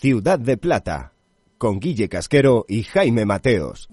Ciudad 0.00 0.38
de 0.38 0.56
Plata, 0.56 1.12
con 1.58 1.80
Guille 1.80 2.08
Casquero 2.08 2.64
y 2.68 2.84
Jaime 2.84 3.24
Mateos. 3.24 3.88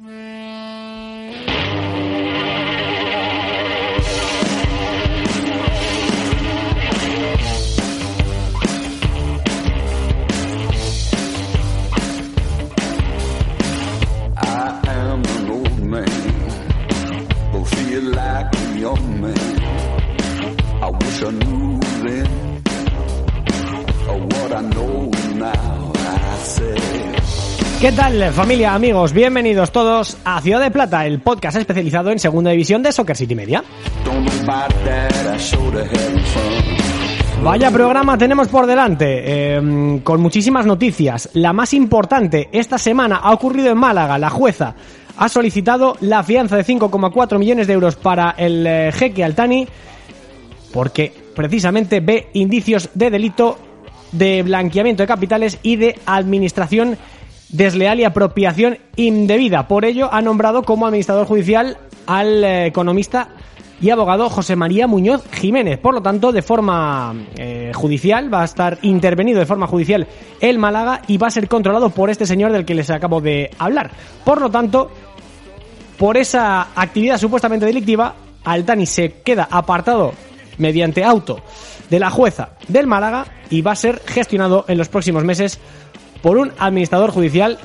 I. 14.38 14.86
I 24.54 24.54
I 24.54 24.62
now. 25.34 25.95
¿Qué 27.82 27.92
tal 27.92 28.32
familia, 28.32 28.74
amigos? 28.74 29.14
Bienvenidos 29.14 29.72
todos 29.72 30.18
a 30.24 30.40
Ciudad 30.42 30.62
de 30.62 30.72
Plata, 30.72 31.06
el 31.06 31.20
podcast 31.20 31.58
especializado 31.58 32.12
en 32.12 32.20
segunda 32.20 32.52
división 32.52 32.84
de 32.84 32.92
Soccer 32.92 33.16
City 33.16 33.36
Media. 33.36 33.64
Vaya 37.44 37.72
programa 37.72 38.18
tenemos 38.18 38.48
por 38.48 38.66
delante, 38.66 39.24
eh, 39.26 40.00
con 40.04 40.22
muchísimas 40.22 40.66
noticias. 40.66 41.30
La 41.34 41.52
más 41.52 41.74
importante 41.74 42.50
esta 42.52 42.78
semana 42.78 43.18
ha 43.18 43.34
ocurrido 43.34 43.72
en 43.72 43.78
Málaga. 43.78 44.18
La 44.18 44.30
jueza 44.30 44.76
ha 45.18 45.30
solicitado 45.30 45.98
la 46.02 46.24
fianza 46.24 46.58
de 46.58 46.64
5,4 46.64 47.40
millones 47.40 47.68
de 47.68 47.74
euros 47.74 47.96
para 47.96 48.36
el 48.38 48.66
eh, 48.68 48.92
jeque 48.94 49.24
Altani 49.24 49.68
porque 50.72 51.14
precisamente 51.34 52.02
ve 52.02 52.28
indicios 52.34 52.90
de 52.94 53.10
delito 53.10 53.58
de 54.12 54.44
blanqueamiento 54.44 55.04
de 55.04 55.08
capitales 55.08 55.60
y 55.64 55.76
de 55.76 56.00
administración 56.06 56.98
desleal 57.50 58.00
y 58.00 58.04
apropiación 58.04 58.78
indebida. 58.96 59.68
Por 59.68 59.86
ello 59.86 60.10
ha 60.12 60.22
nombrado 60.22 60.64
como 60.64 60.86
administrador 60.86 61.26
judicial 61.26 61.78
al 62.08 62.44
eh, 62.44 62.66
economista 62.68 63.30
y 63.82 63.90
abogado 63.90 64.30
José 64.30 64.56
María 64.56 64.88
Muñoz 64.88 65.24
Jiménez. 65.32 65.80
Por 65.80 65.94
lo 65.94 66.02
tanto, 66.02 66.32
de 66.32 66.42
forma 66.42 67.14
eh, 67.38 67.72
judicial, 67.74 68.34
va 68.34 68.42
a 68.42 68.46
estar 68.46 68.80
intervenido 68.82 69.40
de 69.40 69.46
forma 69.46 69.68
judicial 69.68 70.08
el 70.40 70.58
Málaga 70.58 71.02
y 71.08 71.18
va 71.18 71.28
a 71.28 71.32
ser 71.32 71.48
controlado 71.48 71.90
por 71.90 72.10
este 72.10 72.26
señor 72.26 72.52
del 72.52 72.66
que 72.66 72.76
les 72.76 72.90
acabo 72.90 73.22
de 73.22 73.52
hablar. 73.60 73.92
Por 74.24 74.42
lo 74.42 74.50
tanto, 74.50 74.90
por 75.98 76.18
esa 76.18 76.70
actividad 76.76 77.18
supuestamente 77.18 77.66
delictiva, 77.66 78.16
Altani 78.44 78.86
se 78.86 79.22
queda 79.24 79.48
apartado 79.50 80.14
mediante 80.58 81.04
auto 81.04 81.42
de 81.90 82.00
la 82.00 82.10
jueza 82.10 82.50
del 82.68 82.88
Málaga 82.88 83.26
y 83.50 83.62
va 83.62 83.72
a 83.72 83.76
ser 83.76 84.02
gestionado 84.06 84.66
en 84.68 84.78
los 84.78 84.90
próximos 84.90 85.24
meses 85.24 85.60
por 86.22 86.38
un 86.38 86.52
administrador 86.58 87.12
judicial 87.12 87.60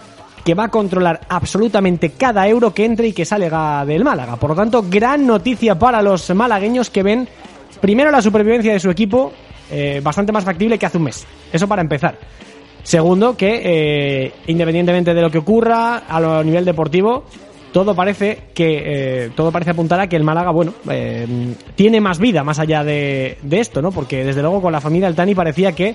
que 0.45 0.55
va 0.55 0.65
a 0.65 0.69
controlar 0.69 1.21
absolutamente 1.29 2.11
cada 2.11 2.47
euro 2.49 2.73
que 2.73 2.85
entre 2.85 3.09
y 3.09 3.13
que 3.13 3.25
salga 3.25 3.85
del 3.85 4.05
Málaga. 4.05 4.37
Por 4.37 4.51
lo 4.51 4.57
tanto, 4.57 4.85
gran 4.89 5.27
noticia 5.27 5.79
para 5.79 6.03
los 6.03 6.35
malagueños 6.35 6.91
que 6.91 7.03
ven 7.03 7.29
primero 7.81 8.11
la 8.11 8.23
supervivencia 8.23 8.73
de 8.73 8.81
su 8.81 8.91
equipo 8.91 9.33
eh, 9.71 10.01
bastante 10.03 10.33
más 10.33 10.45
factible 10.45 10.79
que 10.79 10.87
hace 10.87 10.99
un 10.99 11.05
mes. 11.05 11.27
Eso 11.53 11.69
para 11.69 11.83
empezar. 11.83 12.19
Segundo, 12.83 13.37
que 13.37 13.61
eh, 13.63 14.33
independientemente 14.47 15.15
de 15.15 15.21
lo 15.21 15.31
que 15.31 15.39
ocurra 15.39 15.99
a 16.09 16.21
lo 16.21 16.43
nivel 16.43 16.65
deportivo, 16.65 17.25
todo 17.73 17.95
parece 17.95 18.49
que 18.55 19.25
eh, 19.25 19.31
todo 19.35 19.53
parece 19.53 19.71
apuntar 19.71 20.01
a 20.01 20.09
que 20.09 20.17
el 20.17 20.25
Málaga, 20.25 20.51
bueno, 20.51 20.75
eh, 20.91 21.55
tiene 21.75 22.01
más 22.01 22.19
vida 22.19 22.43
más 22.43 22.59
allá 22.59 22.85
de, 22.85 23.39
de 23.43 23.61
esto, 23.61 23.81
¿no? 23.83 23.93
Porque 23.93 24.25
desde 24.25 24.43
luego 24.43 24.61
con 24.61 24.73
la 24.73 24.81
familia 24.81 25.09
Altani 25.09 25.35
parecía 25.35 25.73
que 25.73 25.95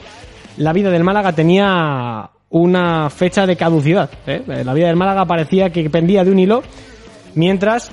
la 0.57 0.73
vida 0.73 0.89
del 0.89 1.03
Málaga 1.03 1.33
tenía 1.33 2.29
una 2.49 3.09
fecha 3.09 3.45
de 3.45 3.55
caducidad. 3.55 4.09
¿eh? 4.25 4.43
La 4.63 4.73
vida 4.73 4.87
del 4.87 4.95
Málaga 4.95 5.25
parecía 5.25 5.69
que 5.69 5.89
pendía 5.89 6.23
de 6.23 6.31
un 6.31 6.39
hilo, 6.39 6.63
mientras 7.33 7.91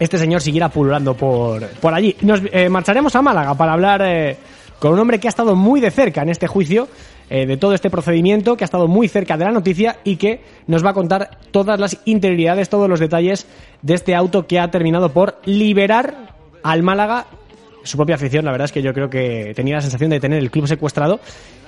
este 0.00 0.18
señor 0.18 0.40
siguiera 0.40 0.68
pululando 0.68 1.14
por, 1.14 1.64
por 1.68 1.94
allí. 1.94 2.16
Nos 2.22 2.42
eh, 2.50 2.68
marcharemos 2.68 3.14
a 3.14 3.22
Málaga 3.22 3.54
para 3.54 3.72
hablar 3.72 4.02
eh, 4.04 4.36
con 4.80 4.92
un 4.92 4.98
hombre 4.98 5.20
que 5.20 5.28
ha 5.28 5.30
estado 5.30 5.54
muy 5.54 5.80
de 5.80 5.90
cerca 5.90 6.22
en 6.22 6.30
este 6.30 6.46
juicio, 6.46 6.88
eh, 7.30 7.46
de 7.46 7.56
todo 7.56 7.74
este 7.74 7.90
procedimiento, 7.90 8.56
que 8.56 8.64
ha 8.64 8.66
estado 8.66 8.88
muy 8.88 9.08
cerca 9.08 9.36
de 9.36 9.44
la 9.44 9.52
noticia 9.52 9.98
y 10.04 10.16
que 10.16 10.42
nos 10.66 10.84
va 10.84 10.90
a 10.90 10.94
contar 10.94 11.38
todas 11.50 11.80
las 11.80 11.98
interioridades, 12.04 12.68
todos 12.68 12.88
los 12.88 13.00
detalles 13.00 13.46
de 13.82 13.94
este 13.94 14.14
auto 14.14 14.46
que 14.46 14.60
ha 14.60 14.70
terminado 14.70 15.12
por 15.12 15.40
liberar 15.44 16.34
al 16.62 16.82
Málaga 16.82 17.26
su 17.82 17.98
propia 17.98 18.14
afición, 18.14 18.46
la 18.46 18.50
verdad 18.50 18.64
es 18.64 18.72
que 18.72 18.82
yo 18.82 18.94
creo 18.94 19.10
que 19.10 19.52
tenía 19.54 19.74
la 19.74 19.82
sensación 19.82 20.10
de 20.10 20.18
tener 20.18 20.38
el 20.38 20.50
club 20.50 20.66
secuestrado 20.66 21.20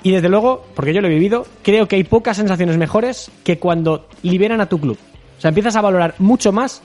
y 0.03 0.12
desde 0.12 0.28
luego, 0.28 0.65
porque 0.75 0.94
yo 0.94 1.00
lo 1.00 1.09
he 1.09 1.11
vivido, 1.11 1.47
creo 1.62 1.87
que 1.87 1.97
hay 1.97 2.05
pocas 2.05 2.37
sensaciones 2.37 2.78
mejores 2.78 3.31
que 3.44 3.59
cuando 3.59 4.09
liberan 4.23 4.61
a 4.61 4.69
tu 4.69 4.81
club. 4.81 4.99
O 5.37 5.41
sea, 5.41 5.49
empiezas 5.49 5.77
a 5.77 5.83
valorar 5.83 6.15
mucho 6.19 6.53
más 6.53 6.83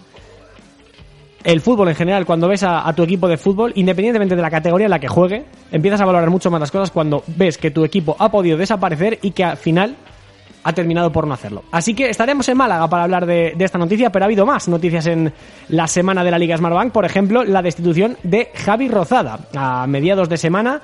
el 1.44 1.62
fútbol 1.62 1.90
en 1.90 1.96
general 1.96 2.26
cuando 2.26 2.48
ves 2.48 2.64
a, 2.64 2.92
tu 2.94 3.04
equipo 3.04 3.28
de 3.28 3.38
fútbol, 3.38 3.72
independientemente 3.76 4.36
de 4.36 4.42
la 4.42 4.50
categoría 4.50 4.86
en 4.86 4.92
la 4.92 5.00
que 5.00 5.08
juegue, 5.08 5.46
empiezas 5.72 6.02
a 6.02 6.06
valorar 6.06 6.30
mucho 6.30 6.52
más 6.52 6.60
las 6.60 6.72
cosas 6.72 6.92
cuando 6.92 7.24
ves 7.28 7.58
que 7.58 7.72
tu 7.72 7.84
equipo 7.84 8.16
ha 8.20 8.30
podido 8.30 8.58
desaparecer 8.58 9.20
y 9.22 9.32
que 9.32 9.44
al 9.44 9.58
final 9.58 9.96
ha 10.64 10.74
terminado 10.74 11.12
por 11.12 11.26
no 11.26 11.34
hacerlo. 11.34 11.64
Así 11.72 11.94
que 11.96 12.10
estaremos 12.10 12.48
en 12.50 12.58
Málaga 12.58 12.88
para 12.88 13.04
hablar 13.04 13.26
de, 13.26 13.54
de, 13.56 13.66
esta 13.66 13.80
noticia, 13.80 14.12
pero 14.12 14.26
ha 14.26 14.28
habido 14.28 14.46
más 14.46 14.68
noticias 14.68 15.08
en 15.08 15.34
la 15.70 15.88
semana 15.88 16.24
de 16.24 16.32
la 16.32 16.38
Liga 16.38 16.56
Smartbank. 16.58 16.92
Por 16.92 17.06
ejemplo, 17.06 17.44
la 17.44 17.62
destitución 17.62 18.18
de 18.22 18.52
Javi 18.54 18.88
Rozada. 18.88 19.40
A 19.56 19.88
mediados 19.88 20.30
de 20.30 20.38
semana 20.38 20.82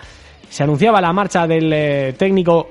se 0.49 0.63
anunciaba 0.63 1.01
la 1.01 1.13
marcha 1.13 1.45
del 1.47 1.71
eh, 1.73 2.15
técnico. 2.17 2.69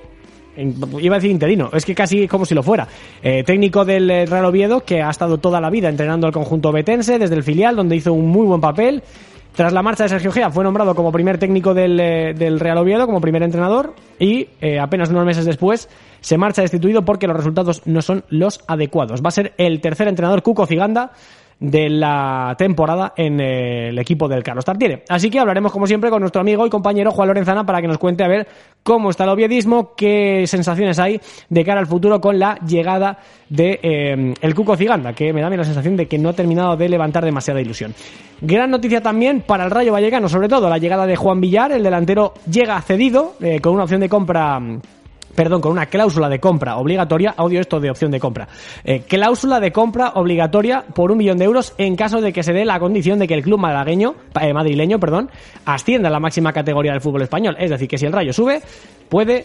Iba 0.56 1.16
a 1.16 1.18
decir 1.18 1.30
interino, 1.30 1.70
es 1.72 1.84
que 1.84 1.94
casi 1.94 2.26
como 2.28 2.44
si 2.44 2.54
lo 2.54 2.62
fuera. 2.62 2.88
Eh, 3.22 3.42
técnico 3.44 3.84
del 3.84 4.10
eh, 4.10 4.26
Real 4.26 4.44
Oviedo, 4.46 4.80
que 4.84 5.02
ha 5.02 5.10
estado 5.10 5.38
toda 5.38 5.60
la 5.60 5.70
vida 5.70 5.88
entrenando 5.88 6.26
al 6.26 6.32
conjunto 6.32 6.72
betense 6.72 7.18
desde 7.18 7.34
el 7.34 7.42
filial, 7.42 7.76
donde 7.76 7.96
hizo 7.96 8.12
un 8.12 8.28
muy 8.28 8.46
buen 8.46 8.60
papel. 8.60 9.02
Tras 9.54 9.72
la 9.72 9.82
marcha 9.82 10.02
de 10.02 10.10
Sergio 10.10 10.32
Gea 10.32 10.50
fue 10.50 10.64
nombrado 10.64 10.94
como 10.94 11.10
primer 11.10 11.38
técnico 11.38 11.72
del, 11.72 11.98
eh, 11.98 12.34
Real 12.58 12.78
Oviedo, 12.78 13.06
como 13.06 13.20
primer 13.22 13.42
entrenador, 13.42 13.94
y 14.18 14.48
apenas 14.78 15.08
unos 15.08 15.24
meses 15.24 15.46
después 15.46 15.88
se 16.20 16.36
marcha 16.36 16.60
destituido 16.60 17.06
porque 17.06 17.26
los 17.26 17.36
resultados 17.36 17.80
no 17.86 18.02
son 18.02 18.24
los 18.28 18.60
adecuados. 18.66 19.22
Va 19.22 19.28
a 19.28 19.30
ser 19.32 19.54
el 19.56 19.80
tercer 19.80 20.08
entrenador 20.08 20.42
Cuco 20.42 20.66
Ciganda 20.66 21.12
de 21.58 21.88
la 21.88 22.54
temporada 22.58 23.14
en 23.16 23.40
el 23.40 23.98
equipo 23.98 24.28
del 24.28 24.42
Carlos 24.42 24.64
Tartiere. 24.64 25.04
Así 25.08 25.30
que 25.30 25.38
hablaremos 25.38 25.72
como 25.72 25.86
siempre 25.86 26.10
con 26.10 26.20
nuestro 26.20 26.40
amigo 26.40 26.66
y 26.66 26.70
compañero 26.70 27.10
Juan 27.12 27.28
Lorenzana 27.28 27.64
para 27.64 27.80
que 27.80 27.88
nos 27.88 27.98
cuente 27.98 28.24
a 28.24 28.28
ver 28.28 28.46
cómo 28.82 29.10
está 29.10 29.24
el 29.24 29.30
oviedismo, 29.30 29.94
qué 29.96 30.44
sensaciones 30.46 30.98
hay 30.98 31.20
de 31.48 31.64
cara 31.64 31.80
al 31.80 31.86
futuro 31.86 32.20
con 32.20 32.38
la 32.38 32.56
llegada 32.66 33.18
de 33.48 33.80
eh, 33.82 34.34
el 34.40 34.54
Cuco 34.54 34.76
Ciganda, 34.76 35.12
que 35.14 35.32
me 35.32 35.40
da 35.40 35.46
a 35.46 35.50
mí 35.50 35.56
la 35.56 35.64
sensación 35.64 35.96
de 35.96 36.06
que 36.06 36.18
no 36.18 36.28
ha 36.28 36.32
terminado 36.34 36.76
de 36.76 36.88
levantar 36.88 37.24
demasiada 37.24 37.60
ilusión. 37.60 37.94
Gran 38.40 38.70
noticia 38.70 39.00
también 39.00 39.40
para 39.40 39.64
el 39.64 39.70
Rayo 39.70 39.92
Vallecano, 39.92 40.28
sobre 40.28 40.48
todo 40.48 40.68
la 40.68 40.78
llegada 40.78 41.06
de 41.06 41.16
Juan 41.16 41.40
Villar, 41.40 41.72
el 41.72 41.82
delantero 41.82 42.34
llega 42.50 42.80
cedido 42.82 43.34
eh, 43.40 43.60
con 43.60 43.72
una 43.72 43.84
opción 43.84 44.00
de 44.00 44.08
compra 44.10 44.60
perdón, 45.36 45.60
con 45.60 45.70
una 45.70 45.86
cláusula 45.86 46.28
de 46.28 46.40
compra 46.40 46.78
obligatoria, 46.78 47.34
audio 47.36 47.60
esto 47.60 47.78
de 47.78 47.90
opción 47.90 48.10
de 48.10 48.18
compra, 48.18 48.48
eh, 48.82 49.02
cláusula 49.06 49.60
de 49.60 49.70
compra 49.70 50.12
obligatoria 50.14 50.84
por 50.94 51.12
un 51.12 51.18
millón 51.18 51.38
de 51.38 51.44
euros 51.44 51.74
en 51.78 51.94
caso 51.94 52.20
de 52.20 52.32
que 52.32 52.42
se 52.42 52.52
dé 52.52 52.64
la 52.64 52.80
condición 52.80 53.18
de 53.18 53.28
que 53.28 53.34
el 53.34 53.42
club 53.42 53.60
eh, 53.60 54.52
madrileño, 54.52 54.98
perdón, 54.98 55.30
ascienda 55.64 56.08
a 56.08 56.12
la 56.12 56.18
máxima 56.18 56.52
categoría 56.52 56.92
del 56.92 57.00
fútbol 57.00 57.22
español. 57.22 57.56
Es 57.58 57.70
decir, 57.70 57.86
que 57.86 57.98
si 57.98 58.06
el 58.06 58.12
Rayo 58.12 58.32
sube, 58.32 58.60
puede 59.08 59.44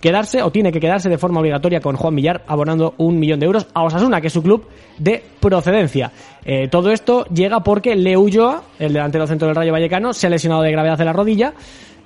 quedarse 0.00 0.42
o 0.42 0.50
tiene 0.50 0.72
que 0.72 0.80
quedarse 0.80 1.08
de 1.08 1.16
forma 1.16 1.40
obligatoria 1.40 1.80
con 1.80 1.96
Juan 1.96 2.16
Villar 2.16 2.42
abonando 2.48 2.94
un 2.98 3.18
millón 3.18 3.38
de 3.38 3.46
euros 3.46 3.68
a 3.72 3.84
Osasuna, 3.84 4.20
que 4.20 4.26
es 4.26 4.32
su 4.32 4.42
club 4.42 4.66
de 4.98 5.22
procedencia. 5.40 6.10
Eh, 6.44 6.68
todo 6.68 6.90
esto 6.90 7.24
llega 7.26 7.60
porque 7.60 7.94
Leo 7.94 8.20
Ulloa, 8.20 8.62
el 8.80 8.92
delantero 8.92 9.26
centro 9.26 9.46
del 9.46 9.56
Rayo 9.56 9.72
Vallecano, 9.72 10.12
se 10.12 10.26
ha 10.26 10.30
lesionado 10.30 10.62
de 10.62 10.72
gravedad 10.72 10.98
de 10.98 11.04
la 11.04 11.12
rodilla 11.12 11.54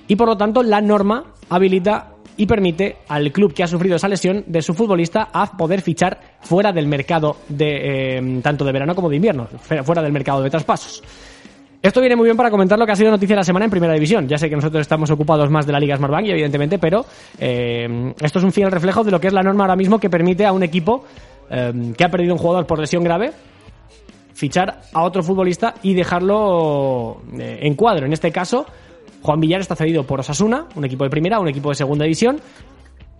y 0.07 0.15
por 0.15 0.27
lo 0.27 0.37
tanto 0.37 0.63
la 0.63 0.81
norma 0.81 1.23
habilita 1.49 2.11
y 2.37 2.45
permite 2.45 2.97
al 3.07 3.31
club 3.31 3.53
que 3.53 3.63
ha 3.63 3.67
sufrido 3.67 3.95
esa 3.95 4.07
lesión 4.07 4.43
de 4.47 4.61
su 4.61 4.73
futbolista 4.73 5.29
a 5.33 5.57
poder 5.57 5.81
fichar 5.81 6.37
fuera 6.41 6.71
del 6.71 6.87
mercado 6.87 7.37
de 7.49 8.17
eh, 8.17 8.39
tanto 8.43 8.63
de 8.63 8.71
verano 8.71 8.95
como 8.95 9.09
de 9.09 9.15
invierno, 9.15 9.47
fuera 9.83 10.01
del 10.01 10.13
mercado 10.13 10.41
de 10.43 10.49
traspasos. 10.49 11.03
Esto 11.81 11.99
viene 11.99 12.15
muy 12.15 12.25
bien 12.25 12.37
para 12.37 12.49
comentar 12.49 12.77
lo 12.77 12.85
que 12.85 12.91
ha 12.91 12.95
sido 12.95 13.11
noticia 13.11 13.35
de 13.35 13.41
la 13.41 13.43
semana 13.43 13.65
en 13.65 13.71
Primera 13.71 13.93
División. 13.93 14.27
Ya 14.27 14.37
sé 14.37 14.49
que 14.49 14.55
nosotros 14.55 14.81
estamos 14.81 15.09
ocupados 15.11 15.49
más 15.49 15.65
de 15.65 15.71
la 15.71 15.79
Liga 15.79 15.95
Smartbank, 15.95 16.27
evidentemente, 16.27 16.79
pero 16.79 17.05
eh, 17.39 18.13
esto 18.19 18.39
es 18.39 18.45
un 18.45 18.51
fiel 18.51 18.71
reflejo 18.71 19.03
de 19.03 19.11
lo 19.11 19.19
que 19.19 19.27
es 19.27 19.33
la 19.33 19.43
norma 19.43 19.63
ahora 19.63 19.75
mismo 19.75 19.99
que 19.99 20.09
permite 20.09 20.45
a 20.45 20.51
un 20.51 20.63
equipo 20.63 21.05
eh, 21.49 21.93
que 21.95 22.03
ha 22.03 22.09
perdido 22.09 22.33
un 22.33 22.39
jugador 22.39 22.65
por 22.65 22.79
lesión 22.79 23.03
grave 23.03 23.31
fichar 24.33 24.81
a 24.93 25.03
otro 25.03 25.23
futbolista 25.23 25.75
y 25.81 25.95
dejarlo 25.95 27.21
en 27.39 27.73
cuadro. 27.73 28.05
En 28.05 28.13
este 28.13 28.31
caso, 28.31 28.67
Juan 29.21 29.39
Villar 29.39 29.61
está 29.61 29.75
cedido 29.75 30.03
por 30.03 30.19
Osasuna, 30.19 30.65
un 30.75 30.85
equipo 30.85 31.03
de 31.03 31.09
primera, 31.09 31.39
un 31.39 31.47
equipo 31.47 31.69
de 31.69 31.75
segunda 31.75 32.03
división. 32.03 32.39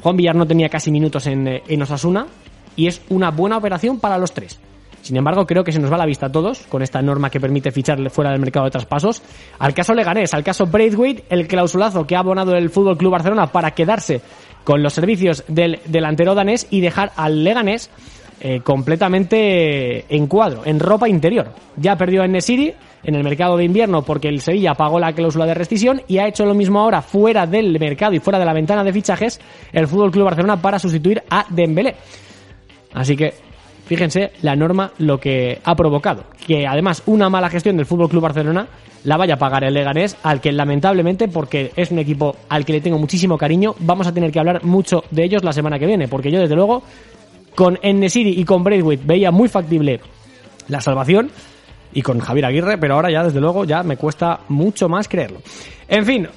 Juan 0.02 0.16
Villar 0.16 0.36
no 0.36 0.46
tenía 0.46 0.70
casi 0.70 0.92
minutos 0.92 1.28
en, 1.28 1.48
en, 1.68 1.82
Osasuna 1.82 2.28
y 2.76 2.88
es 2.88 3.02
una 3.10 3.32
buena 3.32 3.58
operación 3.58 4.00
para 4.00 4.18
los 4.18 4.32
tres. 4.32 4.60
Sin 5.02 5.16
embargo, 5.16 5.46
creo 5.48 5.64
que 5.64 5.72
se 5.72 5.80
nos 5.80 5.92
va 5.92 5.98
la 5.98 6.06
vista 6.06 6.28
a 6.28 6.32
todos 6.32 6.60
con 6.68 6.82
esta 6.82 7.02
norma 7.02 7.30
que 7.30 7.40
permite 7.40 7.72
fichar 7.72 8.10
fuera 8.10 8.32
del 8.32 8.42
mercado 8.42 8.66
de 8.66 8.72
traspasos. 8.72 9.22
Al 9.58 9.74
caso 9.74 9.94
Leganés, 9.94 10.34
al 10.34 10.44
caso 10.44 10.68
Braithwaite, 10.68 11.24
el 11.30 11.48
clausulazo 11.48 12.06
que 12.06 12.16
ha 12.16 12.20
abonado 12.20 12.56
el 12.56 12.70
Fútbol 12.70 12.98
Club 12.98 13.12
Barcelona 13.12 13.48
para 13.48 13.72
quedarse 13.72 14.22
con 14.64 14.84
los 14.84 14.94
servicios 14.94 15.46
del 15.48 15.80
delantero 15.86 16.36
danés 16.36 16.68
y 16.70 16.82
dejar 16.82 17.14
al 17.16 17.44
Leganés 17.46 17.90
eh, 18.40 18.62
completamente 18.62 20.06
en 20.14 20.28
cuadro, 20.28 20.62
en 20.66 20.80
ropa 20.80 21.10
interior. 21.10 21.48
Ya 21.76 21.96
perdió 21.96 22.24
en 22.24 22.34
Nesiri 22.34 22.74
en 23.04 23.16
el 23.16 23.24
mercado 23.24 23.58
de 23.58 23.64
invierno 23.64 24.04
porque 24.04 24.28
el 24.28 24.42
Sevilla 24.42 24.74
pagó 24.74 25.00
la 25.00 25.14
cláusula 25.14 25.46
de 25.46 25.54
rescisión 25.54 26.02
y 26.08 26.18
ha 26.20 26.28
hecho 26.28 26.46
lo 26.46 26.54
mismo 26.54 26.80
ahora 26.80 27.02
fuera 27.02 27.48
del 27.48 27.80
mercado 27.80 28.14
y 28.14 28.20
fuera 28.20 28.38
de 28.40 28.46
la 28.46 28.54
ventana 28.54 28.84
de 28.84 28.94
fichajes 28.94 29.40
el 29.72 29.88
Fútbol 29.88 30.12
Club 30.12 30.26
Barcelona 30.26 30.62
para 30.62 30.78
sustituir 30.78 31.24
a 31.30 31.46
Dembélé. 31.50 31.96
Así 32.94 33.16
que 33.16 33.34
fíjense 33.86 34.32
la 34.42 34.56
norma 34.56 34.92
lo 34.98 35.20
que 35.20 35.60
ha 35.64 35.76
provocado, 35.76 36.26
que 36.46 36.68
además 36.68 37.04
una 37.06 37.30
mala 37.30 37.50
gestión 37.50 37.78
del 37.78 37.86
Fútbol 37.86 38.10
Club 38.10 38.24
Barcelona 38.24 38.68
la 39.04 39.18
vaya 39.18 39.36
a 39.36 39.38
pagar 39.38 39.64
el 39.64 39.74
Leganés, 39.74 40.18
al 40.24 40.42
que 40.42 40.52
lamentablemente, 40.52 41.28
porque 41.28 41.72
es 41.76 41.92
un 41.92 42.00
equipo 42.00 42.36
al 42.50 42.66
que 42.66 42.74
le 42.74 42.82
tengo 42.82 42.98
muchísimo 42.98 43.38
cariño, 43.38 43.74
vamos 43.80 44.06
a 44.06 44.14
tener 44.14 44.32
que 44.32 44.40
hablar 44.40 44.64
mucho 44.66 45.04
de 45.12 45.24
ellos 45.24 45.44
la 45.44 45.54
semana 45.54 45.80
que 45.80 45.86
viene, 45.86 46.08
porque 46.08 46.30
yo 46.30 46.40
desde 46.40 46.56
luego 46.56 46.84
con 47.58 47.80
Enesiri 47.82 48.40
y 48.40 48.46
con 48.46 48.64
Braithwaite 48.64 49.04
veía 49.04 49.32
muy 49.32 49.50
factible 49.50 50.00
la 50.68 50.80
salvación 50.80 51.32
y 51.92 52.04
con 52.04 52.20
Javier 52.20 52.46
Aguirre, 52.46 52.78
pero 52.78 52.94
ahora 52.94 53.10
ya 53.10 53.24
desde 53.24 53.42
luego 53.42 53.66
ya 53.66 53.82
me 53.82 53.98
cuesta 53.98 54.42
mucho 54.50 54.88
más 54.88 55.08
creerlo. 55.08 55.40
En 55.88 56.06
fin, 56.06 56.28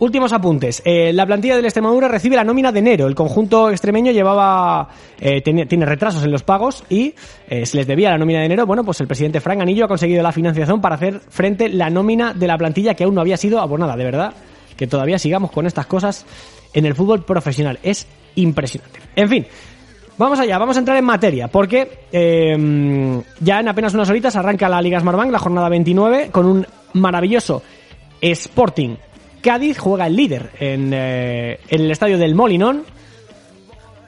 Últimos 0.00 0.32
apuntes. 0.32 0.80
Eh, 0.84 1.12
la 1.12 1.26
plantilla 1.26 1.56
del 1.56 1.64
Extremadura 1.64 2.06
recibe 2.06 2.36
la 2.36 2.44
nómina 2.44 2.70
de 2.70 2.78
enero. 2.78 3.08
El 3.08 3.16
conjunto 3.16 3.68
extremeño 3.68 4.12
llevaba 4.12 4.90
eh, 5.18 5.40
tiene, 5.40 5.64
retrasos 5.84 6.22
en 6.22 6.30
los 6.30 6.44
pagos 6.44 6.84
y 6.88 7.14
eh, 7.48 7.66
se 7.66 7.76
les 7.76 7.84
debía 7.84 8.10
la 8.10 8.18
nómina 8.18 8.38
de 8.38 8.44
enero. 8.44 8.64
Bueno, 8.64 8.84
pues 8.84 9.00
el 9.00 9.08
presidente 9.08 9.40
Frank 9.40 9.60
Anillo 9.60 9.86
ha 9.86 9.88
conseguido 9.88 10.22
la 10.22 10.30
financiación 10.30 10.80
para 10.80 10.94
hacer 10.94 11.18
frente 11.18 11.68
la 11.68 11.90
nómina 11.90 12.32
de 12.32 12.46
la 12.46 12.56
plantilla 12.56 12.94
que 12.94 13.02
aún 13.02 13.16
no 13.16 13.22
había 13.22 13.36
sido 13.36 13.58
abonada. 13.58 13.96
De 13.96 14.04
verdad, 14.04 14.34
que 14.76 14.86
todavía 14.86 15.18
sigamos 15.18 15.50
con 15.50 15.66
estas 15.66 15.86
cosas 15.86 16.24
en 16.74 16.86
el 16.86 16.94
fútbol 16.94 17.24
profesional. 17.24 17.80
Es 17.82 18.06
impresionante. 18.36 19.00
En 19.16 19.28
fin, 19.28 19.46
Vamos 20.18 20.40
allá, 20.40 20.58
vamos 20.58 20.76
a 20.76 20.80
entrar 20.80 20.96
en 20.96 21.04
materia, 21.04 21.46
porque 21.46 22.06
eh, 22.10 23.22
ya 23.38 23.60
en 23.60 23.68
apenas 23.68 23.94
unas 23.94 24.10
horitas 24.10 24.34
arranca 24.34 24.68
la 24.68 24.82
Liga 24.82 24.98
Smartbank, 24.98 25.30
la 25.30 25.38
jornada 25.38 25.68
29, 25.68 26.30
con 26.32 26.44
un 26.44 26.66
maravilloso 26.94 27.62
Sporting. 28.20 28.96
Cádiz 29.40 29.78
juega 29.78 30.08
el 30.08 30.16
líder 30.16 30.50
en, 30.58 30.92
eh, 30.92 31.60
en 31.68 31.80
el 31.82 31.90
estadio 31.92 32.18
del 32.18 32.34
Molinón. 32.34 32.82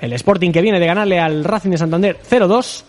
El 0.01 0.13
Sporting 0.15 0.51
que 0.51 0.63
viene 0.63 0.81
de 0.81 0.87
ganarle 0.87 1.21
al 1.21 1.45
Racing 1.45 1.71
de 1.71 1.79
Santander 1.79 2.19
0-2. 2.29 2.83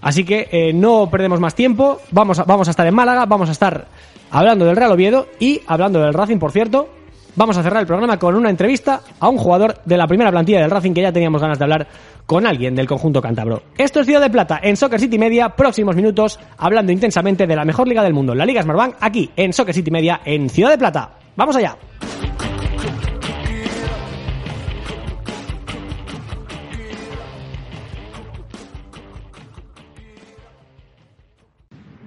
Así 0.00 0.24
que 0.24 0.48
eh, 0.50 0.72
no 0.72 1.08
perdemos 1.08 1.38
más 1.38 1.54
tiempo. 1.54 2.00
Vamos 2.10 2.40
a, 2.40 2.44
vamos 2.44 2.66
a 2.66 2.72
estar 2.72 2.86
en 2.86 2.94
Málaga, 2.94 3.24
vamos 3.26 3.48
a 3.48 3.52
estar 3.52 3.86
hablando 4.30 4.64
del 4.64 4.74
Real 4.74 4.90
Oviedo 4.90 5.28
y 5.38 5.60
hablando 5.68 6.00
del 6.00 6.12
Racing, 6.12 6.38
por 6.38 6.50
cierto. 6.50 6.88
Vamos 7.36 7.56
a 7.56 7.62
cerrar 7.64 7.80
el 7.80 7.86
programa 7.86 8.16
con 8.16 8.36
una 8.36 8.48
entrevista 8.48 9.00
a 9.18 9.28
un 9.28 9.38
jugador 9.38 9.80
de 9.84 9.96
la 9.96 10.06
primera 10.06 10.30
plantilla 10.30 10.60
del 10.60 10.70
Racing 10.70 10.92
que 10.92 11.02
ya 11.02 11.12
teníamos 11.12 11.42
ganas 11.42 11.58
de 11.58 11.64
hablar 11.64 11.86
con 12.26 12.46
alguien 12.46 12.76
del 12.76 12.86
conjunto 12.86 13.20
cántabro. 13.20 13.62
Esto 13.76 14.00
es 14.00 14.06
Ciudad 14.06 14.20
de 14.20 14.30
Plata 14.30 14.60
en 14.62 14.76
Soccer 14.76 15.00
City 15.00 15.18
Media, 15.18 15.48
próximos 15.48 15.96
minutos 15.96 16.38
hablando 16.56 16.92
intensamente 16.92 17.46
de 17.46 17.56
la 17.56 17.64
mejor 17.64 17.88
liga 17.88 18.04
del 18.04 18.14
mundo, 18.14 18.34
la 18.36 18.46
Liga 18.46 18.62
Smartbank, 18.62 18.96
aquí 19.00 19.30
en 19.34 19.52
Soccer 19.52 19.74
City 19.74 19.90
Media 19.90 20.20
en 20.24 20.48
Ciudad 20.48 20.70
de 20.70 20.78
Plata. 20.78 21.10
¡Vamos 21.34 21.56
allá! 21.56 21.76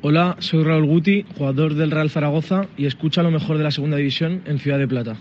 Hola, 0.04 0.36
soy 0.40 0.64
Raúl 0.64 0.86
Guti, 0.86 1.26
jugador 1.36 1.74
del 1.74 1.90
Real 1.90 2.12
Zaragoza 2.12 2.68
y 2.78 2.86
escucha 2.86 3.24
lo 3.24 3.32
mejor 3.32 3.58
de 3.58 3.64
la 3.64 3.72
segunda 3.72 3.98
división 3.98 4.44
en 4.46 4.60
Ciudad 4.60 4.78
de 4.78 4.88
Plata. 4.88 5.18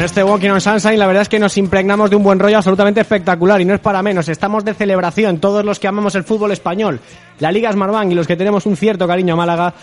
Con 0.00 0.06
este 0.06 0.24
Walking 0.24 0.48
on 0.48 0.62
Sunshine 0.62 0.98
la 0.98 1.06
verdad 1.06 1.20
es 1.20 1.28
que 1.28 1.38
nos 1.38 1.58
impregnamos 1.58 2.08
de 2.08 2.16
un 2.16 2.22
buen 2.22 2.38
rollo 2.38 2.56
absolutamente 2.56 3.02
espectacular 3.02 3.60
y 3.60 3.66
no 3.66 3.74
es 3.74 3.80
para 3.80 4.02
menos, 4.02 4.30
estamos 4.30 4.64
de 4.64 4.72
celebración 4.72 5.40
todos 5.40 5.62
los 5.62 5.78
que 5.78 5.88
amamos 5.88 6.14
el 6.14 6.24
fútbol 6.24 6.52
español, 6.52 7.00
la 7.38 7.52
Liga 7.52 7.70
Smartbank 7.70 8.10
y 8.10 8.14
los 8.14 8.26
que 8.26 8.34
tenemos 8.34 8.64
un 8.64 8.78
cierto 8.78 9.06
cariño 9.06 9.34
a 9.34 9.36
Málaga. 9.36 9.74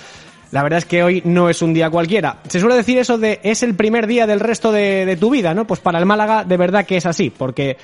La 0.49 0.63
verdad 0.63 0.79
es 0.79 0.85
que 0.85 1.03
hoy 1.03 1.21
no 1.23 1.49
es 1.49 1.61
un 1.61 1.71
día 1.71 1.91
cualquiera. 1.91 2.37
Se 2.47 2.59
suele 2.59 2.75
decir 2.75 2.97
eso 2.97 3.19
de 3.19 3.39
es 3.43 3.61
el 3.61 3.75
primer 3.75 4.07
día 4.07 4.25
del 4.25 4.39
resto 4.39 4.71
de, 4.71 5.05
de 5.05 5.17
tu 5.17 5.29
vida, 5.29 5.53
¿no? 5.53 5.67
Pues 5.67 5.81
para 5.81 5.99
el 5.99 6.07
Málaga 6.07 6.43
de 6.43 6.57
verdad 6.57 6.83
que 6.83 6.97
es 6.97 7.05
así, 7.05 7.29
porque 7.29 7.77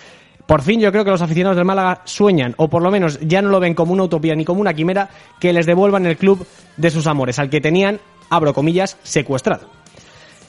por 0.47 0.63
fin 0.63 0.80
yo 0.80 0.91
creo 0.91 1.06
que 1.06 1.12
los 1.12 1.21
aficionados 1.21 1.57
del 1.57 1.65
Málaga 1.65 2.01
sueñan, 2.06 2.56
o 2.57 2.68
por 2.68 2.81
lo 2.81 2.89
menos 2.89 3.19
ya 3.19 3.44
no 3.44 3.50
lo 3.50 3.59
ven 3.59 3.75
como 3.75 3.94
una 3.94 4.06
utopía 4.06 4.33
ni 4.33 4.44
como 4.44 4.59
una 4.59 4.74
quimera, 4.74 5.07
que 5.39 5.53
les 5.53 5.68
devuelvan 5.68 6.07
el 6.07 6.18
club 6.18 6.47
de 6.77 6.89
sus 6.89 7.06
amores, 7.06 7.38
al 7.38 7.51
que 7.51 7.62
tenían, 7.62 8.00
abro 8.31 8.56
comillas, 8.56 8.97
secuestrado. 9.03 9.82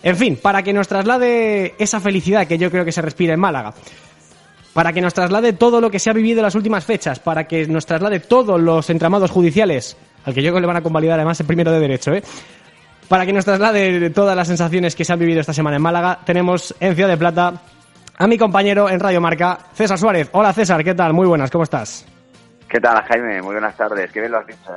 En 0.04 0.18
fin, 0.18 0.36
para 0.36 0.62
que 0.62 0.74
nos 0.74 0.86
traslade 0.86 1.74
esa 1.78 1.98
felicidad 1.98 2.46
que 2.46 2.58
yo 2.58 2.70
creo 2.70 2.84
que 2.84 2.92
se 2.92 3.00
respira 3.00 3.32
en 3.32 3.40
Málaga, 3.40 3.72
para 4.74 4.92
que 4.92 5.00
nos 5.00 5.14
traslade 5.14 5.54
todo 5.54 5.80
lo 5.80 5.90
que 5.90 5.98
se 5.98 6.10
ha 6.10 6.12
vivido 6.12 6.40
en 6.40 6.44
las 6.44 6.54
últimas 6.54 6.84
fechas, 6.84 7.18
para 7.18 7.44
que 7.44 7.66
nos 7.66 7.86
traslade 7.86 8.20
todos 8.20 8.60
los 8.60 8.90
entramados 8.90 9.30
judiciales, 9.30 9.96
al 10.26 10.34
que 10.34 10.42
yo 10.42 10.50
creo 10.50 10.56
que 10.56 10.60
le 10.60 10.66
van 10.66 10.76
a 10.76 10.82
convalidar 10.82 11.18
además 11.18 11.40
el 11.40 11.46
primero 11.46 11.72
de 11.72 11.80
derecho, 11.80 12.12
¿eh? 12.12 12.22
Para 13.08 13.24
que 13.24 13.32
nos 13.32 13.46
traslade 13.46 14.10
todas 14.10 14.36
las 14.36 14.46
sensaciones 14.46 14.94
que 14.94 15.06
se 15.06 15.12
han 15.14 15.18
vivido 15.18 15.40
esta 15.40 15.54
semana 15.54 15.76
en 15.76 15.82
Málaga, 15.82 16.20
tenemos 16.22 16.74
en 16.80 16.94
Ciudad 16.94 17.08
de 17.08 17.16
Plata 17.16 17.62
a 18.18 18.26
mi 18.26 18.36
compañero 18.36 18.90
en 18.90 19.00
Radio 19.00 19.22
Marca, 19.22 19.58
César 19.72 19.98
Suárez. 19.98 20.28
Hola 20.32 20.52
César, 20.52 20.84
¿qué 20.84 20.94
tal? 20.94 21.14
Muy 21.14 21.26
buenas, 21.26 21.50
¿cómo 21.50 21.64
estás? 21.64 22.04
¿Qué 22.74 22.80
tal, 22.80 23.00
Jaime? 23.04 23.40
Muy 23.40 23.52
buenas 23.52 23.76
tardes. 23.76 24.10
Qué 24.10 24.18
bien 24.18 24.32
lo 24.32 24.38
has 24.38 24.48
dicho, 24.48 24.74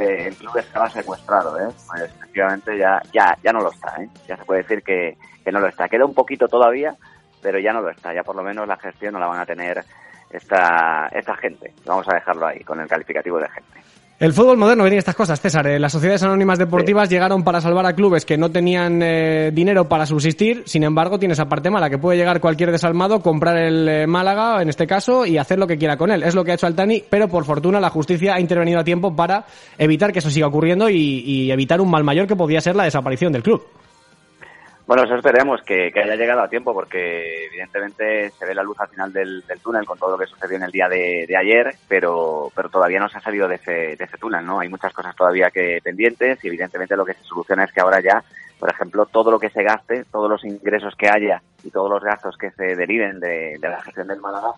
¿eh? 0.00 0.26
El 0.26 0.34
club 0.34 0.58
estaba 0.58 0.90
secuestrado, 0.90 1.56
¿eh? 1.60 1.72
Pues 1.86 2.02
efectivamente 2.02 2.76
ya, 2.76 3.00
ya, 3.12 3.38
ya 3.40 3.52
no 3.52 3.60
lo 3.60 3.70
está, 3.70 4.02
¿eh? 4.02 4.08
Ya 4.26 4.36
se 4.36 4.44
puede 4.44 4.62
decir 4.62 4.82
que, 4.82 5.16
que 5.44 5.52
no 5.52 5.60
lo 5.60 5.68
está. 5.68 5.88
Queda 5.88 6.04
un 6.04 6.12
poquito 6.12 6.48
todavía, 6.48 6.96
pero 7.40 7.60
ya 7.60 7.72
no 7.72 7.82
lo 7.82 7.90
está. 7.90 8.12
Ya 8.12 8.24
por 8.24 8.34
lo 8.34 8.42
menos 8.42 8.66
la 8.66 8.76
gestión 8.78 9.12
no 9.12 9.20
la 9.20 9.28
van 9.28 9.38
a 9.38 9.46
tener 9.46 9.84
esta, 10.28 11.06
esta 11.12 11.36
gente. 11.36 11.72
Vamos 11.84 12.08
a 12.08 12.16
dejarlo 12.16 12.48
ahí, 12.48 12.64
con 12.64 12.80
el 12.80 12.88
calificativo 12.88 13.38
de 13.38 13.48
gente. 13.48 13.80
El 14.18 14.32
fútbol 14.32 14.56
moderno 14.56 14.84
tiene 14.84 14.96
estas 14.96 15.14
cosas, 15.14 15.38
César. 15.38 15.66
Eh, 15.66 15.78
las 15.78 15.92
sociedades 15.92 16.22
anónimas 16.22 16.58
deportivas 16.58 17.10
llegaron 17.10 17.44
para 17.44 17.60
salvar 17.60 17.84
a 17.84 17.94
clubes 17.94 18.24
que 18.24 18.38
no 18.38 18.50
tenían 18.50 19.02
eh, 19.02 19.50
dinero 19.52 19.90
para 19.90 20.06
subsistir. 20.06 20.62
Sin 20.64 20.84
embargo, 20.84 21.18
tiene 21.18 21.34
esa 21.34 21.50
parte 21.50 21.68
mala, 21.68 21.90
que 21.90 21.98
puede 21.98 22.16
llegar 22.16 22.40
cualquier 22.40 22.72
desalmado, 22.72 23.20
comprar 23.20 23.58
el 23.58 23.86
eh, 23.86 24.06
Málaga, 24.06 24.62
en 24.62 24.70
este 24.70 24.86
caso, 24.86 25.26
y 25.26 25.36
hacer 25.36 25.58
lo 25.58 25.66
que 25.66 25.76
quiera 25.76 25.98
con 25.98 26.10
él. 26.10 26.22
Es 26.22 26.34
lo 26.34 26.44
que 26.44 26.52
ha 26.52 26.54
hecho 26.54 26.66
Altani, 26.66 27.04
pero 27.10 27.28
por 27.28 27.44
fortuna 27.44 27.78
la 27.78 27.90
justicia 27.90 28.36
ha 28.36 28.40
intervenido 28.40 28.80
a 28.80 28.84
tiempo 28.84 29.14
para 29.14 29.44
evitar 29.76 30.14
que 30.14 30.20
eso 30.20 30.30
siga 30.30 30.46
ocurriendo 30.46 30.88
y, 30.88 30.96
y 30.96 31.50
evitar 31.50 31.82
un 31.82 31.90
mal 31.90 32.02
mayor 32.02 32.26
que 32.26 32.36
podía 32.36 32.62
ser 32.62 32.74
la 32.74 32.84
desaparición 32.84 33.34
del 33.34 33.42
club. 33.42 33.66
Bueno, 34.86 35.02
eso 35.02 35.16
esperemos 35.16 35.60
que, 35.62 35.92
haya 35.96 36.14
llegado 36.14 36.42
a 36.42 36.48
tiempo 36.48 36.72
porque 36.72 37.46
evidentemente 37.46 38.30
se 38.30 38.46
ve 38.46 38.54
la 38.54 38.62
luz 38.62 38.78
al 38.78 38.88
final 38.88 39.12
del, 39.12 39.42
túnel 39.60 39.84
con 39.84 39.98
todo 39.98 40.12
lo 40.12 40.18
que 40.18 40.26
sucedió 40.26 40.56
en 40.56 40.62
el 40.62 40.70
día 40.70 40.88
de, 40.88 41.24
de, 41.26 41.36
ayer, 41.36 41.74
pero, 41.88 42.52
pero 42.54 42.68
todavía 42.68 43.00
no 43.00 43.08
se 43.08 43.18
ha 43.18 43.20
salido 43.20 43.48
de 43.48 43.56
ese, 43.56 43.96
de 43.96 44.04
ese 44.04 44.16
túnel, 44.16 44.46
¿no? 44.46 44.60
Hay 44.60 44.68
muchas 44.68 44.92
cosas 44.92 45.16
todavía 45.16 45.50
que 45.50 45.80
pendientes 45.82 46.38
y 46.44 46.46
evidentemente 46.46 46.96
lo 46.96 47.04
que 47.04 47.14
se 47.14 47.24
soluciona 47.24 47.64
es 47.64 47.72
que 47.72 47.80
ahora 47.80 48.00
ya, 48.00 48.22
por 48.60 48.70
ejemplo, 48.70 49.06
todo 49.06 49.32
lo 49.32 49.40
que 49.40 49.50
se 49.50 49.64
gaste, 49.64 50.04
todos 50.04 50.30
los 50.30 50.44
ingresos 50.44 50.94
que 50.94 51.08
haya 51.08 51.42
y 51.64 51.70
todos 51.70 51.90
los 51.90 52.04
gastos 52.04 52.36
que 52.38 52.52
se 52.52 52.76
deriven 52.76 53.18
de, 53.18 53.58
de 53.60 53.68
la 53.68 53.82
gestión 53.82 54.06
del 54.06 54.20
Málaga 54.20 54.52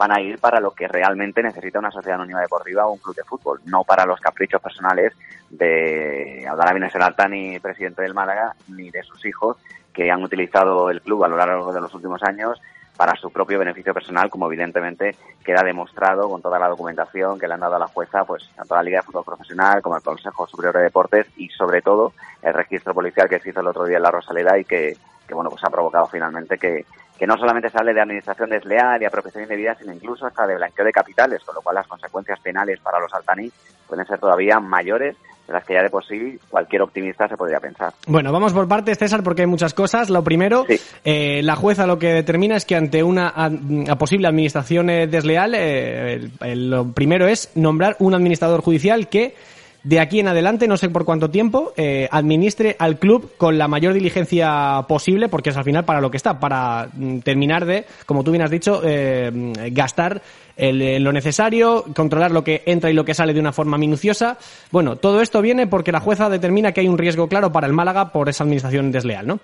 van 0.00 0.12
a 0.12 0.20
ir 0.22 0.38
para 0.38 0.60
lo 0.60 0.70
que 0.70 0.88
realmente 0.88 1.42
necesita 1.42 1.78
una 1.78 1.90
sociedad 1.90 2.14
anónima 2.14 2.40
deportiva 2.40 2.86
o 2.86 2.92
un 2.92 2.98
club 3.00 3.14
de 3.14 3.22
fútbol, 3.22 3.60
no 3.66 3.84
para 3.84 4.06
los 4.06 4.18
caprichos 4.18 4.58
personales 4.62 5.12
de 5.50 6.48
Bienes 6.72 6.96
Altani, 6.96 7.60
presidente 7.60 8.00
del 8.00 8.14
Málaga, 8.14 8.54
ni 8.68 8.90
de 8.90 9.02
sus 9.02 9.22
hijos, 9.26 9.58
que 9.92 10.10
han 10.10 10.22
utilizado 10.22 10.88
el 10.88 11.02
club 11.02 11.24
a 11.24 11.28
lo 11.28 11.36
largo 11.36 11.70
de 11.70 11.82
los 11.82 11.92
últimos 11.92 12.22
años 12.22 12.58
para 12.96 13.14
su 13.14 13.30
propio 13.30 13.58
beneficio 13.58 13.92
personal, 13.92 14.30
como 14.30 14.46
evidentemente 14.46 15.16
queda 15.44 15.62
demostrado 15.62 16.30
con 16.30 16.40
toda 16.40 16.58
la 16.58 16.68
documentación 16.68 17.38
que 17.38 17.46
le 17.46 17.52
han 17.52 17.60
dado 17.60 17.76
a 17.76 17.80
la 17.80 17.88
jueza, 17.88 18.24
pues 18.24 18.48
tanto 18.56 18.72
a 18.72 18.78
la 18.78 18.84
Liga 18.84 19.00
de 19.00 19.02
Fútbol 19.02 19.24
Profesional 19.24 19.82
como 19.82 19.96
al 19.96 20.02
Consejo 20.02 20.46
Superior 20.46 20.76
de 20.76 20.84
Deportes 20.84 21.26
y 21.36 21.50
sobre 21.50 21.82
todo 21.82 22.14
el 22.40 22.54
registro 22.54 22.94
policial 22.94 23.28
que 23.28 23.38
se 23.38 23.50
hizo 23.50 23.60
el 23.60 23.66
otro 23.66 23.84
día 23.84 23.98
en 23.98 24.04
la 24.04 24.10
Rosaleda 24.10 24.58
y 24.58 24.64
que, 24.64 24.96
que 25.28 25.34
bueno, 25.34 25.50
pues 25.50 25.62
ha 25.62 25.68
provocado 25.68 26.06
finalmente 26.06 26.56
que, 26.56 26.86
que 27.20 27.26
no 27.26 27.36
solamente 27.36 27.68
se 27.68 27.76
hable 27.78 27.92
de 27.92 28.00
administración 28.00 28.48
desleal 28.48 29.02
y 29.02 29.04
apropiación 29.04 29.42
indebida, 29.44 29.74
sino 29.78 29.92
incluso 29.92 30.24
hasta 30.26 30.46
de 30.46 30.56
blanqueo 30.56 30.86
de 30.86 30.90
capitales, 30.90 31.44
con 31.44 31.54
lo 31.54 31.60
cual 31.60 31.74
las 31.76 31.86
consecuencias 31.86 32.40
penales 32.40 32.80
para 32.80 32.98
los 32.98 33.12
altaní 33.12 33.52
pueden 33.86 34.06
ser 34.06 34.18
todavía 34.18 34.58
mayores 34.58 35.16
de 35.46 35.52
las 35.52 35.62
que 35.64 35.74
ya 35.74 35.82
de 35.82 35.90
por 35.90 36.02
sí 36.06 36.38
cualquier 36.48 36.80
optimista 36.80 37.28
se 37.28 37.36
podría 37.36 37.60
pensar. 37.60 37.92
Bueno, 38.06 38.32
vamos 38.32 38.54
por 38.54 38.66
partes, 38.66 38.96
César, 38.96 39.22
porque 39.22 39.42
hay 39.42 39.48
muchas 39.48 39.74
cosas. 39.74 40.08
Lo 40.08 40.24
primero, 40.24 40.64
Sí. 40.66 40.80
eh, 41.04 41.42
la 41.42 41.56
jueza 41.56 41.86
lo 41.86 41.98
que 41.98 42.06
determina 42.14 42.56
es 42.56 42.64
que 42.64 42.76
ante 42.76 43.02
una 43.02 43.28
a 43.36 43.96
posible 43.98 44.26
administración 44.26 44.88
eh, 44.88 45.06
desleal, 45.06 45.54
eh, 45.54 46.14
el- 46.14 46.30
el- 46.40 46.70
lo 46.70 46.92
primero 46.92 47.26
es 47.26 47.50
nombrar 47.54 47.96
un 47.98 48.14
administrador 48.14 48.62
judicial 48.62 49.08
que 49.08 49.34
de 49.82 49.98
aquí 50.00 50.20
en 50.20 50.28
adelante, 50.28 50.68
no 50.68 50.76
sé 50.76 50.88
por 50.90 51.04
cuánto 51.04 51.30
tiempo, 51.30 51.72
eh, 51.76 52.06
administre 52.10 52.76
al 52.78 52.98
club 52.98 53.32
con 53.38 53.56
la 53.56 53.66
mayor 53.68 53.94
diligencia 53.94 54.84
posible, 54.88 55.28
porque 55.28 55.50
es 55.50 55.56
al 55.56 55.64
final 55.64 55.84
para 55.84 56.00
lo 56.00 56.10
que 56.10 56.18
está, 56.18 56.38
para 56.38 56.88
mm, 56.92 57.18
terminar 57.20 57.64
de, 57.64 57.86
como 58.06 58.22
tú 58.22 58.30
bien 58.30 58.42
has 58.42 58.50
dicho, 58.50 58.82
eh, 58.84 59.30
mm, 59.32 59.52
gastar 59.72 60.20
el- 60.56 61.02
lo 61.02 61.12
necesario, 61.12 61.84
controlar 61.96 62.30
lo 62.30 62.44
que 62.44 62.62
entra 62.66 62.90
y 62.90 62.94
lo 62.94 63.04
que 63.06 63.14
sale 63.14 63.32
de 63.32 63.40
una 63.40 63.52
forma 63.52 63.78
minuciosa. 63.78 64.36
Bueno, 64.70 64.96
todo 64.96 65.22
esto 65.22 65.40
viene 65.40 65.66
porque 65.66 65.92
la 65.92 66.00
jueza 66.00 66.28
determina 66.28 66.72
que 66.72 66.80
hay 66.82 66.88
un 66.88 66.98
riesgo 66.98 67.28
claro 67.28 67.50
para 67.50 67.66
el 67.66 67.72
Málaga 67.72 68.12
por 68.12 68.28
esa 68.28 68.44
administración 68.44 68.92
desleal, 68.92 69.26
¿no? 69.26 69.40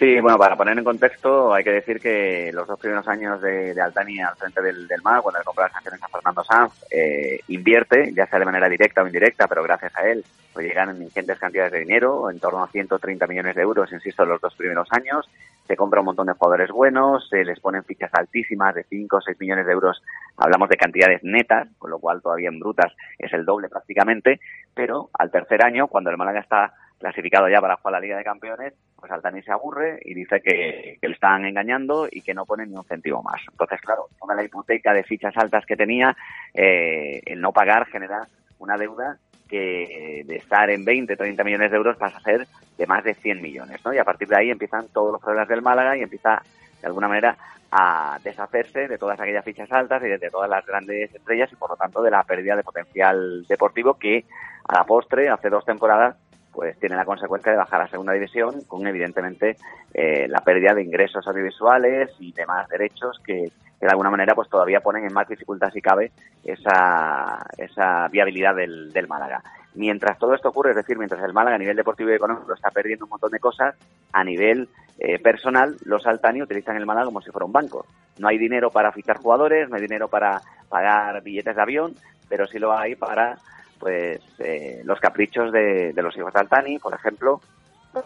Sí, 0.00 0.18
bueno, 0.18 0.38
para 0.38 0.56
poner 0.56 0.78
en 0.78 0.82
contexto, 0.82 1.52
hay 1.52 1.62
que 1.62 1.72
decir 1.72 2.00
que 2.00 2.50
los 2.54 2.66
dos 2.66 2.80
primeros 2.80 3.06
años 3.06 3.38
de, 3.42 3.74
de 3.74 3.82
Altani 3.82 4.18
al 4.18 4.34
frente 4.34 4.62
del, 4.62 4.88
del 4.88 5.02
MAG, 5.02 5.20
cuando 5.20 5.40
le 5.40 5.44
compra 5.44 5.66
las 5.66 5.76
acciones 5.76 6.02
a 6.02 6.08
Fernando 6.08 6.42
Sanz, 6.42 6.72
eh, 6.90 7.40
invierte, 7.48 8.10
ya 8.14 8.26
sea 8.26 8.38
de 8.38 8.46
manera 8.46 8.66
directa 8.70 9.02
o 9.02 9.06
indirecta, 9.06 9.46
pero 9.46 9.62
gracias 9.62 9.94
a 9.94 10.08
él, 10.08 10.24
pues 10.54 10.64
llegan 10.64 11.02
ingentes 11.02 11.38
cantidades 11.38 11.72
de 11.72 11.80
dinero, 11.80 12.30
en 12.30 12.40
torno 12.40 12.64
a 12.64 12.68
130 12.68 13.26
millones 13.26 13.54
de 13.54 13.60
euros, 13.60 13.92
insisto, 13.92 14.24
los 14.24 14.40
dos 14.40 14.54
primeros 14.54 14.88
años. 14.92 15.28
Se 15.66 15.76
compra 15.76 16.00
un 16.00 16.06
montón 16.06 16.28
de 16.28 16.32
jugadores 16.32 16.70
buenos, 16.70 17.28
se 17.28 17.44
les 17.44 17.60
ponen 17.60 17.84
fichas 17.84 18.10
altísimas 18.14 18.74
de 18.74 18.84
5 18.84 19.18
o 19.18 19.20
6 19.20 19.38
millones 19.38 19.66
de 19.66 19.72
euros. 19.72 20.02
Hablamos 20.38 20.70
de 20.70 20.78
cantidades 20.78 21.22
netas, 21.24 21.68
con 21.76 21.90
lo 21.90 21.98
cual 21.98 22.22
todavía 22.22 22.48
en 22.48 22.58
brutas 22.58 22.90
es 23.18 23.30
el 23.34 23.44
doble 23.44 23.68
prácticamente, 23.68 24.40
pero 24.74 25.10
al 25.12 25.30
tercer 25.30 25.62
año, 25.62 25.88
cuando 25.88 26.08
el 26.08 26.16
Málaga 26.16 26.40
está 26.40 26.72
clasificado 27.00 27.48
ya 27.48 27.60
para 27.60 27.76
jugar 27.76 27.92
la 27.92 28.00
Liga 28.00 28.16
de 28.18 28.24
Campeones, 28.24 28.74
pues 28.94 29.10
Altani 29.10 29.42
se 29.42 29.50
aburre 29.50 29.98
y 30.04 30.14
dice 30.14 30.40
que, 30.42 30.98
le 31.00 31.12
están 31.12 31.46
engañando 31.46 32.06
y 32.10 32.20
que 32.20 32.34
no 32.34 32.44
pone 32.44 32.66
ni 32.66 32.76
un 32.76 32.84
céntimo 32.84 33.22
más. 33.22 33.40
Entonces, 33.50 33.80
claro, 33.80 34.08
toda 34.20 34.34
la 34.34 34.44
hipoteca 34.44 34.92
de 34.92 35.02
fichas 35.02 35.36
altas 35.36 35.64
que 35.64 35.76
tenía, 35.76 36.14
eh, 36.52 37.22
el 37.24 37.40
no 37.40 37.52
pagar 37.52 37.86
genera 37.86 38.28
una 38.58 38.76
deuda 38.76 39.18
que 39.48 40.22
de 40.26 40.36
estar 40.36 40.70
en 40.70 40.84
20, 40.84 41.16
30 41.16 41.42
millones 41.42 41.70
de 41.70 41.76
euros 41.76 41.96
pasa 41.96 42.18
a 42.18 42.20
ser 42.20 42.46
de 42.78 42.86
más 42.86 43.02
de 43.02 43.14
100 43.14 43.42
millones, 43.42 43.84
¿no? 43.84 43.92
Y 43.92 43.98
a 43.98 44.04
partir 44.04 44.28
de 44.28 44.36
ahí 44.36 44.50
empiezan 44.50 44.86
todos 44.92 45.10
los 45.10 45.20
problemas 45.20 45.48
del 45.48 45.62
Málaga 45.62 45.96
y 45.96 46.02
empieza, 46.02 46.42
de 46.80 46.86
alguna 46.86 47.08
manera, 47.08 47.36
a 47.72 48.18
deshacerse 48.22 48.88
de 48.88 48.98
todas 48.98 49.18
aquellas 49.18 49.44
fichas 49.44 49.72
altas 49.72 50.02
y 50.04 50.08
de 50.08 50.30
todas 50.30 50.50
las 50.50 50.64
grandes 50.66 51.12
estrellas 51.14 51.50
y, 51.52 51.56
por 51.56 51.70
lo 51.70 51.76
tanto, 51.76 52.02
de 52.02 52.10
la 52.10 52.22
pérdida 52.24 52.56
de 52.56 52.62
potencial 52.62 53.44
deportivo 53.48 53.94
que, 53.94 54.24
a 54.68 54.74
la 54.78 54.84
postre, 54.84 55.28
hace 55.28 55.48
dos 55.48 55.64
temporadas, 55.64 56.16
pues 56.52 56.78
tiene 56.78 56.96
la 56.96 57.04
consecuencia 57.04 57.52
de 57.52 57.58
bajar 57.58 57.82
a 57.82 57.88
segunda 57.88 58.12
división 58.12 58.62
con 58.66 58.86
evidentemente 58.86 59.56
eh, 59.94 60.26
la 60.28 60.40
pérdida 60.40 60.74
de 60.74 60.82
ingresos 60.82 61.26
audiovisuales 61.26 62.10
y 62.18 62.32
demás 62.32 62.68
derechos 62.68 63.20
que, 63.24 63.50
que 63.78 63.86
de 63.86 63.90
alguna 63.90 64.10
manera 64.10 64.34
pues 64.34 64.48
todavía 64.48 64.80
ponen 64.80 65.04
en 65.04 65.12
más 65.12 65.28
dificultad 65.28 65.70
si 65.72 65.80
cabe 65.80 66.12
esa, 66.44 67.38
esa 67.56 68.08
viabilidad 68.08 68.54
del, 68.54 68.92
del 68.92 69.08
Málaga. 69.08 69.42
Mientras 69.74 70.18
todo 70.18 70.34
esto 70.34 70.48
ocurre, 70.48 70.70
es 70.70 70.76
decir, 70.76 70.98
mientras 70.98 71.22
el 71.22 71.32
Málaga 71.32 71.54
a 71.54 71.58
nivel 71.58 71.76
deportivo 71.76 72.10
y 72.10 72.14
económico 72.14 72.52
está 72.52 72.70
perdiendo 72.70 73.04
un 73.04 73.10
montón 73.10 73.30
de 73.30 73.38
cosas, 73.38 73.76
a 74.12 74.24
nivel 74.24 74.68
eh, 74.98 75.20
personal 75.20 75.76
los 75.84 76.06
Altani 76.06 76.42
utilizan 76.42 76.76
el 76.76 76.86
Málaga 76.86 77.06
como 77.06 77.22
si 77.22 77.30
fuera 77.30 77.46
un 77.46 77.52
banco. 77.52 77.86
No 78.18 78.26
hay 78.26 78.36
dinero 78.36 78.70
para 78.70 78.90
fichar 78.90 79.18
jugadores, 79.18 79.68
no 79.68 79.76
hay 79.76 79.82
dinero 79.82 80.08
para 80.08 80.40
pagar 80.68 81.22
billetes 81.22 81.54
de 81.54 81.62
avión, 81.62 81.94
pero 82.28 82.46
sí 82.46 82.58
lo 82.58 82.76
hay 82.76 82.96
para 82.96 83.38
pues 83.80 84.20
eh, 84.38 84.82
los 84.84 85.00
caprichos 85.00 85.50
de, 85.50 85.92
los 85.96 86.16
hijos 86.16 86.32
de 86.32 86.40
Altani, 86.40 86.78
por 86.78 86.94
ejemplo, 86.94 87.40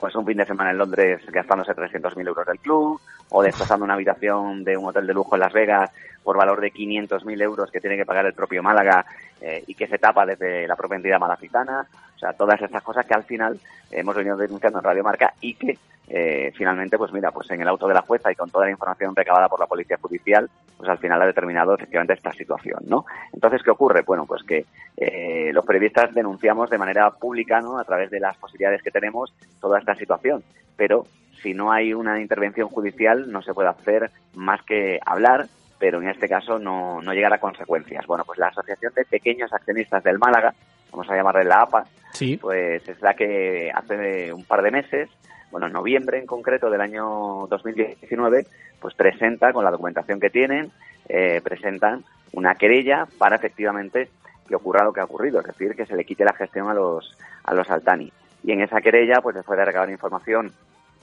pues 0.01 0.15
un 0.15 0.25
fin 0.25 0.39
de 0.39 0.47
semana 0.47 0.71
en 0.71 0.79
Londres 0.79 1.21
gastándose 1.31 1.75
300.000 1.75 2.27
euros 2.27 2.47
del 2.47 2.61
club, 2.61 3.01
o 3.29 3.43
destrozando 3.43 3.85
una 3.85 3.95
habitación 3.95 4.65
de 4.65 4.77
un 4.77 4.87
hotel 4.87 5.07
de 5.07 5.13
lujo 5.13 5.35
en 5.35 5.41
Las 5.41 5.53
Vegas 5.53 5.91
por 6.23 6.39
valor 6.39 6.61
de 6.61 6.73
500.000 6.73 7.43
euros 7.43 7.71
que 7.71 7.81
tiene 7.81 7.97
que 7.97 8.07
pagar 8.07 8.25
el 8.25 8.33
propio 8.33 8.63
Málaga 8.63 9.05
eh, 9.41 9.63
y 9.67 9.75
que 9.75 9.89
se 9.89 9.99
tapa 9.99 10.25
desde 10.25 10.67
la 10.67 10.77
propia 10.77 10.97
entidad 10.97 11.19
malacitana. 11.19 11.87
O 12.15 12.19
sea, 12.19 12.33
todas 12.33 12.63
estas 12.63 12.83
cosas 12.83 13.05
que 13.05 13.15
al 13.15 13.25
final 13.25 13.59
hemos 13.91 14.15
venido 14.15 14.37
denunciando 14.37 14.79
en 14.79 14.85
Radio 14.85 15.03
Marca 15.03 15.35
y 15.41 15.55
que 15.55 15.77
eh, 16.09 16.53
finalmente, 16.57 16.99
pues 16.99 17.13
mira, 17.13 17.31
pues 17.33 17.51
en 17.51 17.61
el 17.63 17.69
auto 17.69 17.89
de 17.89 17.95
la 17.95 18.03
jueza 18.03 18.31
y 18.31 18.35
con 18.35 18.51
toda 18.51 18.67
la 18.67 18.71
información 18.71 19.15
recabada 19.17 19.49
por 19.49 19.59
la 19.61 19.67
Policía 19.67 19.97
Judicial, 20.01 20.49
pues 20.77 20.89
al 20.89 20.99
final 20.99 21.21
ha 21.23 21.27
determinado 21.27 21.75
efectivamente 21.75 22.13
esta 22.15 22.33
situación, 22.33 22.81
¿no? 22.87 23.05
Entonces, 23.33 23.63
¿qué 23.63 23.71
ocurre? 23.71 24.03
Bueno, 24.03 24.27
pues 24.27 24.43
que 24.43 24.67
eh, 24.97 25.51
los 25.53 25.65
periodistas 25.65 26.15
denunciamos 26.15 26.69
de 26.71 26.79
manera 26.79 27.11
pública, 27.11 27.61
¿no? 27.61 27.79
A 27.79 27.85
través 27.85 28.11
de 28.11 28.21
las 28.21 28.37
posibilidades 28.37 28.83
que 28.83 28.91
tenemos 28.91 29.33
toda 29.61 29.79
esta 29.79 29.95
situación, 29.95 30.43
pero 30.77 31.05
si 31.43 31.55
no 31.55 31.73
hay 31.73 31.93
una 31.95 32.21
intervención 32.21 32.69
judicial 32.69 33.31
no 33.31 33.43
se 33.43 33.53
puede 33.55 33.69
hacer 33.69 34.11
más 34.35 34.63
que 34.63 34.99
hablar, 35.05 35.47
pero 35.79 36.01
en 36.01 36.09
este 36.09 36.29
caso 36.29 36.59
no, 36.59 37.03
no 37.03 37.13
llegar 37.13 37.33
a 37.33 37.39
consecuencias. 37.41 38.07
Bueno, 38.07 38.25
pues 38.25 38.39
la 38.39 38.47
Asociación 38.49 38.93
de 38.95 39.05
Pequeños 39.05 39.53
Accionistas 39.53 40.03
del 40.05 40.19
Málaga, 40.19 40.55
vamos 40.91 41.11
a 41.11 41.17
llamarle 41.17 41.45
la 41.45 41.63
APA, 41.63 41.85
Sí. 42.13 42.37
pues 42.37 42.89
es 42.89 43.03
la 43.03 43.15
que 43.15 43.71
hace 43.75 44.33
un 44.33 44.45
par 44.45 44.63
de 44.63 44.71
meses, 44.71 45.11
bueno, 45.55 45.69
en 45.69 45.73
noviembre 45.73 46.19
en 46.19 46.27
concreto 46.27 46.69
del 46.69 46.81
año 46.81 47.47
2019, 47.49 48.45
pues 48.81 48.93
presenta 48.97 49.53
con 49.53 49.63
la 49.63 49.71
documentación 49.71 50.19
que 50.19 50.29
tienen, 50.29 50.73
eh, 51.09 51.41
presentan 51.45 52.03
una 52.33 52.57
querella 52.57 53.07
para 53.19 53.37
efectivamente 53.37 54.09
que 54.49 54.57
ocurra 54.57 54.83
lo 54.83 54.93
que 54.93 54.99
ha 54.99 55.05
ocurrido, 55.05 55.39
es 55.39 55.47
decir, 55.47 55.77
que 55.77 55.87
se 55.87 55.95
le 55.95 56.05
quite 56.05 56.25
la 56.25 56.33
gestión 56.33 56.69
a 56.69 56.75
los 56.75 57.17
a 57.45 57.55
los 57.55 57.71
Altani. 57.71 58.13
Y 58.43 58.51
en 58.51 58.63
esa 58.63 58.81
querella, 58.81 59.21
pues 59.23 59.37
después 59.37 59.57
de 59.57 59.65
recabar 59.65 59.91
información 59.91 60.51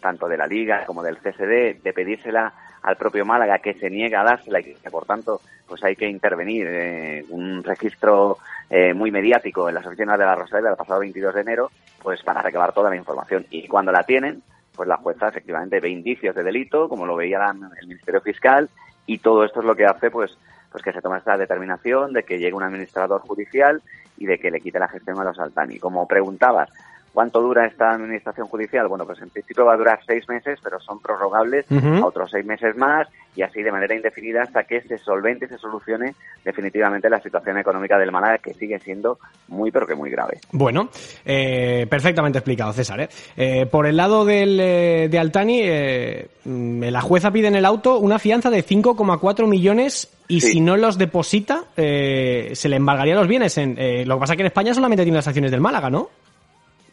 tanto 0.02 0.28
de 0.28 0.36
la 0.36 0.48
Liga 0.48 0.84
como 0.86 1.02
del 1.02 1.20
CSD, 1.20 1.82
de 1.82 1.94
pedírsela 1.96 2.54
al 2.84 2.98
propio 2.98 3.26
Málaga 3.26 3.60
que 3.60 3.74
se 3.76 3.90
niega 3.90 4.22
a 4.22 4.26
dársela 4.26 4.60
y 4.60 4.76
que 4.76 4.90
por 4.90 5.06
tanto 5.06 5.42
pues 5.68 5.84
hay 5.84 5.96
que 5.96 6.08
intervenir 6.08 6.68
eh, 6.70 7.26
un 7.30 7.64
registro 7.64 8.38
eh, 8.70 8.94
muy 8.94 9.12
mediático 9.12 9.70
en 9.70 9.76
las 9.76 9.86
oficinas 9.86 10.18
de 10.18 10.26
la 10.26 10.36
Rosaleda 10.36 10.72
el 10.72 10.78
pasado 10.78 11.00
22 11.00 11.34
de 11.36 11.42
enero 11.42 11.72
pues 12.02 12.22
para 12.24 12.42
recabar 12.42 12.74
toda 12.74 12.90
la 12.90 12.96
información 12.96 13.46
y 13.50 13.68
cuando 13.68 13.92
la 13.92 14.04
tienen 14.04 14.42
pues 14.76 14.88
la 14.88 14.98
jueza 14.98 15.28
efectivamente 15.28 15.80
ve 15.80 15.90
indicios 15.90 16.36
de 16.36 16.44
delito 16.44 16.90
como 16.90 17.06
lo 17.06 17.16
veía 17.16 17.54
el 17.82 17.88
Ministerio 17.88 18.22
Fiscal 18.22 18.70
y 19.06 19.20
todo 19.20 19.44
esto 19.46 19.60
es 19.60 19.66
lo 19.66 19.76
que 19.76 19.86
hace 19.86 20.10
pues 20.10 20.38
pues 20.72 20.84
que 20.84 20.94
se 20.94 21.02
toma 21.02 21.18
esta 21.18 21.38
determinación 21.38 22.14
de 22.14 22.24
que 22.24 22.40
llegue 22.40 22.54
un 22.54 22.64
administrador 22.64 23.22
judicial 23.22 23.82
y 24.18 24.26
de 24.26 24.40
que 24.40 24.52
le 24.52 24.62
quite 24.62 24.80
la 24.80 24.88
gestión 24.88 25.20
a 25.20 25.24
los 25.24 25.40
Altani. 25.40 25.80
Como 25.80 26.08
preguntabas, 26.08 26.70
¿cuánto 27.14 27.42
dura 27.42 27.66
esta 27.66 27.92
administración 27.92 28.48
judicial? 28.48 28.88
Bueno, 28.88 29.06
pues 29.06 29.22
en 29.22 29.30
principio 29.30 29.66
va 29.66 29.74
a 29.74 29.78
durar 29.78 30.00
seis 30.06 30.28
meses, 30.30 30.60
pero 30.64 30.80
son 30.80 31.00
prorrogables 31.02 31.66
a 31.72 32.06
otros 32.06 32.30
seis 32.32 32.46
meses 32.46 32.76
más 32.78 33.08
y 33.34 33.44
así 33.44 33.62
de 33.62 33.72
manera 33.72 33.96
indefinida 33.96 34.42
hasta 34.44 34.64
que 34.66 34.82
se 34.82 34.98
solvente 34.98 35.46
y 35.46 35.48
se 35.48 35.58
solucione 35.58 36.16
definitivamente 36.44 37.10
la 37.10 37.22
situación 37.22 37.58
económica 37.58 37.98
del 37.98 38.12
Málaga, 38.12 38.40
que 38.40 38.54
sigue 38.54 38.78
siendo 38.80 39.20
muy, 39.48 39.72
pero 39.72 39.88
que 39.88 39.96
muy 39.96 40.10
grave. 40.10 40.40
Bueno, 40.52 40.90
eh, 41.26 41.88
perfectamente 41.90 42.40
explicado, 42.40 42.74
César. 42.74 43.00
¿eh? 43.02 43.10
Eh, 43.38 43.66
por 43.68 43.86
el 43.88 43.96
lado 43.96 44.26
del, 44.26 44.60
eh, 44.60 45.08
de 45.10 45.18
Altani, 45.20 45.62
eh, 45.64 46.28
mm, 46.44 46.84
la 46.84 47.02
jueza 47.02 47.32
pide 47.32 47.48
en 47.48 47.56
el 47.56 47.66
auto 47.66 48.00
una 48.00 48.20
fianza 48.20 48.50
de 48.50 48.64
5,4 48.64 49.48
millones 49.48 50.12
y 50.28 50.42
Sí. 50.42 50.52
si 50.54 50.60
no 50.62 50.76
los 50.78 50.98
deposita, 50.98 51.66
eh, 51.78 52.52
se 52.54 52.70
le 52.70 52.76
embargaría 52.78 53.16
los 53.16 53.28
bienes. 53.28 53.58
En, 53.58 53.76
eh, 53.78 54.06
lo 54.06 54.16
que 54.16 54.20
pasa 54.22 54.34
es 54.34 54.38
que 54.38 54.44
en 54.44 54.48
España 54.48 54.74
solamente 54.74 55.04
tiene 55.04 55.18
las 55.18 55.28
acciones 55.28 55.52
del 55.52 55.62
Málaga, 55.62 55.90
¿no? 55.90 56.10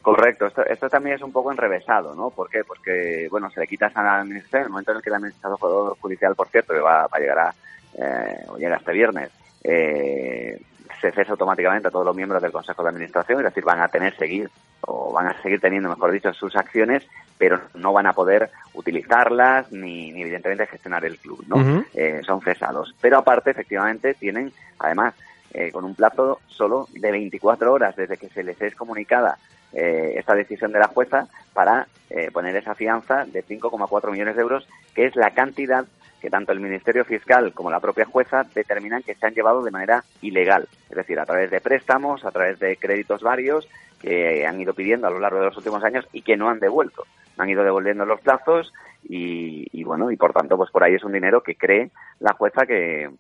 Correcto, 0.03 0.47
esto, 0.47 0.65
esto 0.65 0.89
también 0.89 1.17
es 1.17 1.23
un 1.23 1.33
poco 1.33 1.51
enrevesado, 1.51 2.15
¿no? 2.15 2.31
¿Por 2.31 2.49
qué? 2.49 2.63
Porque, 2.65 3.29
bueno, 3.31 3.51
se 3.51 3.61
le 3.61 3.67
quita 3.67 3.91
a 3.95 4.23
en 4.23 4.33
el 4.33 4.69
momento 4.71 4.93
en 4.93 4.97
el 4.97 5.03
que 5.03 5.11
el 5.11 5.17
administrador 5.17 5.97
judicial, 5.99 6.35
por 6.35 6.49
cierto, 6.49 6.73
que 6.73 6.81
va, 6.81 7.03
va 7.03 7.11
a 7.13 7.19
llegar 7.19 7.39
a, 7.39 7.55
eh, 7.95 8.45
o 8.49 8.57
llega 8.57 8.77
este 8.77 8.93
viernes, 8.93 9.31
eh, 9.65 10.61
se 11.01 11.13
cesa 11.13 11.33
automáticamente 11.33 11.89
a 11.89 11.91
todos 11.91 12.07
los 12.07 12.17
miembros 12.17 12.43
del 12.43 12.53
Consejo 12.53 12.83
de 12.83 12.89
Administración, 12.91 13.41
es 13.41 13.47
decir, 13.47 13.65
van 13.65 13.81
a 13.81 13.89
tener 13.89 14.17
seguir, 14.17 14.51
o 14.83 15.13
van 15.13 15.27
a 15.27 15.43
seguir 15.43 15.61
teniendo, 15.61 15.89
mejor 15.89 16.13
dicho, 16.13 16.33
sus 16.33 16.57
acciones, 16.57 17.07
pero 17.37 17.61
no 17.75 17.93
van 17.93 18.07
a 18.07 18.13
poder 18.13 18.51
utilizarlas 18.75 19.71
ni, 19.73 20.13
ni 20.13 20.23
evidentemente 20.23 20.67
gestionar 20.67 21.05
el 21.05 21.19
club, 21.19 21.45
¿no? 21.47 21.85
Eh, 21.95 22.21
son 22.25 22.41
cesados. 22.41 22.95
Pero 23.01 23.19
aparte, 23.19 23.51
efectivamente, 23.51 24.15
tienen, 24.15 24.53
además, 24.79 25.15
eh, 25.53 25.71
con 25.73 25.85
un 25.85 25.95
plazo 25.95 26.41
solo 26.47 26.89
de 26.93 27.11
24 27.11 27.73
horas 27.73 27.97
desde 27.97 28.17
que 28.17 28.29
se 28.29 28.43
les 28.43 28.61
es 28.61 28.75
comunicada 28.75 29.39
eh, 29.73 30.15
esta 30.17 30.35
decisión 30.35 30.73
de 30.73 30.79
la 30.79 30.89
jueza 30.89 31.27
para 31.53 31.87
eh, 32.11 32.31
poner 32.33 32.57
esa 32.57 32.75
fianza 32.75 33.25
de 33.27 33.45
5,4 33.45 34.11
millones 34.11 34.37
de 34.37 34.43
euros, 34.43 34.67
que 34.95 35.07
es 35.07 35.17
la 35.17 35.31
cantidad 35.31 35.85
que 36.21 36.31
tanto 36.31 36.51
el 36.53 36.59
Ministerio 36.61 37.05
Fiscal 37.05 37.53
como 37.53 37.71
la 37.71 37.79
propia 37.79 38.05
jueza 38.05 38.45
determinan 38.55 39.03
que 39.05 39.15
se 39.15 39.25
han 39.27 39.35
llevado 39.35 39.63
de 39.63 39.71
manera 39.71 40.03
ilegal, 40.21 40.67
es 40.91 40.97
decir, 40.97 41.21
a 41.21 41.25
través 41.27 41.51
de 41.51 41.61
préstamos, 41.61 42.25
a 42.25 42.33
través 42.33 42.59
de 42.59 42.77
créditos 42.77 43.23
varios 43.23 43.69
que 44.03 44.45
han 44.47 44.61
ido 44.61 44.75
pidiendo 44.75 45.07
a 45.07 45.11
lo 45.11 45.21
largo 45.21 45.39
de 45.39 45.47
los 45.47 45.57
últimos 45.57 45.85
años 45.85 46.07
y 46.13 46.23
que 46.23 46.37
no 46.37 46.49
han 46.49 46.59
devuelto. 46.61 47.05
Han 47.37 47.49
ido 47.51 47.63
devolviendo 47.63 48.05
los 48.05 48.21
plazos 48.21 48.73
y, 49.09 49.67
y 49.73 49.85
bueno, 49.85 50.11
y 50.11 50.17
por 50.17 50.33
tanto, 50.33 50.57
pues 50.57 50.71
por 50.73 50.83
ahí 50.83 50.95
es 50.95 51.05
un 51.05 51.13
dinero 51.13 51.43
que 51.43 51.55
cree 51.55 51.91
la 52.19 52.33
jueza 52.33 52.67
que, 52.67 53.11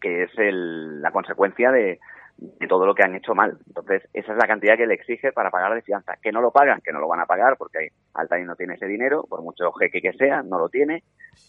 que 0.00 0.22
es 0.22 0.30
el- 0.38 1.02
la 1.02 1.10
consecuencia 1.10 1.70
de, 1.70 2.00
de 2.40 2.66
todo 2.66 2.86
lo 2.86 2.94
que 2.94 3.02
han 3.02 3.14
hecho 3.14 3.34
mal. 3.34 3.58
Entonces, 3.66 4.08
esa 4.14 4.32
es 4.32 4.38
la 4.38 4.46
cantidad 4.46 4.76
que 4.76 4.86
le 4.86 4.94
exige 4.94 5.32
para 5.32 5.50
pagar 5.50 5.74
de 5.74 5.82
fianza. 5.82 6.16
Que 6.22 6.32
no 6.32 6.40
lo 6.40 6.50
pagan, 6.50 6.80
que 6.80 6.92
no 6.92 7.00
lo 7.00 7.08
van 7.08 7.20
a 7.20 7.26
pagar 7.26 7.56
porque 7.58 7.90
Altani 8.14 8.44
no 8.44 8.56
tiene 8.56 8.74
ese 8.74 8.86
dinero, 8.86 9.24
por 9.28 9.42
mucho 9.42 9.70
jeque 9.72 10.00
que 10.00 10.14
sea, 10.14 10.42
no 10.42 10.58
lo 10.58 10.68
tiene, 10.68 11.02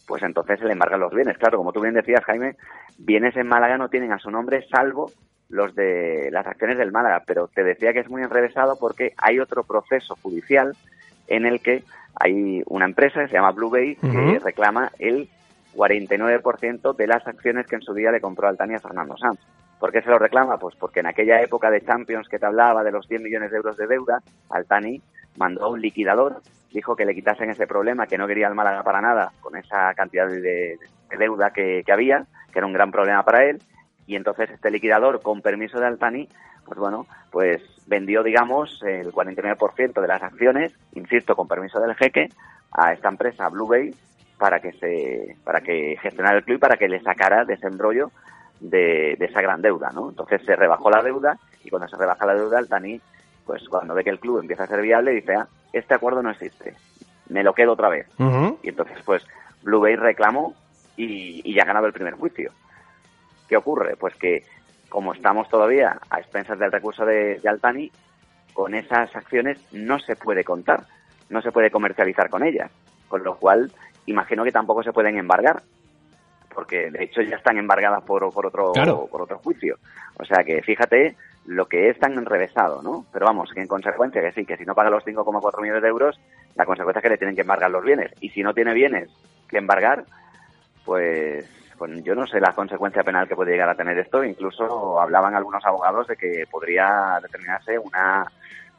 pues 0.06 0.22
entonces 0.24 0.60
se 0.60 0.66
le 0.66 0.74
embargan 0.74 1.00
los 1.00 1.14
bienes. 1.14 1.38
Claro, 1.38 1.58
como 1.58 1.72
tú 1.72 1.82
bien 1.82 1.94
decías, 1.94 2.24
Jaime, 2.26 2.58
bienes 2.98 3.36
en 3.38 3.48
Málaga 3.48 3.78
no 3.78 3.90
tienen 3.90 4.12
a 4.12 4.20
su 4.20 4.30
nombre 4.30 4.68
salvo 4.70 5.12
los 5.50 5.76
de 5.76 6.30
las 6.32 6.48
acciones 6.48 6.78
del 6.78 6.92
Málaga, 6.92 7.24
pero 7.26 7.48
te 7.48 7.64
decía 7.64 7.94
que 7.94 8.00
es 8.00 8.10
muy 8.10 8.24
enrevesado 8.24 8.78
porque 8.80 9.14
hay 9.18 9.40
otro 9.40 9.64
proceso 9.64 10.16
judicial 10.22 10.76
en 11.28 11.46
el 11.46 11.62
que 11.62 11.84
hay 12.16 12.64
una 12.68 12.86
empresa 12.86 13.22
que 13.22 13.28
se 13.28 13.34
llama 13.34 13.52
Blue 13.52 13.70
Bay 13.70 13.96
que 13.96 14.40
reclama 14.40 14.92
el 15.00 15.30
49% 15.76 16.96
de 16.96 17.08
las 17.08 17.26
acciones 17.28 17.68
que 17.68 17.76
en 17.76 17.82
su 17.82 17.94
día 17.94 18.12
le 18.12 18.22
compró 18.22 18.48
Altani 18.48 18.76
a 18.76 18.80
Fernando 18.80 19.16
Sanz. 19.18 19.40
¿Por 19.82 19.92
qué 19.92 20.04
se 20.04 20.12
lo 20.12 20.20
reclama? 20.20 20.60
Pues 20.60 20.76
porque 20.76 21.00
en 21.00 21.08
aquella 21.08 21.42
época 21.42 21.72
de 21.72 21.84
Champions 21.84 22.30
que 22.30 22.38
te 22.38 22.46
hablaba 22.46 22.84
de 22.84 22.92
los 22.92 23.08
100 23.08 23.24
millones 23.24 23.50
de 23.50 23.58
euros 23.58 23.76
de 23.78 23.88
deuda, 23.88 24.20
Altani 24.52 25.02
mandó 25.38 25.66
a 25.66 25.70
un 25.70 25.82
liquidador, 25.82 26.44
dijo 26.72 26.96
que 26.96 27.04
le 27.04 27.16
quitasen 27.16 27.50
ese 27.50 27.66
problema, 27.66 28.06
que 28.06 28.20
no 28.20 28.28
quería 28.28 28.48
el 28.48 28.54
Málaga 28.54 28.84
para 28.84 29.02
nada 29.02 29.32
con 29.42 29.58
esa 29.58 29.92
cantidad 29.96 30.28
de, 30.28 30.78
deuda 31.18 31.50
que, 31.50 31.84
había, 31.92 32.28
que 32.54 32.60
era 32.60 32.68
un 32.68 32.74
gran 32.74 32.92
problema 32.92 33.26
para 33.26 33.44
él, 33.46 33.60
y 34.06 34.16
entonces 34.16 34.52
este 34.52 34.70
liquidador, 34.70 35.20
con 35.24 35.42
permiso 35.42 35.80
de 35.80 35.88
Altani, 35.88 36.30
pues 36.64 36.78
bueno, 36.78 37.08
pues 37.32 37.60
vendió, 37.88 38.22
digamos, 38.22 38.84
el 38.84 39.12
49% 39.12 40.00
de 40.00 40.08
las 40.08 40.22
acciones, 40.22 40.76
insisto, 40.94 41.36
con 41.36 41.48
permiso 41.48 41.80
del 41.80 41.96
jeque, 41.96 42.30
a 42.72 42.94
esta 42.94 43.10
empresa 43.10 43.50
Blue 43.50 43.68
Bay 43.68 43.96
para 44.38 44.60
que 44.60 44.74
se 44.74 45.38
para 45.44 45.62
que 45.62 45.98
gestionara 46.02 46.38
el 46.38 46.44
club 46.44 46.58
y 46.58 46.60
para 46.60 46.78
que 46.78 46.88
le 46.88 47.02
sacara 47.02 47.46
de 47.46 47.56
ese 47.56 47.68
embrollo 47.68 48.12
de, 48.62 49.14
esa 49.20 49.42
gran 49.42 49.62
deuda, 49.62 49.90
¿no? 49.94 50.10
Entonces 50.10 50.42
se 50.46 50.56
rebajó 50.56 50.90
la 50.90 51.02
deuda 51.02 51.38
y 51.64 51.70
cuando 51.70 51.88
se 51.88 51.98
rebaja 51.98 52.26
la 52.26 52.36
deuda, 52.36 52.60
el 52.60 52.70
Tani, 52.70 53.02
pues 53.46 53.68
cuando 53.68 53.94
ve 53.94 54.04
que 54.04 54.12
el 54.12 54.20
club 54.20 54.40
empieza 54.40 54.64
a 54.64 54.68
ser 54.68 54.82
viable, 54.82 55.12
dice, 55.12 55.36
ah, 55.36 55.48
este 55.74 55.96
acuerdo 55.96 56.22
no 56.22 56.30
existe, 56.30 56.76
me 57.30 57.44
lo 57.44 57.54
quedo 57.54 57.74
otra 57.74 57.90
vez. 57.90 58.08
Y 58.62 58.70
entonces, 58.70 58.98
pues, 59.04 59.26
Blue 59.64 59.80
Bay 59.80 59.96
reclamó 59.96 60.54
y, 60.96 61.54
ya 61.54 61.64
ha 61.64 61.66
ganado 61.66 61.88
el 61.88 61.94
primer 61.94 62.14
juicio. 62.14 62.52
¿Qué 63.50 63.58
ocurre? 63.58 63.96
Pues 63.98 64.16
que 64.16 64.46
como 64.90 65.14
estamos 65.14 65.50
todavía 65.50 66.00
a 66.10 66.20
expensas 66.20 66.60
del 66.60 66.72
recurso 66.72 67.06
de, 67.06 67.40
de, 67.40 67.50
Altani, 67.50 67.92
con 68.54 68.76
esas 68.76 69.16
acciones 69.16 69.60
no 69.72 70.00
se 70.00 70.16
puede 70.16 70.44
contar, 70.44 70.86
no 71.30 71.42
se 71.42 71.52
puede 71.52 71.72
comercializar 71.72 72.30
con 72.30 72.44
ellas, 72.44 72.70
con 73.08 73.24
lo 73.24 73.38
cual 73.38 73.72
imagino 74.06 74.44
que 74.44 74.52
tampoco 74.52 74.84
se 74.84 74.92
pueden 74.92 75.18
embargar 75.18 75.64
porque 76.54 76.92
de 76.92 77.04
hecho 77.04 77.22
ya 77.22 77.38
están 77.38 77.58
embargadas 77.58 78.04
por, 78.04 78.32
por 78.34 78.46
otro 78.46 78.72
por 79.10 79.22
otro 79.22 79.40
juicio. 79.40 79.78
O 80.18 80.26
sea 80.26 80.44
que 80.44 80.62
fíjate 80.62 81.16
lo 81.46 81.66
que 81.66 81.90
es 81.90 82.00
tan 82.00 82.14
enrevesado, 82.14 82.82
¿no? 82.82 83.06
Pero 83.12 83.26
vamos, 83.26 83.52
que 83.54 83.62
en 83.62 83.68
consecuencia 83.68 84.22
que 84.22 84.32
sí, 84.32 84.46
que 84.46 84.58
si 84.58 84.66
no 84.66 84.76
paga 84.76 84.90
los 84.90 85.04
5,4 85.04 85.62
millones 85.62 85.82
de 85.82 85.90
euros, 85.90 86.20
la 86.56 86.66
consecuencia 86.66 87.00
es 87.00 87.04
que 87.04 87.10
le 87.10 87.18
tienen 87.18 87.36
que 87.36 87.42
embargar 87.42 87.72
los 87.72 87.84
bienes. 87.84 88.12
Y 88.22 88.30
si 88.30 88.44
no 88.44 88.54
tiene 88.54 88.74
bienes 88.74 89.10
que 89.50 89.58
embargar, 89.58 90.06
pues, 90.86 91.50
pues 91.78 92.04
yo 92.04 92.14
no 92.14 92.28
sé 92.28 92.40
la 92.40 92.54
consecuencia 92.54 93.04
penal 93.04 93.28
que 93.28 93.36
puede 93.36 93.52
llegar 93.52 93.70
a 93.70 93.76
tener 93.76 93.98
esto. 93.98 94.24
Incluso 94.24 95.00
hablaban 95.02 95.36
algunos 95.36 95.66
abogados 95.66 96.08
de 96.08 96.16
que 96.16 96.46
podría 96.50 97.20
determinarse 97.22 97.78
una 97.80 98.26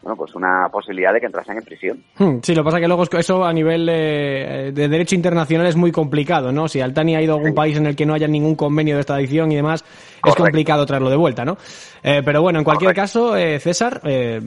bueno, 0.03 0.17
pues 0.17 0.35
una 0.35 0.69
posibilidad 0.71 1.13
de 1.13 1.21
que 1.21 1.27
entrasen 1.27 1.59
en 1.59 1.65
prisión. 1.65 2.03
Hmm, 2.19 2.39
sí, 2.43 2.55
lo 2.55 2.63
que 2.63 2.65
pasa 2.65 2.79
es 2.79 2.83
que 2.83 2.89
luego 2.89 3.05
eso 3.05 3.45
a 3.45 3.53
nivel 3.53 3.87
de, 3.87 4.73
derecho 4.75 5.15
internacional 5.15 5.67
es 5.67 5.77
muy 5.77 5.93
complicado, 5.93 6.51
¿no? 6.51 6.67
Si 6.67 6.81
Altani 6.81 7.15
ha 7.15 7.23
ido 7.23 7.35
a 7.35 7.37
algún 7.37 7.55
país 7.55 7.77
en 7.77 7.87
el 7.87 7.95
que 7.95 8.05
no 8.05 8.15
haya 8.15 8.27
ningún 8.27 8.57
convenio 8.57 8.97
de 8.97 9.03
extradición 9.03 9.53
y 9.53 9.57
demás, 9.57 9.85
es 10.31 10.35
complicado 10.37 10.87
traerlo 10.87 11.11
de 11.11 11.17
vuelta, 11.17 11.45
¿no? 11.45 11.57
Eh, 12.03 12.23
pero 12.25 12.43
bueno, 12.43 12.59
en 12.59 12.65
cualquier 12.65 12.95
caso, 12.95 13.37
eh, 13.37 13.61
César, 13.61 14.01
eh, 14.05 14.41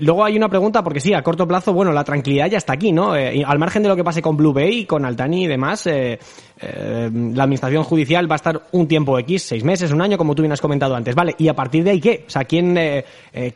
luego 0.00 0.24
hay 0.24 0.36
una 0.36 0.48
pregunta, 0.48 0.82
porque 0.82 1.00
sí, 1.00 1.12
a 1.14 1.22
corto 1.22 1.46
plazo, 1.46 1.72
bueno, 1.72 1.92
la 1.92 2.04
tranquilidad 2.04 2.48
ya 2.48 2.58
está 2.58 2.74
aquí, 2.74 2.92
¿no? 2.92 3.12
al 3.12 3.58
margen 3.58 3.82
de 3.82 3.88
lo 3.88 3.96
que 3.96 4.04
pase 4.04 4.22
con 4.22 4.36
Blue 4.36 4.52
Bay, 4.52 4.84
con 4.86 5.04
Altani 5.04 5.44
y 5.44 5.46
demás, 5.46 5.86
la 5.86 7.42
administración 7.42 7.82
judicial 7.82 8.30
va 8.30 8.36
a 8.36 8.36
estar 8.36 8.62
un 8.72 8.86
tiempo 8.86 9.18
X, 9.18 9.42
seis 9.42 9.64
meses, 9.64 9.90
un 9.90 10.00
año, 10.00 10.16
como 10.16 10.34
tú 10.34 10.42
bien 10.42 10.52
has 10.52 10.60
comentado 10.60 10.94
antes, 10.94 11.14
¿vale? 11.14 11.34
Y 11.38 11.48
a 11.48 11.54
partir 11.54 11.82
de 11.82 11.90
ahí, 11.90 12.00
¿qué? 12.00 12.24
O 12.26 12.30
sea, 12.30 12.44
¿quién, 12.44 12.78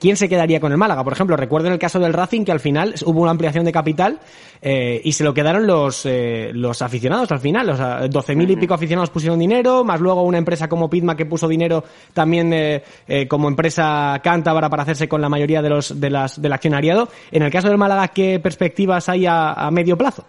¿quién 0.00 0.16
se 0.16 0.28
quedaría 0.28 0.60
con 0.60 0.72
el 0.72 0.78
Málaga? 0.78 1.04
Por 1.04 1.12
ejemplo, 1.12 1.36
recuerdo 1.36 1.68
en 1.68 1.74
el 1.74 1.78
caso 1.78 2.00
del 2.00 2.12
Racing 2.12 2.44
que 2.44 2.52
al 2.52 2.60
final 2.60 2.94
hubo 3.04 3.20
una 3.20 3.30
ampliación 3.30 3.64
de 3.64 3.72
capital 3.72 4.18
y 4.62 5.12
se 5.12 5.22
lo 5.22 5.32
quedaron 5.32 5.66
los, 5.66 6.06
los 6.52 6.82
aficionados 6.82 7.30
al 7.30 7.40
final, 7.40 7.70
o 7.70 7.76
sea, 7.76 8.06
12.000 8.06 8.50
y 8.50 8.56
pico 8.56 8.74
aficionados 8.74 9.10
pusieron 9.10 9.38
dinero, 9.38 9.84
más 9.84 10.00
luego 10.00 10.22
una 10.22 10.38
empresa 10.38 10.68
como 10.68 10.90
Pitma 10.90 11.16
que 11.16 11.26
puso 11.26 11.46
dinero 11.46 11.55
también 12.12 12.82
como 13.28 13.48
empresa 13.48 14.20
cántabra 14.22 14.68
para 14.68 14.82
hacerse 14.82 15.08
con 15.08 15.20
la 15.20 15.28
mayoría 15.28 15.62
de 15.62 15.70
los 15.70 16.00
de 16.00 16.10
las, 16.10 16.40
del 16.40 16.52
accionariado. 16.52 17.08
En 17.30 17.42
el 17.42 17.50
caso 17.50 17.68
del 17.68 17.78
Málaga, 17.78 18.08
¿qué 18.08 18.40
perspectivas 18.40 19.08
hay 19.08 19.26
a, 19.26 19.68
medio 19.70 19.96
plazo? 19.96 20.24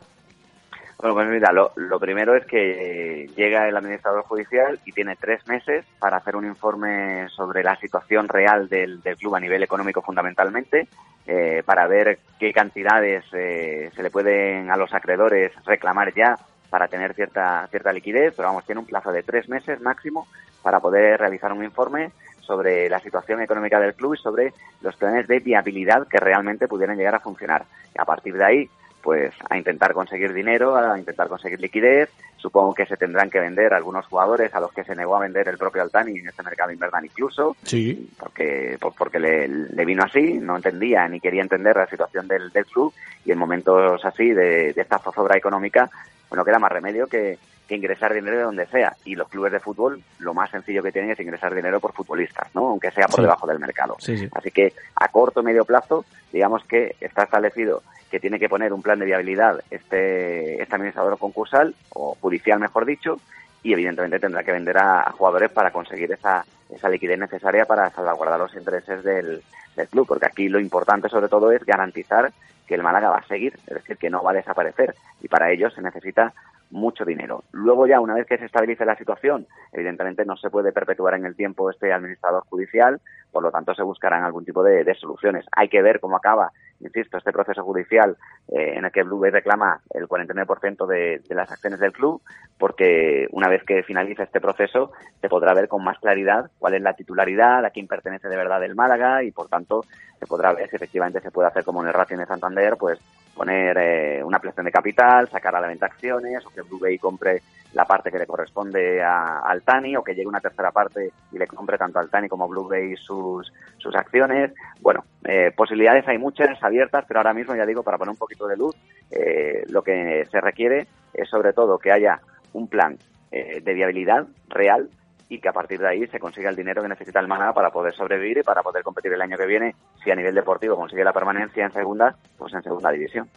Bueno, 1.00 1.14
pues 1.14 1.28
mira, 1.30 1.52
lo, 1.52 2.00
primero 2.00 2.36
es 2.36 2.46
que 2.46 3.30
llega 3.36 3.68
el 3.68 3.78
administrador 3.78 4.24
judicial 4.24 4.80
y 4.84 4.92
tiene 4.92 5.16
tres 5.16 5.48
meses 5.48 5.86
para 6.00 6.18
hacer 6.18 6.36
un 6.36 6.46
informe 6.46 7.30
sobre 7.30 7.64
la 7.64 7.76
situación 7.76 8.28
real 8.28 8.68
del, 8.68 9.00
club 9.20 9.36
a 9.36 9.40
nivel 9.40 9.62
económico 9.62 10.02
fundamentalmente, 10.02 10.88
eh, 11.28 11.62
para 11.64 11.86
ver 11.86 12.18
qué 12.40 12.52
cantidades 12.52 13.24
eh, 13.34 13.92
se 13.96 14.02
le 14.02 14.10
pueden 14.10 14.72
a 14.72 14.78
los 14.78 14.92
acreedores 14.92 15.52
reclamar 15.66 16.16
ya 16.16 16.36
para 16.72 16.88
tener 16.88 17.14
cierta, 17.14 17.68
cierta 17.70 17.94
liquidez, 17.94 18.34
pero 18.36 18.50
vamos, 18.50 18.66
tiene 18.66 18.82
un 18.82 18.88
plazo 18.88 19.12
de 19.12 19.22
tres 19.22 19.48
meses 19.48 19.80
máximo 19.80 20.28
para 20.68 20.82
poder 20.82 21.18
realizar 21.18 21.54
un 21.54 21.64
informe 21.64 22.12
sobre 22.42 22.90
la 22.90 23.00
situación 23.00 23.42
económica 23.42 23.80
del 23.80 23.94
club 23.94 24.16
y 24.16 24.18
sobre 24.18 24.52
los 24.82 24.98
planes 24.98 25.26
de 25.26 25.40
viabilidad 25.40 26.10
que 26.10 26.20
realmente 26.20 26.68
pudieran 26.68 26.98
llegar 26.98 27.16
a 27.16 27.22
funcionar. 27.22 27.64
Y 27.96 28.02
a 28.02 28.04
partir 28.04 28.36
de 28.36 28.44
ahí, 28.44 28.70
pues 29.02 29.34
a 29.50 29.58
intentar 29.58 29.94
conseguir 29.94 30.34
dinero, 30.34 30.76
a 30.76 31.00
intentar 31.00 31.30
conseguir 31.30 31.62
liquidez. 31.62 32.10
Supongo 32.36 32.74
que 32.74 32.86
se 32.86 32.98
tendrán 32.98 33.30
que 33.30 33.40
vender 33.40 33.74
algunos 33.74 34.08
jugadores 34.08 34.54
a 34.54 34.60
los 34.60 34.74
que 34.74 34.84
se 34.84 34.94
negó 34.94 35.16
a 35.16 35.22
vender 35.22 35.48
el 35.48 35.58
propio 35.58 35.84
Altani 35.84 36.20
en 36.20 36.28
este 36.28 36.44
mercado 36.44 36.74
invernal 36.74 37.06
incluso. 37.06 37.56
Sí. 37.64 38.10
Porque, 38.20 38.78
porque 38.98 39.20
le, 39.22 39.86
vino 39.86 40.04
así, 40.04 40.34
no 40.34 40.58
entendía 40.58 41.08
ni 41.08 41.22
quería 41.22 41.44
entender 41.44 41.78
la 41.78 41.88
situación 41.88 42.28
del, 42.28 42.52
club 42.70 42.94
y 43.24 43.32
en 43.32 43.38
momentos 43.38 44.04
así 44.04 44.32
de, 44.32 44.74
de 44.74 44.82
esta 44.82 45.00
zozobra 45.00 45.38
económica, 45.38 45.90
bueno, 46.28 46.44
queda 46.44 46.60
más 46.60 46.74
remedio 46.74 47.08
que 47.08 47.38
ingresar 47.76 48.14
dinero 48.14 48.38
de 48.38 48.44
donde 48.44 48.66
sea. 48.68 48.96
Y 49.06 49.16
los 49.16 49.28
clubes 49.30 49.52
de 49.52 49.60
fútbol, 49.60 50.02
lo 50.20 50.34
más 50.34 50.50
sencillo 50.52 50.84
que 50.84 50.92
tienen 50.92 51.12
es 51.12 51.20
ingresar 51.20 51.54
dinero 51.54 51.80
por 51.80 51.94
futbolistas, 51.94 52.54
¿no? 52.54 52.70
Aunque 52.70 52.92
sea 52.92 53.08
por 53.08 53.22
debajo 53.22 53.48
del 53.48 53.60
mercado. 53.60 53.98
Así 54.00 54.52
que 54.52 54.74
a 54.96 55.08
corto 55.10 55.42
o 55.42 55.44
medio 55.44 55.66
plazo, 55.66 56.06
digamos 56.32 56.64
que 56.66 56.96
está 57.02 57.24
establecido 57.24 57.84
que 58.10 58.20
tiene 58.20 58.40
que 58.40 58.50
poner 58.50 58.74
un 58.74 58.82
plan 58.82 59.00
de 59.00 59.06
viabilidad 59.06 59.62
este, 59.70 60.62
este 60.62 60.76
administrador 60.76 61.18
concursal, 61.18 61.76
o 61.90 62.16
judicial 62.20 62.60
mejor 62.60 62.86
dicho, 62.86 63.20
y 63.64 63.74
evidentemente 63.74 64.20
tendrá 64.20 64.44
que 64.44 64.52
vender 64.52 64.78
a, 64.78 65.12
jugadores 65.12 65.52
para 65.52 65.72
conseguir 65.72 66.12
esa, 66.12 66.46
esa 66.70 66.90
liquidez 66.90 67.20
necesaria 67.20 67.66
para 67.66 67.90
salvaguardar 67.90 68.40
los 68.40 68.56
intereses 68.56 69.04
del, 69.04 69.44
del 69.76 69.88
club, 69.90 70.08
porque 70.08 70.26
aquí 70.26 70.48
lo 70.48 70.60
importante 70.60 71.10
sobre 71.10 71.28
todo 71.28 71.52
es 71.52 71.66
garantizar 71.66 72.32
que 72.66 72.76
el 72.76 72.84
Málaga 72.84 73.10
va 73.10 73.18
a 73.18 73.28
seguir, 73.28 73.58
es 73.68 73.76
decir, 73.76 73.98
que 73.98 74.10
no 74.10 74.24
va 74.24 74.32
a 74.32 74.36
desaparecer, 74.36 74.96
y 75.22 75.28
para 75.28 75.52
ello 75.52 75.70
se 75.70 75.82
necesita 75.82 76.34
mucho 76.72 77.06
dinero. 77.06 77.44
Luego 77.52 77.88
ya, 77.88 78.00
una 78.00 78.14
vez 78.14 78.26
que 78.26 78.38
se 78.38 78.46
estabilice 78.46 78.86
la 78.86 78.98
situación, 78.98 79.48
evidentemente 79.72 80.26
no 80.26 80.36
se 80.38 80.50
puede 80.50 80.72
perpetuar 80.72 81.16
en 81.16 81.26
el 81.26 81.36
tiempo 81.36 81.70
este 81.70 81.94
administrador 81.94 82.44
judicial, 82.50 83.00
por 83.32 83.44
lo 83.44 83.52
tanto 83.52 83.74
se 83.74 83.84
buscarán 83.84 84.24
algún 84.24 84.46
tipo 84.46 84.64
de, 84.64 84.96
soluciones. 84.96 85.46
Hay 85.52 85.70
que 85.70 85.82
ver 85.82 86.00
cómo 86.00 86.18
acaba, 86.18 86.52
insisto, 86.80 87.18
este 87.18 87.32
proceso 87.32 87.64
judicial 87.64 88.18
eh, 88.50 88.74
en 88.76 88.86
el 88.86 88.92
que 88.92 89.04
Blue 89.04 89.20
Bay 89.20 89.32
reclama 89.32 89.82
el 89.92 90.08
49% 90.08 90.88
de, 90.88 91.22
de 91.28 91.36
las 91.36 91.52
acciones 91.52 91.80
del 91.80 91.92
club, 91.92 92.22
porque 92.58 93.28
una 93.32 93.48
vez 93.48 93.64
que 93.64 93.84
finalice 93.84 94.24
este 94.24 94.42
proceso 94.42 94.92
se 95.22 95.30
podrá 95.30 95.54
ver 95.54 95.68
con 95.68 95.84
más 95.84 96.00
claridad 96.00 96.50
cuál 96.60 96.74
es 96.74 96.82
la 96.82 96.94
titularidad, 96.94 97.64
a 97.64 97.70
quién 97.70 97.88
pertenece 97.88 98.28
de 98.28 98.38
verdad 98.38 98.64
el 98.64 98.76
Málaga 98.76 99.24
y 99.24 99.32
por 99.32 99.50
tanto 99.50 99.84
se 100.20 100.26
podrá 100.26 100.54
ver 100.54 100.70
si 100.70 100.76
efectivamente 100.76 101.22
se 101.22 101.32
puede 101.32 101.48
hacer 101.48 101.64
como 101.64 101.82
en 101.82 101.88
el 101.88 101.94
Racing 101.94 102.18
de 102.18 102.26
Santander, 102.26 102.76
pues 102.78 103.00
poner 103.38 103.78
eh, 103.78 104.24
una 104.24 104.38
ampliación 104.38 104.66
de 104.66 104.72
capital, 104.72 105.30
sacar 105.30 105.56
a 105.56 105.62
la 105.62 105.68
venta 105.68 105.86
acciones, 105.86 106.46
o 106.46 106.50
que 106.50 106.64
Blue 106.64 106.80
Bay 106.80 106.98
compre 106.98 107.42
la 107.74 107.86
parte 107.86 108.12
que 108.12 108.18
le 108.18 108.26
corresponde 108.26 109.02
a, 109.02 109.40
al 109.40 109.62
Tani, 109.62 109.96
o 109.96 110.04
que 110.04 110.14
llegue 110.14 110.28
una 110.28 110.42
tercera 110.42 110.72
parte 110.72 111.12
y 111.32 111.38
le 111.38 111.48
compre 111.48 111.78
tanto 111.78 112.00
al 112.00 112.10
Tani 112.10 112.28
como 112.28 112.46
a 112.46 112.48
Blue 112.48 112.68
Bay 112.68 112.96
sus, 112.98 113.54
sus 113.78 113.96
acciones. 113.96 114.52
Bueno, 114.82 115.06
eh, 115.24 115.52
posibilidades 115.56 116.08
hay 116.08 116.18
muchas 116.18 116.62
abiertas, 116.64 117.06
pero 117.08 117.20
ahora 117.20 117.34
mismo, 117.34 117.56
ya 117.56 117.66
digo, 117.66 117.84
para 117.84 117.98
poner 117.98 118.12
un 118.12 118.18
poquito 118.18 118.48
de 118.48 118.58
luz, 118.58 118.76
eh, 119.12 119.64
lo 119.70 119.84
que 119.84 120.26
se 120.32 120.42
requiere 120.42 120.88
es 121.14 121.30
sobre 121.30 121.54
todo 121.54 121.78
que 121.78 121.92
haya 121.92 122.20
un 122.54 122.68
plan 122.68 122.98
de 123.30 123.74
viabilidad 123.74 124.26
real 124.48 124.90
y 125.30 125.40
que 125.40 125.50
a 125.50 125.54
partir 125.54 125.80
de 125.80 125.90
ahí 125.90 126.08
se 126.08 126.20
consiga 126.20 126.50
el 126.50 126.56
dinero 126.56 126.82
que 126.82 126.88
necesita 126.88 127.20
el 127.20 127.28
Málaga 127.28 127.54
para 127.54 127.70
poder 127.70 127.94
sobrevivir 127.94 128.40
y 128.40 128.44
para 128.44 128.62
poder 128.62 128.84
competir 128.84 129.12
el 129.12 129.22
año 129.22 129.38
que 129.38 129.46
viene, 129.46 129.76
si 130.04 130.12
a 130.12 130.16
nivel 130.16 130.34
deportivo 130.34 130.76
consigue 130.76 131.04
la 131.04 131.14
permanencia 131.14 131.66
en 131.66 131.74
segunda, 131.74 132.16
pues 132.38 132.54
en 132.54 132.64
segunda 132.64 132.92
división. 132.92 133.28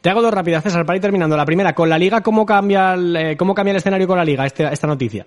Te 0.00 0.10
hago 0.10 0.22
dos 0.22 0.32
rápidas, 0.32 0.62
César, 0.62 0.86
para 0.86 0.96
ir 0.96 1.02
terminando. 1.02 1.36
La 1.36 1.44
primera, 1.44 1.72
con 1.74 1.88
la 1.88 1.98
Liga, 1.98 2.20
¿cómo 2.22 2.46
cambia 2.46 2.94
el, 2.94 3.16
eh, 3.16 3.36
cómo 3.36 3.54
cambia 3.54 3.72
el 3.72 3.78
escenario 3.78 4.06
con 4.06 4.16
la 4.16 4.24
Liga 4.24 4.46
este, 4.46 4.64
esta 4.64 4.86
noticia? 4.86 5.26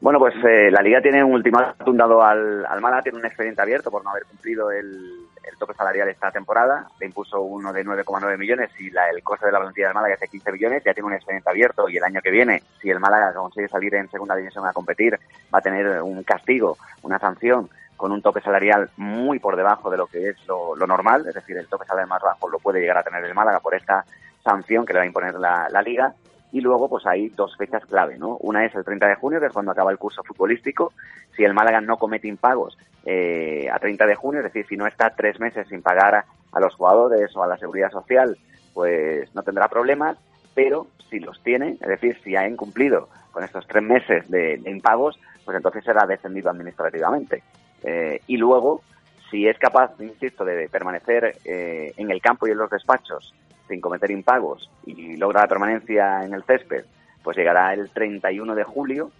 Bueno, 0.00 0.18
pues 0.20 0.34
eh, 0.44 0.70
la 0.70 0.80
Liga 0.80 1.00
tiene 1.02 1.24
un 1.24 1.34
ultimátum 1.34 1.96
dado 1.96 2.22
al, 2.22 2.64
al 2.64 2.80
Málaga, 2.80 3.02
tiene 3.02 3.18
un 3.18 3.26
expediente 3.26 3.60
abierto 3.60 3.90
por 3.90 4.04
no 4.04 4.10
haber 4.10 4.24
cumplido 4.24 4.70
el, 4.70 5.27
el 5.50 5.56
tope 5.58 5.74
salarial 5.74 6.08
esta 6.08 6.30
temporada. 6.30 6.86
Le 7.00 7.06
impuso 7.06 7.40
uno 7.40 7.72
de 7.72 7.84
9,9 7.84 8.38
millones 8.38 8.70
y 8.78 8.90
la, 8.90 9.08
el 9.10 9.22
coste 9.22 9.46
de 9.46 9.52
la 9.52 9.60
plantilla 9.60 9.88
del 9.88 9.94
Málaga 9.94 10.14
es 10.14 10.20
de 10.20 10.28
15 10.28 10.52
millones. 10.52 10.82
Ya 10.84 10.94
tiene 10.94 11.06
un 11.06 11.14
expediente 11.14 11.50
abierto 11.50 11.88
y 11.88 11.96
el 11.96 12.04
año 12.04 12.20
que 12.20 12.30
viene, 12.30 12.62
si 12.80 12.90
el 12.90 13.00
Málaga 13.00 13.32
consigue 13.32 13.68
salir 13.68 13.94
en 13.94 14.10
segunda 14.10 14.36
división 14.36 14.66
a 14.66 14.72
competir, 14.72 15.18
va 15.52 15.58
a 15.58 15.62
tener 15.62 16.02
un 16.02 16.22
castigo, 16.22 16.76
una 17.02 17.18
sanción 17.18 17.68
con 17.96 18.12
un 18.12 18.22
tope 18.22 18.40
salarial 18.40 18.90
muy 18.96 19.40
por 19.40 19.56
debajo 19.56 19.90
de 19.90 19.96
lo 19.96 20.06
que 20.06 20.28
es 20.28 20.36
lo, 20.46 20.76
lo 20.76 20.86
normal, 20.86 21.26
es 21.26 21.34
decir, 21.34 21.56
el 21.56 21.66
tope 21.66 21.84
salarial 21.84 22.08
más 22.08 22.22
bajo 22.22 22.48
lo 22.48 22.60
puede 22.60 22.80
llegar 22.80 22.98
a 22.98 23.02
tener 23.02 23.24
el 23.24 23.34
Málaga 23.34 23.58
por 23.58 23.74
esta 23.74 24.04
sanción 24.44 24.86
que 24.86 24.92
le 24.92 25.00
va 25.00 25.02
a 25.02 25.06
imponer 25.06 25.34
la, 25.34 25.68
la 25.68 25.82
Liga 25.82 26.14
y 26.52 26.60
luego 26.60 26.88
pues 26.88 27.06
hay 27.06 27.28
dos 27.28 27.56
fechas 27.56 27.84
clave, 27.86 28.18
¿no? 28.18 28.36
Una 28.38 28.64
es 28.64 28.74
el 28.74 28.84
30 28.84 29.06
de 29.06 29.14
junio, 29.16 29.40
que 29.40 29.46
es 29.46 29.52
cuando 29.52 29.72
acaba 29.72 29.90
el 29.90 29.98
curso 29.98 30.22
futbolístico. 30.22 30.92
Si 31.36 31.44
el 31.44 31.54
Málaga 31.54 31.80
no 31.80 31.96
comete 31.98 32.28
impagos 32.28 32.78
eh, 33.04 33.68
a 33.70 33.78
30 33.78 34.06
de 34.06 34.14
junio, 34.14 34.40
es 34.40 34.44
decir, 34.44 34.66
si 34.66 34.76
no 34.76 34.86
está 34.86 35.10
tres 35.10 35.38
meses 35.40 35.68
sin 35.68 35.82
pagar 35.82 36.14
a, 36.52 36.60
los 36.60 36.74
jugadores 36.74 37.34
o 37.36 37.42
a 37.42 37.46
la 37.46 37.58
seguridad 37.58 37.90
social, 37.90 38.36
pues 38.72 39.34
no 39.34 39.42
tendrá 39.42 39.68
problemas. 39.68 40.16
Pero 40.54 40.88
si 41.08 41.20
los 41.20 41.40
tiene, 41.42 41.76
es 41.80 41.88
decir, 41.88 42.18
si 42.24 42.34
ha 42.34 42.48
incumplido 42.48 43.08
con 43.30 43.44
estos 43.44 43.66
tres 43.66 43.82
meses 43.82 44.28
de, 44.28 44.56
de 44.56 44.70
impagos, 44.70 45.18
pues 45.44 45.56
entonces 45.56 45.84
será 45.84 46.06
descendido 46.06 46.50
administrativamente. 46.50 47.42
Eh, 47.82 48.20
y 48.26 48.36
luego, 48.36 48.82
si 49.30 49.46
es 49.46 49.58
capaz, 49.58 49.92
insisto, 50.00 50.44
de 50.44 50.68
permanecer 50.68 51.36
eh, 51.44 51.92
en 51.96 52.10
el 52.10 52.20
campo 52.20 52.46
y 52.46 52.50
en 52.50 52.58
los 52.58 52.70
despachos 52.70 53.34
sin 53.68 53.80
cometer 53.80 54.10
impagos 54.10 54.70
y 54.86 55.16
logra 55.16 55.42
la 55.42 55.48
permanencia 55.48 56.24
en 56.24 56.34
el 56.34 56.44
césped, 56.44 56.84
pues 57.22 57.36
llegará 57.36 57.74
el 57.74 57.90
31 57.90 58.54
de 58.54 58.64
julio 58.64 59.10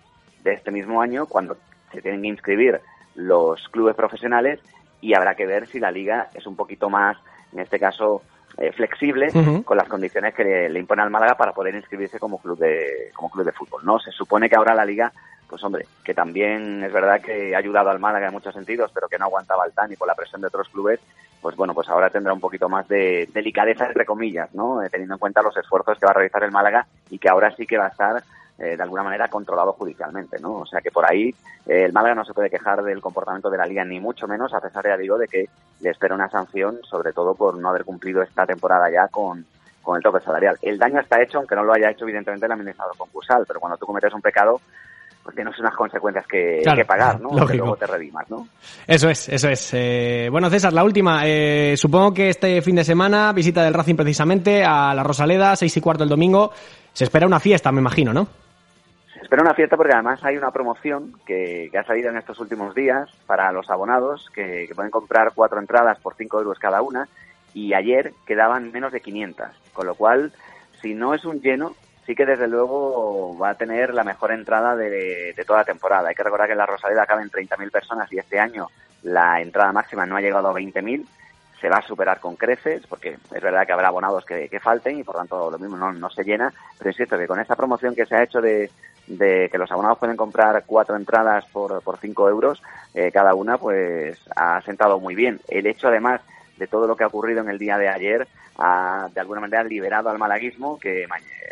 de 0.43 0.55
este 0.55 0.71
mismo 0.71 1.03
año 1.03 1.27
cuando 1.27 1.57
se 1.93 2.03
tienen 2.03 2.23
que 2.23 2.29
inscribir 2.29 2.81
los 3.15 3.69
clubes 3.69 3.95
profesionales 3.95 4.61
y 5.01 5.15
habrá 5.15 5.35
que 5.35 5.47
ver 5.47 5.67
si 5.67 5.79
la 5.79 5.91
liga 5.91 6.29
es 6.35 6.47
un 6.47 6.57
poquito 6.57 6.91
más, 6.91 7.17
en 7.53 7.61
este 7.61 7.79
caso, 7.79 8.23
eh, 8.57 8.73
flexible 8.73 9.29
uh 9.29 9.39
-huh. 9.39 9.65
con 9.65 9.77
las 9.77 9.89
condiciones 9.89 10.35
que 10.35 10.45
le, 10.45 10.69
le, 10.69 10.81
impone 10.81 11.03
al 11.03 11.11
Málaga 11.11 11.37
para 11.37 11.53
poder 11.53 11.75
inscribirse 11.75 12.19
como 12.19 12.39
club 12.39 12.59
de 12.59 13.11
como 13.15 13.31
club 13.31 13.45
de 13.45 13.53
fútbol. 13.53 13.85
No, 13.85 13.99
se 14.01 14.11
supone 14.11 14.49
que 14.49 14.57
ahora 14.57 14.75
la 14.75 14.85
liga, 14.85 15.13
pues 15.49 15.63
hombre, 15.63 15.87
que 16.05 16.15
también 16.15 16.83
es 16.83 16.93
verdad 16.93 17.21
que 17.21 17.55
ha 17.55 17.59
ayudado 17.59 17.91
al 17.91 18.01
Málaga 18.01 18.27
en 18.27 18.33
muchos 18.33 18.55
sentidos, 18.55 18.91
pero 18.93 19.09
que 19.09 19.19
no 19.19 19.27
aguantaba 19.27 19.65
el 19.65 19.73
TAN 19.73 19.93
y 19.93 19.97
por 19.97 20.09
la 20.09 20.15
presión 20.15 20.41
de 20.41 20.49
otros 20.49 20.69
clubes, 20.71 20.99
pues 21.40 21.57
bueno, 21.57 21.74
pues 21.74 21.88
ahora 21.88 22.11
tendrá 22.11 22.33
un 22.33 22.40
poquito 22.40 22.68
más 22.68 22.87
de 22.88 23.29
delicadeza, 23.33 23.87
entre 23.87 24.05
comillas, 24.05 24.53
¿no? 24.55 24.83
Eh, 24.83 24.88
teniendo 24.90 25.14
en 25.14 25.18
cuenta 25.18 25.42
los 25.42 25.57
esfuerzos 25.57 25.98
que 25.98 26.07
va 26.07 26.11
a 26.11 26.14
realizar 26.14 26.42
el 26.42 26.51
Málaga 26.51 26.87
y 27.11 27.18
que 27.18 27.29
ahora 27.29 27.55
sí 27.55 27.66
que 27.66 27.79
va 27.79 27.87
a 27.87 27.90
estar 27.90 28.22
eh, 28.59 28.77
de 28.77 28.83
alguna 28.83 29.05
manera 29.05 29.29
controlado 29.29 29.72
judicialmente, 29.72 30.40
¿no? 30.40 30.55
O 30.55 30.66
sea 30.66 30.81
que 30.81 30.90
por 30.90 31.09
ahí 31.09 31.29
eh, 31.66 31.85
el 31.85 31.92
Málaga 31.92 32.16
no 32.16 32.24
se 32.24 32.35
puede 32.35 32.51
quejar 32.51 32.83
del 32.83 33.01
comportamiento 33.01 33.51
de 33.51 33.59
la 33.59 33.66
Liga 33.66 33.85
ni 33.85 34.01
mucho 34.01 34.27
menos, 34.27 34.53
a 34.53 34.61
pesar, 34.61 34.85
ya 34.85 34.96
digo, 34.96 35.16
de 35.16 35.29
que 35.29 35.48
le 35.81 35.90
espera 35.90 36.14
una 36.14 36.29
sanción, 36.29 36.81
sobre 36.83 37.12
todo 37.12 37.35
por 37.35 37.57
no 37.57 37.68
haber 37.68 37.85
cumplido 37.85 38.20
esta 38.20 38.44
temporada 38.46 38.90
ya 38.90 39.07
con, 39.09 39.46
con 39.81 39.96
el 39.96 40.03
tope 40.03 40.20
salarial. 40.20 40.59
El 40.61 40.77
daño 40.77 41.01
está 41.01 41.22
hecho, 41.22 41.38
aunque 41.38 41.55
no 41.55 41.62
lo 41.62 41.72
haya 41.72 41.90
hecho 41.90 42.05
evidentemente 42.05 42.46
el 42.46 42.53
administrador 42.53 42.96
concursal, 42.96 43.44
pero 43.46 43.61
cuando 43.61 43.79
tú 43.79 43.87
cometes 43.87 44.12
un 44.12 44.22
pecado, 44.22 44.61
pues 45.29 45.37
tienes 45.37 45.59
unas 45.59 45.77
consecuencias 45.77 46.27
que, 46.27 46.61
claro, 46.62 46.79
que 46.79 46.87
pagar, 46.87 47.21
¿no? 47.21 47.29
Lógico. 47.29 47.49
Que 47.49 47.57
luego 47.59 47.77
te 47.77 47.87
redimas, 47.87 48.31
¿no? 48.31 48.49
Eso 48.87 49.11
es, 49.11 49.29
eso 49.29 49.51
es. 49.51 49.75
Eh, 49.75 50.29
bueno, 50.31 50.49
César, 50.49 50.73
la 50.73 50.83
última. 50.83 51.21
Eh, 51.27 51.75
supongo 51.77 52.14
que 52.14 52.31
este 52.31 52.62
fin 52.62 52.77
de 52.77 52.83
semana, 52.83 53.31
visita 53.35 53.62
del 53.62 53.75
Racing 53.75 53.95
precisamente 53.95 54.64
a 54.64 54.95
la 54.95 55.03
Rosaleda, 55.03 55.55
seis 55.55 55.77
y 55.77 55.83
cuarto 55.83 56.03
el 56.03 56.09
domingo. 56.09 56.51
Se 56.95 57.05
espera 57.05 57.27
una 57.27 57.41
fiesta, 57.41 57.71
me 57.71 57.83
imagino, 57.83 58.14
¿no? 58.14 58.27
Se 59.12 59.21
espera 59.21 59.43
una 59.43 59.53
fiesta 59.53 59.77
porque 59.77 59.93
además 59.93 60.25
hay 60.25 60.38
una 60.38 60.51
promoción 60.51 61.12
que, 61.27 61.69
que 61.71 61.77
ha 61.77 61.85
salido 61.85 62.09
en 62.09 62.17
estos 62.17 62.41
últimos 62.41 62.75
días 62.75 63.11
para 63.27 63.53
los 63.53 63.69
abonados 63.69 64.31
que, 64.35 64.64
que 64.67 64.75
pueden 64.75 64.91
comprar 64.91 65.33
cuatro 65.35 65.61
entradas 65.61 65.99
por 65.99 66.14
cinco 66.14 66.38
euros 66.38 66.59
cada 66.59 66.81
una 66.81 67.07
y 67.53 67.75
ayer 67.75 68.14
quedaban 68.27 68.73
menos 68.73 68.93
de 68.93 69.03
500, 69.03 69.47
con 69.75 69.85
lo 69.85 69.95
cual, 69.95 70.33
si 70.81 70.95
no 70.95 71.12
es 71.12 71.27
un 71.27 71.43
lleno, 71.43 71.75
sí 72.09 72.14
que 72.14 72.25
desde 72.25 72.49
luego 72.49 73.37
va 73.37 73.51
a 73.51 73.55
tener 73.55 73.92
la 73.92 74.03
mejor 74.03 74.33
entrada 74.33 74.75
de, 74.75 75.35
toda 75.47 75.59
la 75.59 75.64
temporada. 75.66 76.09
Hay 76.09 76.14
que 76.14 76.23
recordar 76.23 76.47
que 76.47 76.53
en 76.53 76.59
la 76.59 76.64
Rosaleda 76.64 77.05
caben 77.05 77.31
30.000 77.31 77.71
personas 77.71 78.11
y 78.11 78.18
este 78.18 78.40
año 78.40 78.68
la 79.03 79.42
entrada 79.42 79.73
máxima 79.73 80.07
no 80.07 80.16
ha 80.16 80.23
llegado 80.23 80.49
a 80.49 80.55
20.000. 80.55 81.05
Se 81.61 81.68
va 81.68 81.77
a 81.77 81.87
superar 81.87 82.18
con 82.18 82.37
creces, 82.37 82.87
porque 82.87 83.18
es 83.31 83.42
verdad 83.42 83.66
que 83.66 83.73
habrá 83.73 83.88
abonados 83.88 84.25
que, 84.25 84.49
falten 84.59 84.99
y 84.99 85.05
por 85.05 85.16
tanto 85.16 85.51
lo 85.51 85.59
mismo 85.59 85.77
no, 85.77 86.09
se 86.09 86.25
llena. 86.25 86.51
Pero 86.79 86.88
insisto 86.88 87.18
que 87.18 87.27
con 87.27 87.40
esta 87.40 87.57
promoción 87.57 87.94
que 87.94 88.07
se 88.07 88.16
ha 88.16 88.23
hecho 88.23 88.40
de, 88.40 88.71
de 89.07 89.51
que 89.53 89.59
los 89.59 89.71
abonados 89.71 89.99
pueden 89.99 90.16
comprar 90.16 90.64
cuatro 90.64 90.97
entradas 90.97 91.44
por, 91.53 91.83
por 91.83 91.99
cinco 91.99 92.27
euros 92.27 92.62
eh, 92.94 93.12
cada 93.12 93.35
una, 93.35 93.59
pues 93.59 94.18
ha 94.35 94.62
sentado 94.62 94.99
muy 94.99 95.14
bien. 95.14 95.40
El 95.47 95.66
hecho 95.66 95.88
además 95.88 96.23
de 96.57 96.68
todo 96.68 96.87
lo 96.87 96.97
que 96.97 97.05
ha 97.05 97.09
ocurrido 97.09 97.42
en 97.42 97.51
el 97.51 97.59
día 97.59 97.77
de 97.77 97.88
ayer 97.88 98.27
ha 98.59 99.09
de 99.14 99.21
alguna 99.21 99.40
manera 99.40 99.62
liberado 99.62 100.11
al 100.11 100.18
malaguismo 100.18 100.79
que 100.79 101.07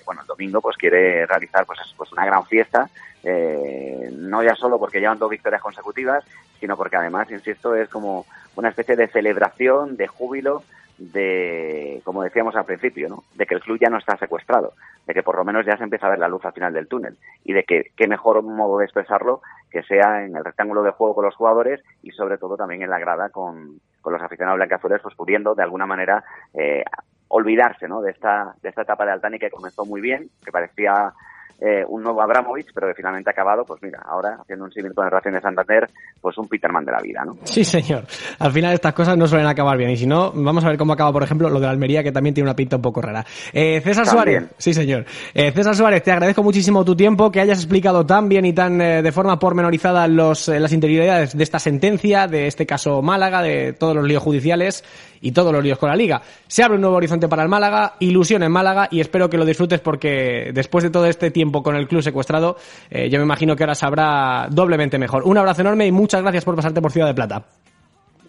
bueno 0.04 0.20
el 0.22 0.26
domingo 0.26 0.60
pues 0.60 0.76
quiere 0.76 1.24
realizar 1.24 1.64
pues, 1.64 1.78
pues 1.96 2.12
una 2.12 2.26
gran 2.26 2.44
fiesta 2.44 2.90
eh, 3.22 4.10
no 4.12 4.42
ya 4.42 4.54
solo 4.54 4.78
porque 4.78 4.98
llevan 4.98 5.18
dos 5.18 5.30
victorias 5.30 5.62
consecutivas 5.62 6.24
sino 6.58 6.76
porque 6.76 6.96
además 6.96 7.30
insisto 7.30 7.74
es 7.76 7.88
como 7.88 8.26
una 8.56 8.70
especie 8.70 8.96
de 8.96 9.06
celebración 9.06 9.96
de 9.96 10.08
júbilo 10.08 10.64
de 10.98 12.00
como 12.04 12.22
decíamos 12.22 12.56
al 12.56 12.64
principio 12.64 13.08
no 13.08 13.24
de 13.34 13.46
que 13.46 13.54
el 13.54 13.60
club 13.60 13.78
ya 13.80 13.88
no 13.88 13.98
está 13.98 14.16
secuestrado 14.16 14.72
de 15.06 15.14
que 15.14 15.22
por 15.22 15.36
lo 15.36 15.44
menos 15.44 15.64
ya 15.64 15.76
se 15.76 15.84
empieza 15.84 16.06
a 16.08 16.10
ver 16.10 16.18
la 16.18 16.28
luz 16.28 16.44
al 16.44 16.52
final 16.52 16.72
del 16.72 16.88
túnel 16.88 17.16
y 17.44 17.52
de 17.52 17.62
que 17.62 17.92
qué 17.96 18.08
mejor 18.08 18.42
modo 18.42 18.78
de 18.78 18.84
expresarlo 18.84 19.42
que 19.70 19.82
sea 19.82 20.24
en 20.24 20.36
el 20.36 20.44
rectángulo 20.44 20.82
de 20.82 20.92
juego 20.92 21.14
con 21.14 21.24
los 21.24 21.34
jugadores 21.34 21.82
y 22.02 22.10
sobre 22.10 22.38
todo 22.38 22.56
también 22.56 22.82
en 22.82 22.90
la 22.90 22.98
grada 22.98 23.28
con, 23.30 23.80
con 24.00 24.12
los 24.12 24.22
aficionados 24.22 24.58
blancazules, 24.58 25.00
pues 25.02 25.14
pudiendo 25.14 25.54
de 25.54 25.62
alguna 25.62 25.86
manera 25.86 26.24
eh, 26.54 26.84
olvidarse 27.28 27.88
¿no? 27.88 28.00
de, 28.00 28.12
esta, 28.12 28.54
de 28.62 28.68
esta 28.68 28.82
etapa 28.82 29.04
de 29.04 29.12
Altani 29.12 29.38
que 29.38 29.50
comenzó 29.50 29.84
muy 29.84 30.00
bien, 30.00 30.30
que 30.44 30.52
parecía 30.52 31.12
eh, 31.60 31.84
un 31.88 32.02
nuevo 32.02 32.20
Abramovich, 32.20 32.68
pero 32.74 32.88
que 32.88 32.94
finalmente 32.94 33.30
ha 33.30 33.32
acabado, 33.32 33.64
pues 33.64 33.82
mira, 33.82 34.02
ahora 34.04 34.38
haciendo 34.40 34.66
un 34.66 34.72
símil 34.72 34.92
con 34.94 35.06
el 35.06 35.10
Racing 35.10 35.32
de 35.32 35.40
Santander, 35.40 35.88
pues 36.20 36.36
un 36.38 36.48
Peterman 36.48 36.84
de 36.84 36.92
la 36.92 37.00
vida, 37.00 37.24
¿no? 37.24 37.36
Sí, 37.44 37.64
señor. 37.64 38.04
Al 38.38 38.52
final 38.52 38.74
estas 38.74 38.92
cosas 38.92 39.16
no 39.16 39.26
suelen 39.26 39.46
acabar 39.46 39.76
bien, 39.78 39.90
y 39.90 39.96
si 39.96 40.06
no, 40.06 40.32
vamos 40.32 40.64
a 40.64 40.68
ver 40.68 40.76
cómo 40.76 40.92
acaba, 40.92 41.12
por 41.12 41.22
ejemplo, 41.22 41.48
lo 41.48 41.58
de 41.58 41.66
la 41.66 41.72
Almería, 41.72 42.02
que 42.02 42.12
también 42.12 42.34
tiene 42.34 42.48
una 42.48 42.56
pinta 42.56 42.76
un 42.76 42.82
poco 42.82 43.00
rara. 43.00 43.24
Eh, 43.52 43.80
César 43.80 44.04
también. 44.04 44.40
Suárez, 44.40 44.54
sí, 44.58 44.74
señor. 44.74 45.06
Eh, 45.32 45.50
César 45.52 45.74
Suárez, 45.74 46.02
te 46.02 46.12
agradezco 46.12 46.42
muchísimo 46.42 46.84
tu 46.84 46.94
tiempo, 46.94 47.30
que 47.30 47.40
hayas 47.40 47.58
explicado 47.58 48.04
tan 48.04 48.28
bien 48.28 48.44
y 48.44 48.52
tan 48.52 48.78
de 48.78 49.12
forma 49.12 49.38
pormenorizada 49.38 50.06
los, 50.08 50.48
las 50.48 50.72
interioridades 50.72 51.36
de 51.36 51.42
esta 51.42 51.58
sentencia, 51.58 52.26
de 52.26 52.46
este 52.46 52.66
caso 52.66 53.00
Málaga, 53.02 53.42
de 53.42 53.72
todos 53.72 53.94
los 53.94 54.04
líos 54.04 54.22
judiciales 54.22 54.84
y 55.20 55.32
todos 55.32 55.52
los 55.52 55.62
líos 55.62 55.78
con 55.78 55.88
la 55.88 55.96
liga. 55.96 56.22
Se 56.46 56.62
abre 56.62 56.76
un 56.76 56.82
nuevo 56.82 56.96
horizonte 56.96 57.28
para 57.28 57.42
el 57.42 57.48
Málaga, 57.48 57.94
ilusión 58.00 58.42
en 58.42 58.52
Málaga 58.52 58.88
y 58.90 59.00
espero 59.00 59.30
que 59.30 59.38
lo 59.38 59.44
disfrutes 59.44 59.80
porque 59.80 60.50
después 60.52 60.84
de 60.84 60.90
todo 60.90 61.06
este 61.06 61.30
tiempo 61.30 61.45
con 61.52 61.76
el 61.76 61.88
club 61.88 62.02
secuestrado, 62.02 62.56
eh, 62.90 63.08
yo 63.08 63.18
me 63.18 63.24
imagino 63.24 63.56
que 63.56 63.64
ahora 63.64 63.74
sabrá 63.74 64.46
doblemente 64.50 64.98
mejor. 64.98 65.22
Un 65.24 65.38
abrazo 65.38 65.62
enorme 65.62 65.86
y 65.86 65.92
muchas 65.92 66.22
gracias 66.22 66.44
por 66.44 66.56
pasarte 66.56 66.80
por 66.80 66.92
Ciudad 66.92 67.06
de 67.06 67.14
Plata. 67.14 67.42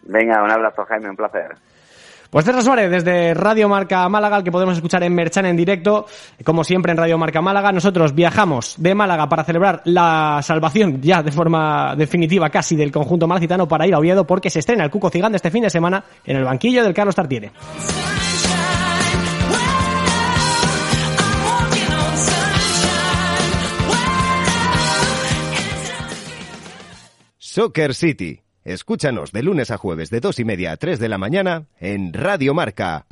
Venga, 0.03 0.43
un 0.43 0.51
abrazo 0.51 0.85
Jaime, 0.85 1.09
un 1.09 1.15
placer. 1.15 1.55
Pues 2.29 2.43
César 2.43 2.61
Suárez, 2.61 2.91
desde 2.91 3.33
Radio 3.33 3.69
Marca 3.69 4.07
Málaga, 4.09 4.35
al 4.35 4.43
que 4.43 4.51
podemos 4.51 4.75
escuchar 4.75 5.01
en 5.03 5.15
Merchan 5.15 5.45
en 5.45 5.55
directo, 5.55 6.05
como 6.43 6.63
siempre 6.63 6.91
en 6.91 6.97
Radio 6.97 7.17
Marca 7.17 7.41
Málaga. 7.41 7.71
Nosotros 7.71 8.13
viajamos 8.13 8.75
de 8.77 8.93
Málaga 8.93 9.29
para 9.29 9.45
celebrar 9.45 9.81
la 9.85 10.39
salvación 10.41 11.01
ya 11.01 11.23
de 11.23 11.31
forma 11.31 11.95
definitiva 11.95 12.49
casi 12.49 12.75
del 12.75 12.91
conjunto 12.91 13.27
malacitano 13.27 13.67
para 13.67 13.87
ir 13.87 13.93
a 13.93 13.99
Oviedo 13.99 14.27
porque 14.27 14.49
se 14.49 14.59
estrena 14.59 14.83
el 14.83 14.91
Cuco 14.91 15.09
Cigán 15.09 15.35
este 15.35 15.51
fin 15.51 15.63
de 15.63 15.69
semana 15.69 16.03
en 16.25 16.35
el 16.35 16.43
banquillo 16.43 16.83
del 16.83 16.93
Carlos 16.93 17.15
Tartiere. 17.15 17.51
Soccer 27.57 27.95
City. 27.95 28.41
Escúchanos 28.65 29.31
de 29.31 29.41
lunes 29.41 29.71
a 29.71 29.79
jueves 29.79 30.11
de 30.11 30.19
dos 30.19 30.37
y 30.37 30.45
media 30.45 30.73
a 30.73 30.77
tres 30.77 30.99
de 30.99 31.09
la 31.09 31.17
mañana 31.17 31.65
en 31.79 32.13
Radio 32.13 32.53
Marca. 32.53 33.07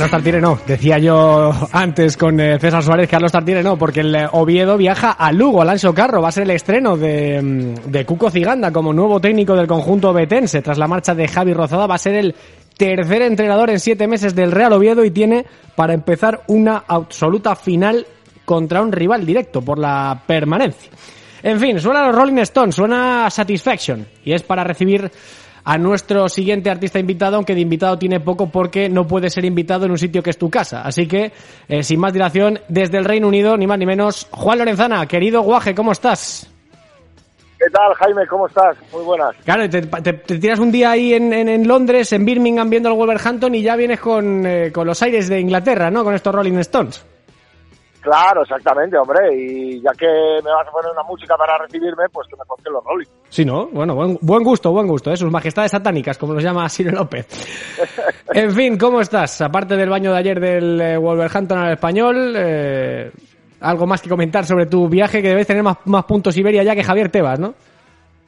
Carlos 0.00 0.12
Tartiere 0.12 0.40
no, 0.40 0.58
decía 0.66 0.96
yo 0.96 1.52
antes 1.72 2.16
con 2.16 2.40
eh, 2.40 2.58
César 2.58 2.82
Suárez, 2.82 3.06
Carlos 3.06 3.30
Tartiere 3.30 3.62
no, 3.62 3.76
porque 3.76 4.00
el 4.00 4.16
Oviedo 4.32 4.78
viaja 4.78 5.10
a 5.10 5.30
Lugo, 5.30 5.60
Alonso 5.60 5.92
Carro, 5.92 6.22
va 6.22 6.30
a 6.30 6.32
ser 6.32 6.44
el 6.44 6.52
estreno 6.52 6.96
de, 6.96 7.76
de 7.84 8.06
Cuco 8.06 8.30
Ciganda 8.30 8.72
como 8.72 8.94
nuevo 8.94 9.20
técnico 9.20 9.54
del 9.54 9.66
conjunto 9.66 10.14
betense, 10.14 10.62
tras 10.62 10.78
la 10.78 10.88
marcha 10.88 11.14
de 11.14 11.28
Javi 11.28 11.52
Rozada, 11.52 11.86
va 11.86 11.96
a 11.96 11.98
ser 11.98 12.14
el 12.14 12.34
tercer 12.78 13.20
entrenador 13.20 13.68
en 13.68 13.78
siete 13.78 14.08
meses 14.08 14.34
del 14.34 14.52
Real 14.52 14.72
Oviedo 14.72 15.04
y 15.04 15.10
tiene 15.10 15.44
para 15.76 15.92
empezar 15.92 16.44
una 16.46 16.84
absoluta 16.88 17.54
final 17.54 18.06
contra 18.46 18.80
un 18.80 18.92
rival 18.92 19.26
directo 19.26 19.60
por 19.60 19.78
la 19.78 20.22
permanencia. 20.26 20.90
En 21.42 21.60
fin, 21.60 21.78
suena 21.78 22.06
los 22.06 22.14
Rolling 22.14 22.38
Stones, 22.38 22.74
suena 22.74 23.28
Satisfaction. 23.30 24.06
Y 24.24 24.32
es 24.32 24.42
para 24.42 24.64
recibir 24.64 25.10
a 25.64 25.78
nuestro 25.78 26.28
siguiente 26.28 26.70
artista 26.70 26.98
invitado, 26.98 27.36
aunque 27.36 27.54
de 27.54 27.60
invitado 27.60 27.98
tiene 27.98 28.20
poco 28.20 28.48
porque 28.50 28.88
no 28.88 29.06
puede 29.06 29.30
ser 29.30 29.44
invitado 29.44 29.84
en 29.84 29.90
un 29.92 29.98
sitio 29.98 30.22
que 30.22 30.30
es 30.30 30.38
tu 30.38 30.48
casa. 30.50 30.82
Así 30.82 31.06
que, 31.06 31.32
eh, 31.68 31.82
sin 31.82 32.00
más 32.00 32.12
dilación, 32.12 32.58
desde 32.68 32.98
el 32.98 33.04
Reino 33.04 33.28
Unido, 33.28 33.56
ni 33.56 33.66
más 33.66 33.78
ni 33.78 33.86
menos, 33.86 34.26
Juan 34.30 34.58
Lorenzana, 34.58 35.06
querido 35.06 35.42
Guaje, 35.42 35.74
¿cómo 35.74 35.92
estás? 35.92 36.46
¿Qué 37.58 37.66
tal, 37.72 37.92
Jaime? 37.94 38.26
¿Cómo 38.26 38.46
estás? 38.46 38.74
Muy 38.90 39.02
buenas. 39.04 39.36
Claro, 39.44 39.68
te, 39.68 39.82
te- 39.82 40.12
te 40.14 40.38
tiras 40.38 40.58
un 40.58 40.72
día 40.72 40.92
ahí 40.92 41.12
en, 41.12 41.30
en- 41.34 41.48
en 41.50 41.68
Londres, 41.68 42.10
en 42.14 42.24
Birmingham, 42.24 42.70
viendo 42.70 42.88
el 42.88 42.94
Wolverhampton 42.94 43.54
y 43.54 43.60
ya 43.62 43.76
vienes 43.76 44.00
con, 44.00 44.46
eh, 44.46 44.72
con 44.72 44.86
los 44.86 45.02
aires 45.02 45.28
de 45.28 45.40
Inglaterra, 45.40 45.90
¿no? 45.90 46.02
Con 46.02 46.14
estos 46.14 46.34
Rolling 46.34 46.54
Stones. 46.60 47.04
Claro, 48.00 48.42
exactamente, 48.42 48.96
hombre. 48.96 49.34
Y 49.34 49.80
ya 49.82 49.90
que 49.92 50.06
me 50.42 50.50
vas 50.50 50.66
a 50.66 50.70
poner 50.70 50.90
una 50.92 51.02
música 51.02 51.36
para 51.36 51.58
recibirme, 51.58 52.04
pues 52.10 52.26
que 52.28 52.36
me 52.36 52.44
conté 52.46 52.70
los 52.70 52.82
Rolling. 52.82 53.06
Sí, 53.28 53.44
¿no? 53.44 53.66
Bueno, 53.66 53.94
buen, 53.94 54.16
buen 54.22 54.42
gusto, 54.42 54.70
buen 54.72 54.86
gusto, 54.86 55.12
¿eh? 55.12 55.16
sus 55.16 55.30
majestades 55.30 55.70
satánicas, 55.70 56.16
como 56.16 56.32
los 56.32 56.42
llama 56.42 56.68
Ciro 56.68 56.92
López. 56.92 57.26
En 58.32 58.52
fin, 58.52 58.78
¿cómo 58.78 59.00
estás? 59.00 59.40
Aparte 59.40 59.76
del 59.76 59.90
baño 59.90 60.12
de 60.12 60.18
ayer 60.18 60.38
del 60.40 60.80
eh, 60.80 60.96
Wolverhampton 60.96 61.58
al 61.58 61.72
español, 61.72 62.32
eh, 62.36 63.10
algo 63.60 63.86
más 63.86 64.00
que 64.00 64.08
comentar 64.08 64.46
sobre 64.46 64.66
tu 64.66 64.88
viaje, 64.88 65.20
que 65.20 65.28
debes 65.30 65.46
tener 65.48 65.62
más, 65.64 65.78
más 65.86 66.04
puntos 66.04 66.36
Iberia 66.36 66.62
ya 66.62 66.74
que 66.76 66.84
Javier 66.84 67.10
Tebas, 67.10 67.40
¿no? 67.40 67.54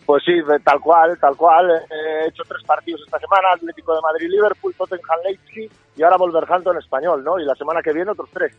Pues 0.05 0.23
sí, 0.25 0.33
de- 0.33 0.59
tal 0.65 0.81
cual, 0.81 1.17
tal 1.21 1.37
cual. 1.37 1.71
Eh, 1.71 2.25
He 2.25 2.29
hecho 2.29 2.43
tres 2.49 2.63
partidos 2.67 3.01
esta 3.07 3.19
semana, 3.21 3.49
Atlético 3.55 3.95
de 3.95 4.01
Madrid, 4.03 4.29
Liverpool, 4.29 4.75
Tottenham, 4.77 5.19
Leipzig 5.25 5.71
y 5.97 6.03
ahora 6.03 6.17
Wolverhampton 6.19 6.79
español, 6.79 7.23
¿no? 7.25 7.39
Y 7.39 7.45
la 7.45 7.55
semana 7.55 7.81
que 7.83 7.93
viene 7.93 8.11
otros 8.11 8.29
tres. 8.33 8.53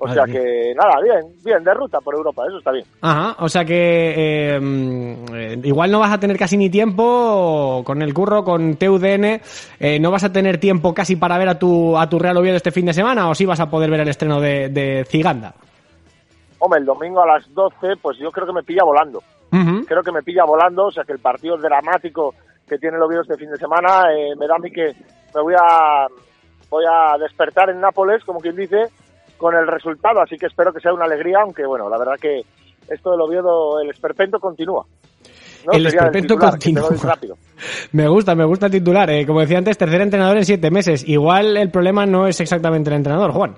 O 0.00 0.06
Madre 0.06 0.14
sea 0.14 0.26
mía. 0.26 0.34
que, 0.34 0.74
nada, 0.76 1.00
bien, 1.02 1.34
bien, 1.44 1.64
de 1.64 1.74
ruta 1.74 2.00
por 2.00 2.14
Europa, 2.14 2.44
eso 2.46 2.58
está 2.58 2.70
bien. 2.70 2.84
Ajá, 3.00 3.34
o 3.40 3.48
sea 3.48 3.64
que 3.64 4.54
eh, 4.54 4.60
mm, 4.60 5.34
eh, 5.34 5.60
igual 5.64 5.90
no 5.90 5.98
vas 5.98 6.12
a 6.12 6.20
tener 6.20 6.38
casi 6.38 6.56
ni 6.56 6.70
tiempo 6.70 7.82
con 7.84 8.00
el 8.00 8.14
curro, 8.14 8.44
con 8.44 8.76
TUDN, 8.76 9.40
eh, 9.80 9.98
no 10.00 10.12
vas 10.12 10.22
a 10.22 10.32
tener 10.32 10.58
tiempo 10.58 10.94
casi 10.94 11.16
para 11.16 11.36
ver 11.36 11.48
a 11.48 11.58
tu, 11.58 11.98
a 11.98 12.08
tu 12.08 12.18
Real 12.18 12.36
Oviedo 12.36 12.56
este 12.56 12.70
fin 12.70 12.86
de 12.86 12.92
semana 12.92 13.28
o 13.28 13.34
sí 13.34 13.44
vas 13.44 13.58
a 13.58 13.68
poder 13.68 13.90
ver 13.90 14.00
el 14.00 14.08
estreno 14.08 14.40
de, 14.40 14.68
de 14.68 15.04
Ciganda. 15.04 15.52
Hombre, 16.60 16.80
el 16.80 16.86
domingo 16.86 17.22
a 17.22 17.26
las 17.26 17.52
12, 17.52 17.96
pues 18.00 18.18
yo 18.18 18.30
creo 18.30 18.46
que 18.46 18.52
me 18.52 18.62
pilla 18.62 18.84
volando. 18.84 19.22
Creo 19.86 20.02
que 20.02 20.12
me 20.12 20.22
pilla 20.22 20.44
volando, 20.44 20.86
o 20.86 20.90
sea 20.90 21.04
que 21.04 21.12
el 21.12 21.20
partido 21.20 21.56
dramático 21.56 22.34
que 22.68 22.78
tiene 22.78 22.96
el 22.96 23.02
Oviedo 23.02 23.22
este 23.22 23.36
fin 23.36 23.50
de 23.50 23.56
semana 23.56 24.12
eh, 24.12 24.36
me 24.38 24.46
da 24.46 24.56
a 24.56 24.58
mí 24.58 24.70
que 24.70 24.92
me 25.34 25.42
voy 25.42 25.54
a 25.54 26.06
voy 26.70 26.84
a 26.90 27.16
despertar 27.18 27.70
en 27.70 27.80
Nápoles, 27.80 28.24
como 28.24 28.40
quien 28.40 28.56
dice, 28.56 28.84
con 29.36 29.54
el 29.54 29.66
resultado, 29.66 30.20
así 30.20 30.36
que 30.36 30.46
espero 30.46 30.72
que 30.72 30.80
sea 30.80 30.92
una 30.92 31.04
alegría, 31.04 31.38
aunque 31.42 31.64
bueno, 31.66 31.88
la 31.88 31.98
verdad 31.98 32.14
que 32.20 32.40
esto 32.88 33.10
del 33.10 33.20
Oviedo, 33.20 33.80
el 33.80 33.90
esperpento 33.90 34.38
continúa. 34.38 34.84
¿no? 35.66 35.72
El 35.72 35.82
Sería 35.84 35.98
esperpento 36.06 36.34
titular, 36.34 36.58
te 36.58 36.72
lo 36.72 36.82
continúa. 36.86 37.14
rápido. 37.14 37.34
Me 37.92 38.08
gusta, 38.08 38.34
me 38.34 38.44
gusta 38.44 38.66
el 38.66 38.72
titular. 38.72 39.10
eh. 39.10 39.26
Como 39.26 39.40
decía 39.40 39.58
antes, 39.58 39.76
tercer 39.76 40.00
entrenador 40.00 40.36
en 40.36 40.44
siete 40.44 40.70
meses. 40.70 41.06
Igual 41.08 41.56
el 41.56 41.70
problema 41.70 42.06
no 42.06 42.26
es 42.28 42.40
exactamente 42.40 42.88
el 42.90 42.96
entrenador, 42.96 43.32
Juan. 43.32 43.54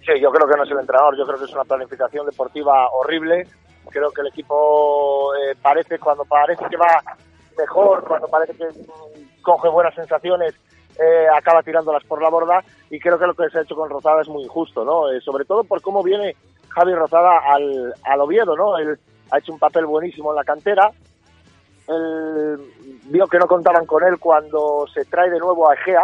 Sí, 0.00 0.12
yo 0.22 0.30
creo 0.30 0.46
que 0.48 0.56
no 0.56 0.62
es 0.62 0.70
el 0.70 0.78
entrenador, 0.78 1.18
yo 1.18 1.24
creo 1.26 1.36
que 1.38 1.44
es 1.46 1.52
una 1.52 1.64
planificación 1.64 2.24
deportiva 2.26 2.88
horrible. 2.92 3.42
Creo 3.90 4.10
que 4.10 4.20
el 4.20 4.28
equipo 4.28 5.34
eh, 5.34 5.54
parece, 5.60 5.98
cuando 5.98 6.24
parece 6.24 6.64
que 6.70 6.76
va 6.76 7.02
mejor, 7.58 8.04
cuando 8.06 8.28
parece 8.28 8.52
que 8.54 8.66
coge 9.42 9.68
buenas 9.68 9.94
sensaciones, 9.94 10.54
eh, 10.98 11.26
acaba 11.36 11.62
tirándolas 11.62 12.04
por 12.04 12.22
la 12.22 12.28
borda. 12.30 12.62
Y 12.90 12.98
creo 12.98 13.18
que 13.18 13.26
lo 13.26 13.34
que 13.34 13.48
se 13.50 13.58
ha 13.58 13.62
hecho 13.62 13.74
con 13.74 13.90
Rozada 13.90 14.22
es 14.22 14.28
muy 14.28 14.44
injusto, 14.44 14.84
¿no? 14.84 15.10
Eh, 15.12 15.20
sobre 15.20 15.44
todo 15.44 15.64
por 15.64 15.80
cómo 15.82 16.02
viene 16.02 16.34
Javi 16.68 16.94
Rozada 16.94 17.38
al, 17.48 17.92
al 18.04 18.20
Oviedo, 18.20 18.56
¿no? 18.56 18.78
Él 18.78 18.98
ha 19.30 19.38
hecho 19.38 19.52
un 19.52 19.58
papel 19.58 19.86
buenísimo 19.86 20.30
en 20.30 20.36
la 20.36 20.44
cantera. 20.44 20.90
Él 21.88 22.58
vio 23.04 23.26
que 23.26 23.38
no 23.38 23.46
contaban 23.46 23.86
con 23.86 24.02
él 24.04 24.18
cuando 24.18 24.86
se 24.92 25.04
trae 25.04 25.30
de 25.30 25.38
nuevo 25.38 25.68
a 25.70 25.74
Egea. 25.74 26.02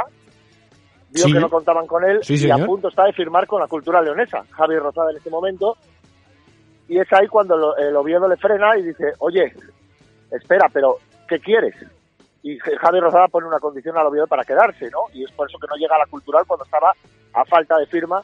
Vio 1.10 1.24
Sí. 1.24 1.32
que 1.32 1.40
no 1.40 1.50
contaban 1.50 1.86
con 1.86 2.04
él 2.04 2.20
Sí, 2.22 2.46
y 2.46 2.50
a 2.50 2.56
punto 2.64 2.88
está 2.88 3.04
de 3.04 3.12
firmar 3.12 3.46
con 3.46 3.60
la 3.60 3.66
cultura 3.66 4.00
leonesa, 4.00 4.44
Javi 4.50 4.76
Rozada 4.78 5.10
en 5.10 5.18
este 5.18 5.28
momento. 5.30 5.76
Y 6.88 6.98
es 6.98 7.12
ahí 7.12 7.26
cuando 7.28 7.76
el 7.76 7.94
Oviedo 7.96 8.26
le 8.28 8.36
frena 8.36 8.76
y 8.78 8.82
dice, 8.82 9.12
oye, 9.18 9.52
espera, 10.30 10.68
pero 10.72 10.96
¿qué 11.28 11.38
quieres? 11.38 11.74
Y 12.42 12.58
Javi 12.58 13.00
Rozada 13.00 13.28
pone 13.28 13.46
una 13.46 13.60
condición 13.60 13.96
al 13.96 14.06
Oviedo 14.06 14.26
para 14.26 14.44
quedarse, 14.44 14.90
¿no? 14.90 15.04
Y 15.12 15.24
es 15.24 15.30
por 15.32 15.48
eso 15.48 15.58
que 15.58 15.68
no 15.68 15.76
llega 15.76 15.94
a 15.94 16.00
la 16.00 16.06
cultural 16.06 16.44
cuando 16.46 16.64
estaba 16.64 16.92
a 17.32 17.44
falta 17.44 17.78
de 17.78 17.86
firma. 17.86 18.20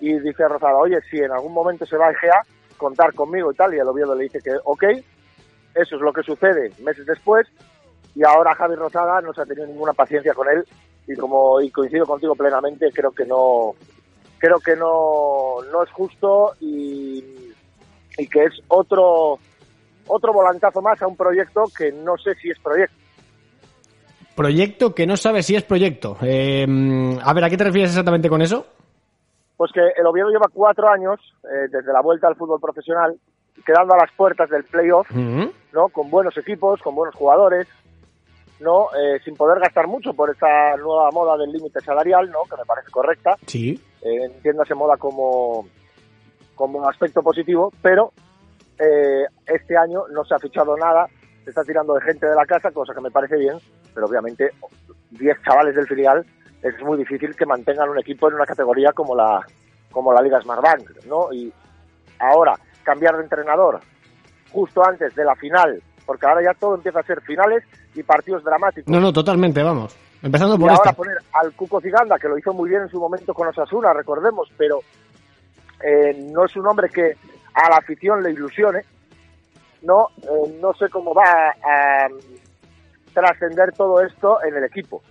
Y 0.00 0.18
dice 0.20 0.46
Rozada, 0.46 0.76
oye, 0.76 0.98
si 1.10 1.18
en 1.18 1.32
algún 1.32 1.52
momento 1.52 1.84
se 1.84 1.96
va 1.96 2.08
a 2.08 2.12
Egea, 2.12 2.42
contar 2.76 3.12
conmigo 3.14 3.50
y 3.50 3.54
tal. 3.56 3.74
Y 3.74 3.78
el 3.78 3.88
Oviedo 3.88 4.14
le 4.14 4.24
dice 4.24 4.40
que, 4.40 4.52
ok, 4.64 4.84
eso 5.74 5.96
es 5.96 6.02
lo 6.02 6.12
que 6.12 6.22
sucede 6.22 6.72
meses 6.82 7.06
después. 7.06 7.46
Y 8.14 8.24
ahora 8.24 8.54
Javi 8.54 8.76
Rozada 8.76 9.20
no 9.20 9.34
se 9.34 9.42
ha 9.42 9.46
tenido 9.46 9.66
ninguna 9.66 9.92
paciencia 9.92 10.32
con 10.32 10.48
él. 10.48 10.64
Y 11.08 11.14
como 11.16 11.58
coincido 11.72 12.06
contigo 12.06 12.34
plenamente, 12.34 12.90
creo 12.92 13.10
que 13.10 13.24
no 13.26 13.74
creo 14.38 14.58
que 14.60 14.76
no, 14.76 15.62
no 15.72 15.82
es 15.82 15.90
justo 15.90 16.52
y 16.60 17.22
que 18.30 18.44
es 18.44 18.54
otro 18.68 19.38
otro 20.06 20.32
volantazo 20.32 20.80
más 20.82 21.00
a 21.02 21.06
un 21.06 21.16
proyecto 21.16 21.64
que 21.76 21.92
no 21.92 22.16
sé 22.16 22.34
si 22.36 22.50
es 22.50 22.58
proyecto. 22.60 22.94
Proyecto 24.36 24.94
que 24.94 25.06
no 25.06 25.16
sabe 25.16 25.42
si 25.42 25.56
es 25.56 25.64
proyecto. 25.64 26.16
Eh, 26.22 26.66
a 27.22 27.32
ver, 27.32 27.44
¿a 27.44 27.50
qué 27.50 27.56
te 27.56 27.64
refieres 27.64 27.90
exactamente 27.90 28.28
con 28.28 28.42
eso? 28.42 28.66
Pues 29.56 29.72
que 29.72 29.80
el 29.80 30.06
Oviedo 30.06 30.28
lleva 30.28 30.46
cuatro 30.52 30.88
años, 30.88 31.18
eh, 31.44 31.68
desde 31.72 31.92
la 31.92 32.02
vuelta 32.02 32.28
al 32.28 32.36
fútbol 32.36 32.60
profesional, 32.60 33.16
quedando 33.64 33.94
a 33.94 33.98
las 33.98 34.12
puertas 34.12 34.48
del 34.50 34.64
playoff. 34.64 35.10
¿no? 35.10 35.88
Con 35.88 36.10
buenos 36.10 36.36
equipos, 36.36 36.80
con 36.82 36.94
buenos 36.94 37.14
jugadores, 37.14 37.66
¿no? 38.60 38.88
Eh, 38.96 39.20
sin 39.24 39.34
poder 39.36 39.60
gastar 39.60 39.86
mucho 39.86 40.14
por 40.14 40.30
esta 40.30 40.76
nueva 40.76 41.10
moda 41.12 41.36
del 41.36 41.52
límite 41.52 41.80
salarial, 41.80 42.30
¿no? 42.30 42.42
Que 42.48 42.56
me 42.56 42.64
parece 42.64 42.90
correcta. 42.90 43.36
Sí. 43.46 43.80
eh, 44.02 44.24
entiéndase 44.24 44.74
moda 44.74 44.96
como, 44.96 45.66
como 46.54 46.88
aspecto 46.88 47.22
positivo, 47.22 47.72
pero 47.82 48.12
eh, 48.78 49.24
este 49.46 49.76
año 49.76 50.02
no 50.12 50.24
se 50.24 50.34
ha 50.34 50.38
fichado 50.38 50.76
nada, 50.76 51.06
se 51.44 51.50
está 51.50 51.62
tirando 51.64 51.94
de 51.94 52.02
gente 52.02 52.26
de 52.26 52.34
la 52.34 52.46
casa, 52.46 52.70
cosa 52.70 52.94
que 52.94 53.00
me 53.00 53.10
parece 53.10 53.36
bien, 53.36 53.58
pero 53.96 54.06
obviamente 54.06 54.50
10 55.12 55.42
chavales 55.42 55.74
del 55.74 55.86
filial 55.86 56.24
es 56.62 56.78
muy 56.82 56.98
difícil 56.98 57.34
que 57.34 57.46
mantengan 57.46 57.88
un 57.88 57.98
equipo 57.98 58.28
en 58.28 58.34
una 58.34 58.44
categoría 58.44 58.92
como 58.92 59.16
la 59.16 59.40
como 59.90 60.12
la 60.12 60.20
Liga 60.20 60.38
Smartbank, 60.42 61.06
¿no? 61.06 61.32
Y 61.32 61.50
ahora 62.18 62.52
cambiar 62.84 63.16
de 63.16 63.22
entrenador 63.22 63.80
justo 64.52 64.86
antes 64.86 65.14
de 65.14 65.24
la 65.24 65.34
final, 65.36 65.82
porque 66.04 66.26
ahora 66.26 66.42
ya 66.42 66.58
todo 66.58 66.74
empieza 66.74 67.00
a 67.00 67.04
ser 67.04 67.22
finales 67.22 67.64
y 67.94 68.02
partidos 68.02 68.44
dramáticos. 68.44 68.92
No, 68.92 69.00
no, 69.00 69.10
totalmente, 69.14 69.62
vamos. 69.62 69.96
Empezando 70.22 70.56
Y 70.56 70.58
por 70.58 70.70
ahora 70.70 70.82
esta. 70.90 70.96
poner 70.96 71.16
al 71.32 71.52
Cuco 71.54 71.80
Ciganda, 71.80 72.18
que 72.18 72.28
lo 72.28 72.36
hizo 72.36 72.52
muy 72.52 72.68
bien 72.68 72.82
en 72.82 72.90
su 72.90 73.00
momento 73.00 73.32
con 73.32 73.48
Osasuna, 73.48 73.94
recordemos, 73.94 74.50
pero 74.58 74.80
eh, 75.82 76.14
no 76.30 76.44
es 76.44 76.54
un 76.56 76.66
hombre 76.66 76.90
que 76.90 77.16
a 77.54 77.70
la 77.70 77.76
afición 77.78 78.22
le 78.22 78.32
ilusione. 78.32 78.80
No, 79.82 80.08
eh, 80.22 80.58
no 80.60 80.74
sé 80.74 80.90
cómo 80.90 81.14
va 81.14 81.24
a, 81.24 82.04
a 82.04 82.08
trascender 83.20 83.72
todo 83.76 84.00
esto 84.00 84.38
en 84.46 84.54
el 84.56 84.64
equipo. 84.64 85.02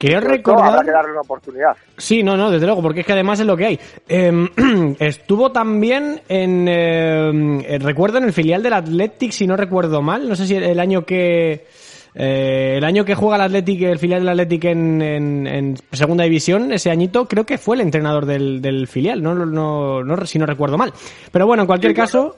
Esto 0.00 0.20
recordar... 0.20 0.68
Habrá 0.70 0.84
que 0.84 0.90
darle 0.90 1.12
una 1.12 1.20
oportunidad. 1.20 1.76
Sí, 1.96 2.24
no, 2.24 2.36
no, 2.36 2.50
desde 2.50 2.66
luego, 2.66 2.82
porque 2.82 3.00
es 3.00 3.06
que 3.06 3.12
además 3.12 3.38
es 3.38 3.46
lo 3.46 3.56
que 3.56 3.66
hay. 3.66 3.80
Eh, 4.08 4.48
estuvo 4.98 5.52
también 5.52 6.20
en, 6.28 6.66
eh, 6.68 7.78
recuerdo 7.80 8.18
en 8.18 8.24
el 8.24 8.32
filial 8.32 8.64
del 8.64 8.72
Athletic, 8.72 9.30
si 9.30 9.46
no 9.46 9.56
recuerdo 9.56 10.02
mal, 10.02 10.28
no 10.28 10.34
sé 10.34 10.46
si 10.48 10.56
el 10.56 10.80
año 10.80 11.04
que 11.04 11.66
eh, 12.14 12.74
el 12.78 12.84
año 12.84 13.04
que 13.04 13.14
juega 13.14 13.36
el 13.36 13.42
Athletic, 13.42 13.82
el 13.82 13.98
filial 14.00 14.20
del 14.22 14.28
Athletic 14.30 14.64
en, 14.64 15.00
en- 15.02 15.46
en 15.46 15.76
segunda 15.92 16.24
división, 16.24 16.72
ese 16.72 16.90
añito, 16.90 17.26
creo 17.28 17.46
que 17.46 17.56
fue 17.56 17.76
el 17.76 17.82
entrenador 17.82 18.26
del, 18.26 18.60
del 18.60 18.88
filial, 18.88 19.22
no, 19.22 19.34
no, 19.36 20.02
no, 20.02 20.26
si 20.26 20.36
no 20.38 20.46
recuerdo 20.46 20.76
mal. 20.76 20.92
Pero 21.30 21.46
bueno, 21.46 21.62
en 21.62 21.66
cualquier 21.68 21.92
Sí, 21.92 21.96
caso, 21.96 22.36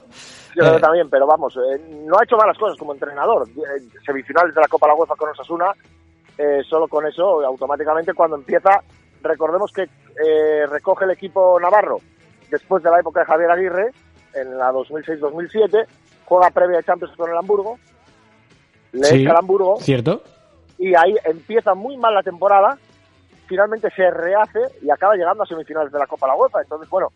Yo 0.55 0.63
creo 0.63 0.77
Eh. 0.77 0.81
también, 0.81 1.09
pero 1.09 1.27
vamos, 1.27 1.55
eh, 1.57 1.79
no 2.05 2.17
ha 2.17 2.23
hecho 2.23 2.37
malas 2.37 2.57
cosas 2.57 2.77
como 2.77 2.93
entrenador. 2.93 3.47
Eh, 3.49 3.81
semifinales 4.05 4.55
de 4.55 4.61
la 4.61 4.67
Copa 4.67 4.87
La 4.87 4.95
UEFA 4.95 5.15
con 5.15 5.29
Osasuna, 5.29 5.71
eh, 6.37 6.61
solo 6.69 6.87
con 6.87 7.05
eso, 7.05 7.43
automáticamente 7.45 8.13
cuando 8.13 8.37
empieza, 8.37 8.81
recordemos 9.21 9.71
que 9.71 9.83
eh, 9.83 10.65
recoge 10.67 11.03
el 11.05 11.11
equipo 11.11 11.59
Navarro 11.59 11.97
después 12.49 12.81
de 12.83 12.89
la 12.89 12.99
época 12.99 13.19
de 13.21 13.25
Javier 13.25 13.51
Aguirre, 13.51 13.91
en 14.33 14.57
la 14.57 14.71
2006-2007, 14.71 15.85
juega 16.25 16.49
previa 16.51 16.77
de 16.77 16.83
Champions 16.83 17.15
con 17.17 17.29
el 17.29 17.37
Hamburgo, 17.37 17.77
le 18.93 19.03
Sí. 19.03 19.21
echa 19.21 19.31
al 19.31 19.37
Hamburgo 19.37 19.77
cierto. 19.79 20.21
y 20.77 20.93
ahí 20.95 21.15
empieza 21.25 21.73
muy 21.73 21.97
mal 21.97 22.13
la 22.13 22.23
temporada, 22.23 22.77
finalmente 23.47 23.89
se 23.95 24.09
rehace 24.09 24.59
y 24.81 24.89
acaba 24.89 25.15
llegando 25.15 25.43
a 25.43 25.45
semifinales 25.45 25.91
de 25.91 25.99
la 25.99 26.07
Copa 26.07 26.27
La 26.27 26.35
UEFA. 26.35 26.61
Entonces, 26.61 26.89
bueno, 26.89 27.09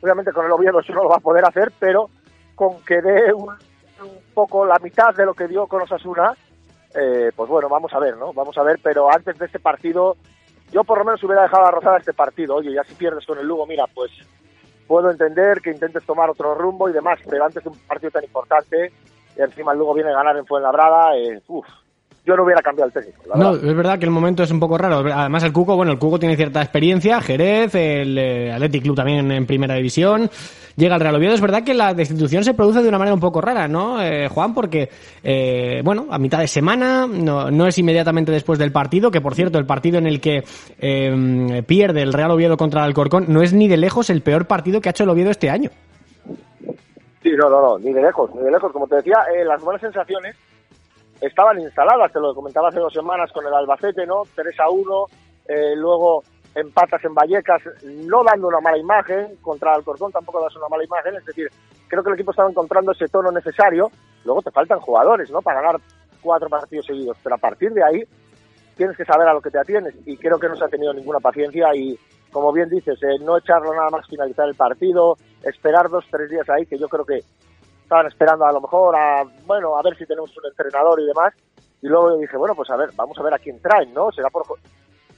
obviamente 0.00 0.32
con 0.32 0.46
el 0.46 0.52
Oviedo 0.52 0.78
eso 0.80 0.92
no 0.92 1.02
lo 1.04 1.08
va 1.08 1.16
a 1.16 1.20
poder 1.20 1.44
hacer, 1.44 1.72
pero 1.78 2.08
con 2.56 2.82
que 2.84 3.00
dé 3.00 3.32
un, 3.32 3.54
poco 4.34 4.66
la 4.66 4.78
mitad 4.82 5.14
de 5.14 5.24
lo 5.24 5.34
que 5.34 5.46
dio 5.46 5.66
con 5.68 5.82
Osasuna, 5.82 6.32
eh, 6.94 7.30
pues 7.36 7.48
bueno, 7.48 7.68
vamos 7.68 7.92
a 7.92 8.00
ver, 8.00 8.16
¿no? 8.16 8.32
Vamos 8.32 8.58
a 8.58 8.62
ver, 8.62 8.80
pero 8.82 9.12
antes 9.12 9.38
de 9.38 9.46
este 9.46 9.60
partido, 9.60 10.16
yo 10.72 10.82
por 10.82 10.98
lo 10.98 11.04
menos 11.04 11.22
hubiera 11.22 11.42
dejado 11.42 11.66
a 11.66 11.70
Rosada 11.70 11.98
este 11.98 12.12
partido. 12.12 12.56
Oye, 12.56 12.72
ya 12.72 12.82
si 12.84 12.94
pierdes 12.94 13.24
con 13.24 13.38
el 13.38 13.46
Lugo, 13.46 13.66
mira, 13.66 13.86
pues 13.94 14.10
puedo 14.86 15.10
entender 15.10 15.60
que 15.60 15.70
intentes 15.70 16.04
tomar 16.04 16.30
otro 16.30 16.54
rumbo 16.54 16.88
y 16.88 16.92
demás, 16.92 17.18
pero 17.28 17.44
antes 17.44 17.62
de 17.62 17.70
un 17.70 17.78
partido 17.80 18.10
tan 18.10 18.24
importante, 18.24 18.92
y 19.36 19.40
encima 19.40 19.72
el 19.72 19.78
Lugo 19.78 19.94
viene 19.94 20.10
a 20.10 20.16
ganar 20.16 20.36
en 20.36 20.46
Fuenlabrada, 20.46 21.16
eh, 21.16 21.40
uff, 21.48 21.66
yo 22.26 22.36
no 22.36 22.42
hubiera 22.42 22.60
cambiado 22.60 22.88
el 22.88 22.92
técnico. 22.92 23.22
La 23.28 23.36
No, 23.36 23.52
verdad. 23.52 23.70
es 23.70 23.76
verdad 23.76 23.98
que 24.00 24.04
el 24.04 24.10
momento 24.10 24.42
es 24.42 24.50
un 24.50 24.58
poco 24.58 24.76
raro. 24.76 24.98
Además, 24.98 25.44
el 25.44 25.52
Cuco, 25.52 25.76
bueno, 25.76 25.92
el 25.92 25.98
Cuco 25.98 26.18
tiene 26.18 26.34
cierta 26.36 26.60
experiencia, 26.60 27.20
Jerez, 27.20 27.74
el 27.76 28.18
eh, 28.18 28.52
Athletic 28.52 28.82
Club 28.82 28.96
también 28.96 29.30
en 29.30 29.46
primera 29.46 29.74
división, 29.76 30.28
llega 30.74 30.96
al 30.96 31.00
Real 31.00 31.14
Oviedo. 31.14 31.34
Es 31.34 31.40
verdad 31.40 31.62
que 31.62 31.72
la 31.72 31.94
destitución 31.94 32.42
se 32.42 32.52
produce 32.54 32.82
de 32.82 32.88
una 32.88 32.98
manera 32.98 33.14
un 33.14 33.20
poco 33.20 33.40
rara, 33.40 33.68
¿no, 33.68 34.02
eh, 34.02 34.28
Juan? 34.28 34.54
Porque, 34.54 34.88
eh, 35.22 35.80
bueno, 35.84 36.06
a 36.10 36.18
mitad 36.18 36.40
de 36.40 36.48
semana, 36.48 37.06
no, 37.06 37.50
no 37.52 37.66
es 37.68 37.78
inmediatamente 37.78 38.32
después 38.32 38.58
del 38.58 38.72
partido, 38.72 39.10
que 39.12 39.20
por 39.20 39.34
cierto, 39.36 39.58
el 39.58 39.66
partido 39.66 39.98
en 39.98 40.06
el 40.08 40.20
que 40.20 40.42
eh, 40.80 41.62
pierde 41.64 42.02
el 42.02 42.12
Real 42.12 42.32
Oviedo 42.32 42.56
contra 42.56 42.80
el 42.80 42.86
Alcorcón 42.88 43.26
no 43.28 43.40
es 43.40 43.52
ni 43.52 43.68
de 43.68 43.76
lejos 43.76 44.10
el 44.10 44.22
peor 44.22 44.46
partido 44.46 44.80
que 44.80 44.88
ha 44.88 44.90
hecho 44.90 45.04
el 45.04 45.10
Oviedo 45.10 45.30
este 45.30 45.48
año. 45.48 45.70
Sí, 47.22 47.30
no, 47.36 47.48
no, 47.50 47.60
no, 47.60 47.78
ni 47.78 47.92
de 47.92 48.02
lejos, 48.02 48.30
ni 48.34 48.42
de 48.42 48.50
lejos. 48.50 48.72
Como 48.72 48.86
te 48.86 48.96
decía, 48.96 49.16
eh, 49.34 49.44
las 49.44 49.62
buenas 49.62 49.80
sensaciones 49.80 50.36
estaban 51.20 51.60
instaladas, 51.60 52.12
te 52.12 52.20
lo 52.20 52.34
comentaba 52.34 52.68
hace 52.68 52.80
dos 52.80 52.92
semanas 52.92 53.30
con 53.32 53.46
el 53.46 53.54
Albacete, 53.54 54.06
¿no? 54.06 54.22
3 54.34 54.60
a 54.60 54.70
1, 54.70 55.06
eh, 55.48 55.76
luego 55.76 56.22
empatas 56.54 57.04
en 57.04 57.14
Vallecas, 57.14 57.62
no 57.84 58.24
dando 58.24 58.48
una 58.48 58.60
mala 58.60 58.78
imagen, 58.78 59.36
contra 59.42 59.74
Alcorcón 59.74 60.10
tampoco 60.10 60.40
das 60.40 60.56
una 60.56 60.68
mala 60.68 60.84
imagen, 60.84 61.16
es 61.16 61.24
decir, 61.24 61.48
creo 61.86 62.02
que 62.02 62.08
el 62.08 62.14
equipo 62.14 62.30
estaba 62.30 62.48
encontrando 62.48 62.92
ese 62.92 63.08
tono 63.08 63.30
necesario, 63.30 63.90
luego 64.24 64.42
te 64.42 64.50
faltan 64.50 64.80
jugadores, 64.80 65.30
¿no? 65.30 65.42
Para 65.42 65.60
ganar 65.60 65.80
cuatro 66.22 66.48
partidos 66.48 66.86
seguidos, 66.86 67.16
pero 67.22 67.34
a 67.34 67.38
partir 67.38 67.72
de 67.72 67.84
ahí 67.84 68.02
tienes 68.74 68.96
que 68.96 69.04
saber 69.04 69.28
a 69.28 69.34
lo 69.34 69.40
que 69.40 69.50
te 69.50 69.58
atienes 69.58 69.94
y 70.04 70.16
creo 70.16 70.38
que 70.38 70.48
no 70.48 70.56
se 70.56 70.64
ha 70.64 70.68
tenido 70.68 70.92
ninguna 70.92 71.20
paciencia 71.20 71.74
y 71.74 71.98
como 72.30 72.52
bien 72.52 72.68
dices, 72.68 72.98
eh, 73.02 73.18
no 73.20 73.38
echarlo 73.38 73.72
nada 73.72 73.88
más 73.90 74.06
finalizar 74.06 74.48
el 74.48 74.54
partido, 74.54 75.16
esperar 75.42 75.88
dos, 75.88 76.04
tres 76.10 76.28
días 76.28 76.48
ahí, 76.50 76.66
que 76.66 76.76
yo 76.78 76.88
creo 76.88 77.04
que 77.04 77.20
estaban 77.86 78.06
esperando 78.08 78.44
a 78.44 78.52
lo 78.52 78.60
mejor 78.60 78.96
a, 78.96 79.22
bueno, 79.46 79.78
a 79.78 79.82
ver 79.82 79.96
si 79.96 80.04
tenemos 80.06 80.36
un 80.36 80.44
entrenador 80.50 81.00
y 81.00 81.06
demás. 81.06 81.32
Y 81.80 81.86
luego 81.86 82.10
yo 82.10 82.18
dije, 82.18 82.36
bueno, 82.36 82.54
pues 82.56 82.68
a 82.70 82.76
ver, 82.76 82.90
vamos 82.96 83.16
a 83.16 83.22
ver 83.22 83.34
a 83.34 83.38
quién 83.38 83.60
traen, 83.60 83.94
¿no? 83.94 84.10
Será 84.10 84.28
por 84.28 84.44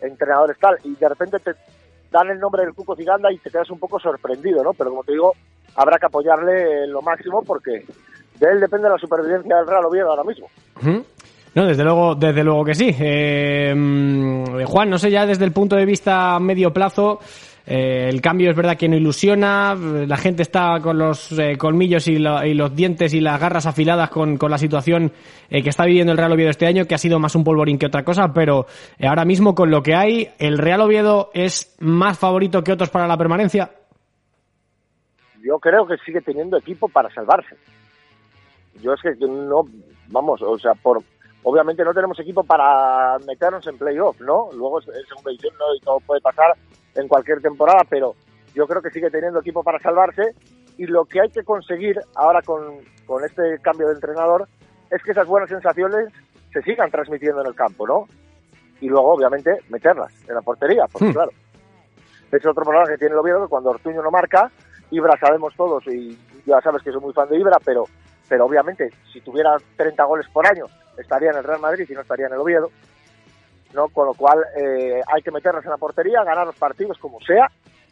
entrenadores 0.02 0.58
tal. 0.58 0.76
Y 0.84 0.94
de 0.94 1.08
repente 1.08 1.38
te 1.38 1.54
dan 2.10 2.28
el 2.28 2.38
nombre 2.38 2.64
del 2.64 2.74
Cuco 2.74 2.94
Ciganda 2.94 3.32
y 3.32 3.38
te 3.38 3.50
quedas 3.50 3.70
un 3.70 3.78
poco 3.78 3.98
sorprendido, 3.98 4.62
¿no? 4.62 4.74
Pero 4.74 4.90
como 4.90 5.02
te 5.02 5.12
digo, 5.12 5.32
habrá 5.76 5.98
que 5.98 6.06
apoyarle 6.06 6.86
lo 6.88 7.00
máximo 7.00 7.42
porque 7.42 7.86
de 8.38 8.46
él 8.52 8.60
depende 8.60 8.90
la 8.90 8.98
supervivencia 8.98 9.56
del 9.56 9.66
Real 9.66 9.86
Oviedo 9.86 10.10
ahora 10.10 10.24
mismo. 10.24 10.48
No, 11.54 11.66
desde 11.66 11.84
luego, 11.84 12.14
desde 12.16 12.44
luego 12.44 12.64
que 12.66 12.74
sí. 12.74 12.94
Eh, 13.00 13.72
mm, 13.74 14.64
Juan, 14.64 14.90
no 14.90 14.98
sé 14.98 15.10
ya 15.10 15.24
desde 15.24 15.46
el 15.46 15.52
punto 15.52 15.74
de 15.74 15.86
vista 15.86 16.38
medio 16.38 16.70
plazo, 16.70 17.18
eh, 17.70 18.08
el 18.08 18.22
cambio 18.22 18.50
es 18.50 18.56
verdad 18.56 18.76
que 18.78 18.88
no 18.88 18.96
ilusiona, 18.96 19.74
la 19.74 20.16
gente 20.16 20.42
está 20.42 20.80
con 20.80 20.96
los 20.96 21.38
eh, 21.38 21.56
colmillos 21.58 22.08
y, 22.08 22.16
lo- 22.18 22.42
y 22.44 22.54
los 22.54 22.74
dientes 22.74 23.12
y 23.12 23.20
las 23.20 23.38
garras 23.38 23.66
afiladas 23.66 24.08
con, 24.08 24.38
la 24.40 24.56
situación 24.58 25.12
eh, 25.50 25.62
que 25.62 25.68
está 25.68 25.84
viviendo 25.84 26.12
el 26.12 26.18
Real 26.18 26.32
Oviedo 26.32 26.50
este 26.50 26.66
año, 26.66 26.86
que 26.86 26.94
ha 26.94 26.98
sido 26.98 27.18
más 27.18 27.34
un 27.34 27.44
polvorín 27.44 27.78
que 27.78 27.86
otra 27.86 28.04
cosa, 28.04 28.32
pero 28.32 28.66
ahora 29.06 29.24
mismo 29.26 29.54
con 29.54 29.70
lo 29.70 29.82
que 29.82 29.94
hay, 29.94 30.30
¿el 30.38 30.56
Real 30.56 30.80
Oviedo 30.80 31.30
es 31.34 31.76
más 31.80 32.18
favorito 32.18 32.62
que 32.64 32.72
otros 32.72 32.88
para 32.90 33.06
la 33.06 33.16
permanencia? 33.18 33.70
yo 35.44 35.58
creo 35.58 35.86
que 35.86 35.96
sigue 36.04 36.20
teniendo 36.20 36.56
equipo 36.58 36.88
para 36.88 37.08
salvarse. 37.14 37.56
Yo 38.82 38.92
es 38.92 39.00
que 39.00 39.26
no, 39.26 39.62
vamos, 40.08 40.42
o 40.42 40.58
sea, 40.58 40.72
por 40.74 41.02
obviamente 41.42 41.84
no 41.84 41.94
tenemos 41.94 42.18
equipo 42.18 42.42
para 42.44 43.18
meternos 43.26 43.66
en 43.66 43.78
playoff, 43.78 44.20
¿no? 44.20 44.48
Luego 44.52 44.80
es, 44.80 44.86
segunda 45.08 45.30
división 45.30 45.54
¿no? 45.58 45.74
y 45.74 45.80
todo 45.80 46.00
puede 46.00 46.20
pasar 46.20 46.54
en 46.94 47.08
cualquier 47.08 47.40
temporada, 47.40 47.82
pero 47.88 48.14
yo 48.54 48.66
creo 48.66 48.82
que 48.82 48.90
sigue 48.90 49.10
teniendo 49.10 49.40
equipo 49.40 49.62
para 49.62 49.78
salvarse 49.78 50.34
y 50.76 50.86
lo 50.86 51.04
que 51.04 51.20
hay 51.20 51.30
que 51.30 51.44
conseguir 51.44 51.98
ahora 52.14 52.42
con, 52.42 52.78
con 53.06 53.24
este 53.24 53.58
cambio 53.62 53.88
de 53.88 53.94
entrenador 53.94 54.48
es 54.90 55.02
que 55.02 55.12
esas 55.12 55.26
buenas 55.26 55.48
sensaciones 55.48 56.08
se 56.52 56.62
sigan 56.62 56.90
transmitiendo 56.90 57.40
en 57.42 57.48
el 57.48 57.54
campo, 57.54 57.86
¿no? 57.86 58.08
Y 58.80 58.88
luego, 58.88 59.12
obviamente, 59.12 59.58
meterlas 59.68 60.12
en 60.28 60.34
la 60.34 60.40
portería, 60.40 60.86
porque 60.90 61.08
Hmm. 61.08 61.12
claro, 61.12 61.30
es 62.30 62.46
otro 62.46 62.64
problema 62.64 62.86
que 62.86 62.96
tiene 62.96 63.12
el 63.12 63.18
Oviedo, 63.18 63.42
que 63.42 63.48
cuando 63.48 63.70
Ortuño 63.70 64.02
no 64.02 64.10
marca, 64.10 64.50
Ibra 64.90 65.18
sabemos 65.18 65.54
todos, 65.56 65.86
y 65.88 66.16
ya 66.46 66.60
sabes 66.60 66.82
que 66.82 66.92
soy 66.92 67.00
muy 67.00 67.12
fan 67.12 67.28
de 67.28 67.38
Ibra, 67.38 67.58
pero, 67.64 67.84
pero 68.28 68.46
obviamente 68.46 68.90
si 69.12 69.20
tuviera 69.20 69.56
30 69.76 70.04
goles 70.04 70.26
por 70.32 70.46
año 70.46 70.66
estaría 70.98 71.30
en 71.30 71.38
el 71.38 71.44
Real 71.44 71.60
Madrid 71.60 71.86
y 71.88 71.92
no 71.92 72.00
estaría 72.00 72.26
en 72.26 72.32
el 72.32 72.38
Oviedo, 72.40 72.70
¿no? 73.74 73.88
Con 73.88 74.06
lo 74.06 74.14
cual 74.14 74.38
eh, 74.60 75.00
hay 75.06 75.22
que 75.22 75.30
meterlas 75.30 75.64
en 75.64 75.70
la 75.70 75.76
portería, 75.76 76.24
ganar 76.24 76.46
los 76.46 76.56
partidos 76.56 76.98
como 76.98 77.20
sea, 77.20 77.46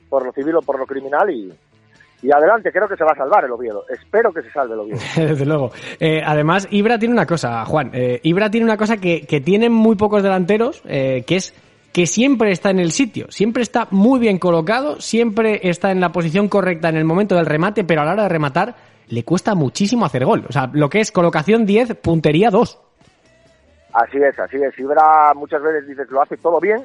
por 0.08 0.24
lo 0.24 0.32
civil 0.32 0.56
o 0.56 0.62
por 0.62 0.78
lo 0.78 0.86
criminal 0.86 1.30
y, 1.30 1.52
y 2.22 2.32
adelante, 2.32 2.72
creo 2.72 2.88
que 2.88 2.96
se 2.96 3.04
va 3.04 3.12
a 3.12 3.16
salvar 3.16 3.44
el 3.44 3.52
Oviedo, 3.52 3.84
espero 3.88 4.32
que 4.32 4.42
se 4.42 4.50
salve 4.50 4.74
el 4.74 4.80
Oviedo. 4.80 4.98
Desde 5.16 5.44
luego. 5.44 5.70
Eh, 6.00 6.22
además, 6.24 6.66
Ibra 6.70 6.98
tiene 6.98 7.14
una 7.14 7.26
cosa, 7.26 7.64
Juan. 7.64 7.90
eh, 7.92 8.20
Ibra 8.22 8.50
tiene 8.50 8.64
una 8.64 8.76
cosa 8.76 8.96
que, 8.96 9.26
que 9.26 9.40
tienen 9.40 9.72
muy 9.72 9.96
pocos 9.96 10.22
delanteros, 10.22 10.82
eh, 10.86 11.24
que 11.26 11.36
es 11.36 11.54
que 11.92 12.06
siempre 12.06 12.50
está 12.52 12.68
en 12.70 12.78
el 12.78 12.92
sitio, 12.92 13.26
siempre 13.30 13.62
está 13.62 13.88
muy 13.90 14.20
bien 14.20 14.38
colocado, 14.38 15.00
siempre 15.00 15.60
está 15.62 15.90
en 15.90 16.00
la 16.00 16.12
posición 16.12 16.48
correcta 16.48 16.90
en 16.90 16.96
el 16.96 17.06
momento 17.06 17.36
del 17.36 17.46
remate, 17.46 17.84
pero 17.84 18.02
a 18.02 18.04
la 18.04 18.12
hora 18.12 18.22
de 18.24 18.28
rematar 18.28 18.74
le 19.08 19.22
cuesta 19.24 19.54
muchísimo 19.54 20.04
hacer 20.04 20.26
gol. 20.26 20.44
O 20.46 20.52
sea, 20.52 20.68
lo 20.74 20.90
que 20.90 21.00
es 21.00 21.10
colocación 21.10 21.64
10, 21.64 21.94
puntería 22.02 22.50
2. 22.50 22.78
Así 23.96 24.18
es, 24.18 24.38
así 24.38 24.56
es. 24.62 24.78
Ibra 24.78 25.32
muchas 25.34 25.62
veces 25.62 25.86
dices 25.88 26.10
lo 26.10 26.20
hace 26.20 26.36
todo 26.36 26.60
bien 26.60 26.84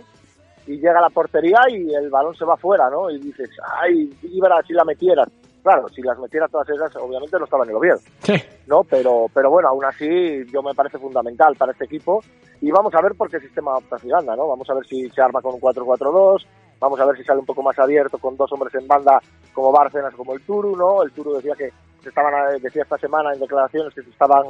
y 0.66 0.78
llega 0.78 1.00
a 1.00 1.02
la 1.02 1.10
portería 1.10 1.60
y 1.70 1.94
el 1.94 2.10
balón 2.10 2.34
se 2.36 2.46
va 2.46 2.56
fuera, 2.56 2.90
¿no? 2.90 3.10
Y 3.10 3.20
dices, 3.20 3.50
ay, 3.82 4.18
Ibra, 4.24 4.62
si 4.66 4.72
la 4.74 4.86
metieras. 4.86 5.28
Claro, 5.62 5.90
si 5.90 6.02
las 6.02 6.18
metieras 6.18 6.50
todas 6.50 6.70
esas, 6.70 6.96
obviamente 6.96 7.38
no 7.38 7.44
estaba 7.44 7.66
en 7.66 7.72
el 7.72 7.76
Oviedo, 7.76 7.98
Sí. 8.24 8.34
¿no? 8.66 8.84
Pero, 8.84 9.28
pero 9.34 9.50
bueno, 9.52 9.68
aún 9.70 9.84
así 9.86 10.44
yo 10.52 10.64
me 10.64 10.74
parece 10.74 10.98
fundamental 10.98 11.56
para 11.58 11.74
este 11.74 11.86
equipo 11.86 12.22
y 12.62 12.72
vamos 12.72 12.96
a 12.96 13.02
ver 13.02 13.14
por 13.16 13.30
qué 13.30 13.40
sistema 13.42 13.76
opta 13.76 14.00
Zidane, 14.00 14.26
¿no? 14.38 14.48
Vamos 14.48 14.68
a 14.70 14.74
ver 14.74 14.86
si 14.88 15.08
se 15.10 15.22
arma 15.22 15.42
con 15.42 15.56
un 15.56 15.62
4-4-2, 15.62 16.46
vamos 16.80 17.00
a 17.00 17.06
ver 17.06 17.18
si 17.18 17.24
sale 17.26 17.42
un 17.42 17.46
poco 17.46 17.62
más 17.62 17.78
abierto 17.78 18.18
con 18.18 18.38
dos 18.38 18.52
hombres 18.54 18.74
en 18.74 18.88
banda 18.88 19.20
como 19.54 19.72
Bárcenas, 19.72 20.16
como 20.16 20.34
el 20.34 20.42
Turu, 20.46 20.76
¿no? 20.78 21.04
El 21.04 21.12
Turu 21.12 21.34
decía 21.36 21.54
que 21.56 21.72
se 22.02 22.10
estaban, 22.10 22.34
eh, 22.56 22.60
decía 22.62 22.84
esta 22.84 22.98
semana 22.98 23.34
en 23.34 23.40
declaraciones 23.42 23.94
que 23.94 24.02
se 24.02 24.10
estaban 24.10 24.44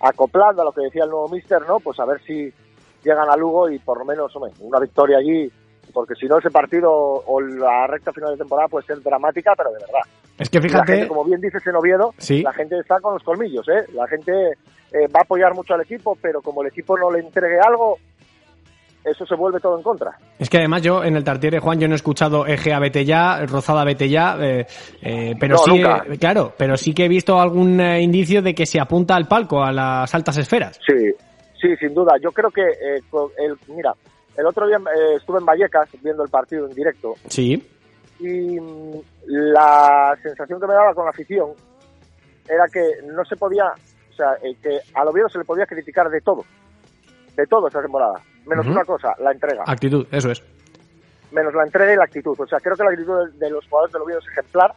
acoplando 0.00 0.62
a 0.62 0.64
lo 0.64 0.72
que 0.72 0.82
decía 0.82 1.04
el 1.04 1.10
nuevo 1.10 1.28
Mister, 1.28 1.62
¿no? 1.66 1.80
Pues 1.80 1.98
a 2.00 2.04
ver 2.04 2.20
si 2.22 2.52
llegan 3.04 3.28
a 3.30 3.36
Lugo 3.36 3.70
y 3.70 3.78
por 3.78 3.98
lo 3.98 4.04
menos, 4.04 4.34
hombre, 4.36 4.52
una 4.60 4.80
victoria 4.80 5.18
allí, 5.18 5.50
porque 5.92 6.14
si 6.14 6.26
no 6.26 6.38
ese 6.38 6.50
partido 6.50 6.90
o 6.92 7.40
la 7.40 7.86
recta 7.86 8.12
final 8.12 8.32
de 8.32 8.38
temporada 8.38 8.68
puede 8.68 8.86
ser 8.86 9.00
dramática, 9.02 9.52
pero 9.56 9.70
de 9.70 9.78
verdad. 9.78 10.00
Es 10.38 10.50
que 10.50 10.58
La 10.58 10.62
gente, 10.68 10.92
fíjate, 10.92 11.08
como 11.08 11.24
bien 11.24 11.40
dices 11.40 11.66
en 11.66 11.76
Oviedo, 11.76 12.12
Sí. 12.18 12.42
la 12.42 12.52
gente 12.52 12.78
está 12.78 13.00
con 13.00 13.14
los 13.14 13.22
colmillos, 13.22 13.66
¿eh? 13.68 13.86
La 13.94 14.06
gente 14.06 14.32
eh, 14.92 15.08
va 15.14 15.20
a 15.20 15.22
apoyar 15.22 15.54
mucho 15.54 15.74
al 15.74 15.80
equipo, 15.80 16.16
pero 16.20 16.42
como 16.42 16.62
el 16.62 16.68
equipo 16.68 16.96
no 16.98 17.10
le 17.10 17.20
entregue 17.20 17.58
algo, 17.58 17.96
eso 19.06 19.24
se 19.24 19.34
vuelve 19.36 19.60
todo 19.60 19.76
en 19.76 19.82
contra. 19.82 20.18
es 20.38 20.50
que 20.50 20.58
además 20.58 20.82
yo 20.82 21.04
en 21.04 21.16
el 21.16 21.24
Tartiere, 21.24 21.60
Juan, 21.60 21.78
yo 21.78 21.86
no 21.88 21.94
he 21.94 21.96
escuchado 21.96 22.46
eje 22.46 22.72
a 22.72 22.78
vete 22.80 23.04
ya, 23.04 23.46
rozada 23.46 23.84
vete 23.84 24.08
ya, 24.08 24.36
eh, 24.40 24.66
eh, 25.00 25.34
pero 25.38 25.56
No, 25.56 25.62
sí, 25.62 25.80
eh, 25.82 26.18
claro, 26.18 26.52
pero 26.56 26.76
sí 26.76 26.92
que 26.92 27.04
he 27.04 27.08
visto 27.08 27.38
algún 27.40 27.80
eh, 27.80 28.02
indicio 28.02 28.42
de 28.42 28.54
que 28.54 28.66
se 28.66 28.80
apunta 28.80 29.14
al 29.14 29.28
palco, 29.28 29.62
a 29.62 29.70
las 29.72 30.12
altas 30.14 30.36
esferas. 30.38 30.78
Sí, 30.86 31.12
sí, 31.60 31.76
sin 31.76 31.94
duda. 31.94 32.14
Yo 32.22 32.30
creo 32.32 32.50
que, 32.50 32.62
eh, 32.62 33.00
el, 33.38 33.56
mira, 33.74 33.92
el 34.36 34.46
otro 34.46 34.66
día 34.66 34.78
estuve 35.16 35.38
en 35.38 35.46
Vallecas 35.46 35.88
viendo 36.02 36.22
el 36.24 36.30
partido 36.30 36.66
en 36.66 36.74
directo 36.74 37.14
Sí. 37.28 37.62
y 38.20 38.60
mm, 38.60 39.00
la 39.26 40.16
sensación 40.22 40.60
que 40.60 40.66
me 40.66 40.74
daba 40.74 40.92
con 40.94 41.04
la 41.04 41.10
afición 41.10 41.50
era 42.48 42.64
que 42.72 43.06
no 43.06 43.24
se 43.24 43.36
podía, 43.36 43.64
o 43.66 44.14
sea, 44.14 44.36
que 44.62 44.78
al 44.94 45.08
Oviedo 45.08 45.28
se 45.28 45.38
le 45.38 45.44
podía 45.44 45.66
criticar 45.66 46.08
de 46.08 46.20
todo, 46.20 46.44
de 47.36 47.46
todo 47.46 47.66
esta 47.68 47.82
temporada, 47.82 48.20
menos 48.46 48.66
una 48.66 48.84
cosa, 48.84 49.14
la 49.18 49.32
entrega, 49.32 49.64
Actitud, 49.66 50.06
eso 50.10 50.30
es. 50.30 50.42
menos 51.32 51.54
la 51.54 51.64
entrega 51.64 51.92
y 51.92 51.96
la 51.96 52.04
actitud. 52.04 52.38
O 52.38 52.46
sea, 52.46 52.60
creo 52.60 52.76
que 52.76 52.84
la 52.84 52.90
actitud 52.90 53.30
de, 53.32 53.38
de 53.38 53.50
los 53.50 53.66
jugadores 53.68 53.92
del 53.92 54.02
Oviedo 54.02 54.20
es 54.20 54.28
ejemplar. 54.28 54.72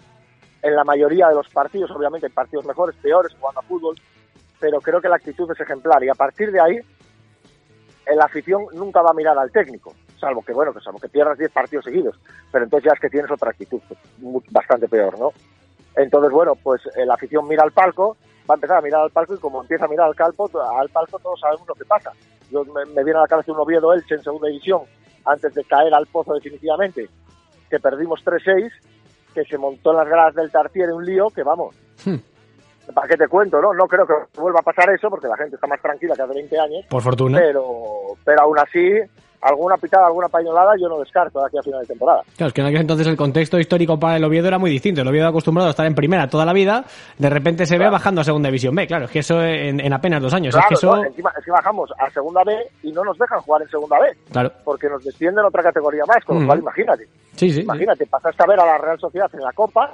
En 0.62 0.76
la 0.76 0.84
mayoría 0.84 1.28
de 1.30 1.36
los 1.36 1.48
partidos, 1.50 1.90
obviamente 1.92 2.28
hay 2.28 2.34
partidos 2.34 2.66
mejores, 2.66 2.96
peores, 2.98 3.34
jugando 3.40 3.62
a 3.62 3.64
fútbol, 3.64 3.96
pero 4.60 4.82
creo 4.82 5.00
que 5.00 5.08
la 5.08 5.16
actitud 5.16 5.50
es 5.52 5.60
ejemplar. 5.60 6.04
Y 6.04 6.10
a 6.10 6.16
partir 6.16 6.52
de 6.52 6.60
ahí 6.60 6.80
la 8.16 8.26
afición 8.26 8.66
nunca 8.74 9.02
va 9.02 9.12
a 9.12 9.14
mirar 9.14 9.38
al 9.38 9.52
técnico, 9.52 9.94
salvo 10.20 10.42
que, 10.42 10.52
bueno, 10.54 10.74
que 10.74 10.80
salvo 10.82 11.00
que 11.00 11.10
pierdas 11.10 11.38
10 11.38 11.52
partidos 11.52 11.86
seguidos, 11.86 12.20
pero 12.52 12.64
entonces 12.64 12.90
ya 12.90 12.94
es 12.94 13.00
que 13.00 13.10
tienes 13.10 13.30
otra 13.32 13.52
actitud, 13.52 13.80
pues, 13.88 14.00
bastante 14.50 14.88
peor, 14.88 15.18
¿no? 15.20 15.32
Entonces, 15.96 16.32
bueno, 16.32 16.56
pues 16.56 16.82
eh, 16.96 17.06
la 17.06 17.14
afición 17.14 17.48
mira 17.48 17.64
al 17.64 17.72
palco, 17.72 18.18
va 18.50 18.54
a 18.54 18.58
empezar 18.58 18.78
a 18.78 18.82
mirar 18.82 19.02
al 19.02 19.12
palco 19.12 19.34
y 19.36 19.38
como 19.38 19.62
empieza 19.62 19.86
a 19.86 19.88
mirar 19.88 20.08
al 20.08 20.16
palco, 20.16 20.50
al 20.62 20.90
palco 20.90 21.20
todos 21.20 21.40
sabemos 21.40 21.68
lo 21.68 21.76
que 21.76 21.86
pasa. 21.86 22.12
Yo, 22.50 22.64
me, 22.66 22.84
me 22.86 23.04
viene 23.04 23.20
a 23.20 23.22
la 23.24 23.28
cabeza 23.28 23.52
un 23.52 23.60
Oviedo 23.60 23.94
Elche 23.94 24.16
en 24.16 24.24
segunda 24.24 24.48
división, 24.48 24.82
antes 25.26 25.54
de 25.54 25.64
caer 25.66 25.94
al 25.94 26.08
pozo 26.08 26.34
definitivamente, 26.34 27.08
que 27.70 27.80
perdimos 27.80 28.24
3-6, 28.26 28.72
que 29.36 29.44
se 29.46 29.58
montó 29.58 29.92
en 29.92 29.98
las 29.98 30.08
gradas 30.08 30.34
del 30.36 30.50
Tartiere 30.52 30.92
un 30.94 31.06
lío 31.06 31.28
que, 31.30 31.44
vamos, 31.44 31.76
Hmm. 32.06 32.16
¿para 32.94 33.08
qué 33.08 33.18
te 33.18 33.28
cuento, 33.28 33.62
no? 33.62 33.74
No 33.74 33.86
creo 33.88 34.08
que 34.08 34.14
vuelva 34.40 34.62
a 34.62 34.64
pasar 34.64 34.90
eso 34.90 35.10
porque 35.10 35.28
la 35.28 35.36
gente 35.38 35.56
está 35.56 35.68
más 35.68 35.82
tranquila 35.82 36.16
que 36.16 36.22
hace 36.24 36.34
20 36.34 36.60
años, 36.60 36.86
Por 36.90 37.04
fortuna. 37.04 37.38
pero, 37.40 37.64
pero 38.24 38.42
aún 38.42 38.58
así, 38.58 38.94
alguna 39.42 39.78
pitada, 39.78 40.08
alguna 40.08 40.28
pañolada 40.28 40.74
yo 40.80 40.90
no 40.90 41.00
descarto 41.00 41.40
de 41.40 41.46
aquí 41.48 41.58
a 41.58 41.62
final 41.64 41.82
de 41.82 41.88
temporada. 41.88 42.22
Claro, 42.36 42.48
es 42.50 42.54
que 42.54 42.62
en 42.62 42.68
aquel 42.68 42.82
entonces 42.82 43.08
el 43.08 43.16
contexto 43.18 43.58
histórico 43.60 43.98
para 44.00 44.18
el 44.18 44.24
Oviedo 44.24 44.48
era 44.48 44.58
muy 44.60 44.70
distinto. 44.70 45.02
El 45.02 45.08
Oviedo 45.08 45.28
acostumbrado 45.28 45.68
a 45.68 45.72
estar 45.72 45.86
en 45.86 45.96
primera 45.96 46.28
toda 46.28 46.46
la 46.46 46.54
vida, 46.54 46.84
de 47.18 47.30
repente 47.30 47.66
se 47.66 47.78
ve 47.78 47.90
bajando 47.90 48.22
a 48.22 48.24
segunda 48.24 48.48
división 48.50 48.76
B. 48.76 48.86
Claro, 48.88 49.06
es 49.06 49.12
que 49.12 49.20
eso 49.20 49.42
en, 49.42 49.80
en 49.80 49.94
apenas 49.94 50.22
dos 50.22 50.34
años. 50.34 50.54
es 50.54 50.56
Claro, 50.56 50.68
que 50.70 50.74
eso. 50.76 50.96
¿no? 50.96 51.06
encima, 51.06 51.32
es 51.38 51.46
que 51.46 51.52
bajamos 51.52 51.90
a 51.98 52.10
segunda 52.12 52.42
B 52.46 52.54
y 52.84 52.92
no 52.92 53.04
nos 53.04 53.18
dejan 53.18 53.40
jugar 53.42 53.62
en 53.62 53.70
segunda 53.70 53.98
B 54.00 54.08
Claro. 54.32 54.52
porque 54.66 54.90
nos 54.90 55.04
descienden 55.04 55.46
otra 55.46 55.64
categoría 55.64 56.04
más, 56.06 56.24
con 56.26 56.36
lo 56.38 56.42
Mm. 56.44 56.48
cual 56.48 56.60
imagínate. 56.60 57.06
Sí, 57.36 57.50
sí. 57.50 57.54
sí. 57.54 57.62
Imagínate, 57.62 58.06
pasaste 58.08 58.44
a 58.44 58.48
ver 58.48 58.60
a 58.60 58.66
la 58.66 58.78
Real 58.78 59.00
Sociedad 59.00 59.30
en 59.34 59.42
la 59.42 59.54
Copa, 59.54 59.92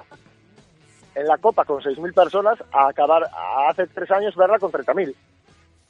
en 1.13 1.27
la 1.27 1.37
Copa 1.37 1.63
con 1.63 1.81
6.000 1.81 2.13
personas, 2.13 2.57
a 2.73 2.89
acabar 2.89 3.23
a 3.23 3.69
hace 3.69 3.87
tres 3.87 4.09
años 4.11 4.35
verla 4.35 4.57
con 4.59 4.71
30.000. 4.71 5.13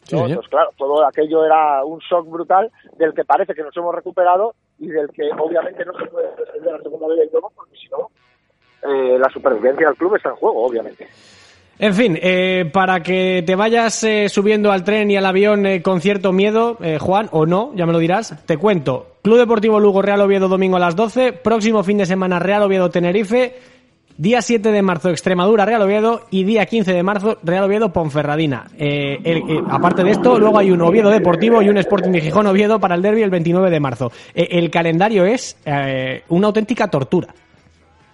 Sí, 0.05 0.15
¿no? 0.15 0.21
señor. 0.21 0.29
Entonces, 0.29 0.49
claro, 0.49 0.69
todo 0.77 1.05
aquello 1.05 1.45
era 1.45 1.83
un 1.83 1.99
shock 1.99 2.27
brutal 2.29 2.71
del 2.97 3.13
que 3.13 3.25
parece 3.25 3.53
que 3.53 3.63
nos 3.63 3.75
hemos 3.75 3.93
recuperado 3.93 4.53
y 4.79 4.87
del 4.87 5.09
que 5.09 5.29
obviamente 5.37 5.83
no 5.85 5.93
se 5.97 6.05
puede 6.05 6.29
descender 6.35 6.75
a 6.75 6.81
segunda 6.81 7.07
vez 7.07 7.19
del 7.19 7.29
todo 7.29 7.51
porque 7.55 7.75
si 7.77 7.87
no, 7.89 8.09
eh, 8.83 9.17
la 9.19 9.29
supervivencia 9.29 9.87
del 9.87 9.95
club 9.97 10.15
está 10.15 10.29
en 10.29 10.35
juego, 10.35 10.65
obviamente. 10.65 11.07
En 11.77 11.93
fin, 11.93 12.17
eh, 12.21 12.69
para 12.71 13.03
que 13.03 13.43
te 13.45 13.55
vayas 13.55 14.01
eh, 14.05 14.29
subiendo 14.29 14.71
al 14.71 14.85
tren 14.85 15.11
y 15.11 15.17
al 15.17 15.25
avión 15.25 15.65
eh, 15.65 15.81
con 15.81 15.99
cierto 15.99 16.31
miedo, 16.31 16.77
eh, 16.81 16.99
Juan, 16.99 17.27
o 17.31 17.45
no, 17.45 17.73
ya 17.75 17.85
me 17.85 17.91
lo 17.91 17.99
dirás, 17.99 18.45
te 18.45 18.57
cuento. 18.57 19.15
Club 19.21 19.39
Deportivo 19.39 19.79
Lugo, 19.79 20.01
Real 20.01 20.21
Oviedo, 20.21 20.47
domingo 20.47 20.77
a 20.77 20.79
las 20.79 20.95
12. 20.95 21.33
Próximo 21.33 21.83
fin 21.83 21.97
de 21.97 22.05
semana, 22.05 22.39
Real 22.39 22.63
Oviedo, 22.63 22.89
Tenerife. 22.89 23.55
Día 24.17 24.41
7 24.41 24.71
de 24.71 24.81
marzo, 24.81 25.09
Extremadura, 25.09 25.65
Real 25.65 25.81
Oviedo. 25.81 26.21
Y 26.29 26.45
día 26.45 26.65
15 26.65 26.93
de 26.93 27.03
marzo, 27.03 27.37
Real 27.43 27.65
Oviedo, 27.65 27.91
Ponferradina. 27.91 28.67
Eh, 28.77 29.19
eh, 29.25 29.61
aparte 29.69 30.03
de 30.03 30.11
esto, 30.11 30.39
luego 30.39 30.57
hay 30.57 30.71
un 30.71 30.81
Oviedo 30.81 31.09
Deportivo 31.09 31.61
y 31.61 31.67
un 31.67 31.77
Sporting 31.77 32.11
de 32.11 32.21
Gijón 32.21 32.47
Oviedo 32.47 32.79
para 32.79 32.95
el 32.95 33.01
derby 33.01 33.23
el 33.23 33.29
29 33.29 33.69
de 33.69 33.79
marzo. 33.81 34.11
Eh, 34.33 34.47
el 34.51 34.71
calendario 34.71 35.25
es 35.25 35.57
una 36.29 36.47
auténtica 36.47 36.87
tortura. 36.87 37.27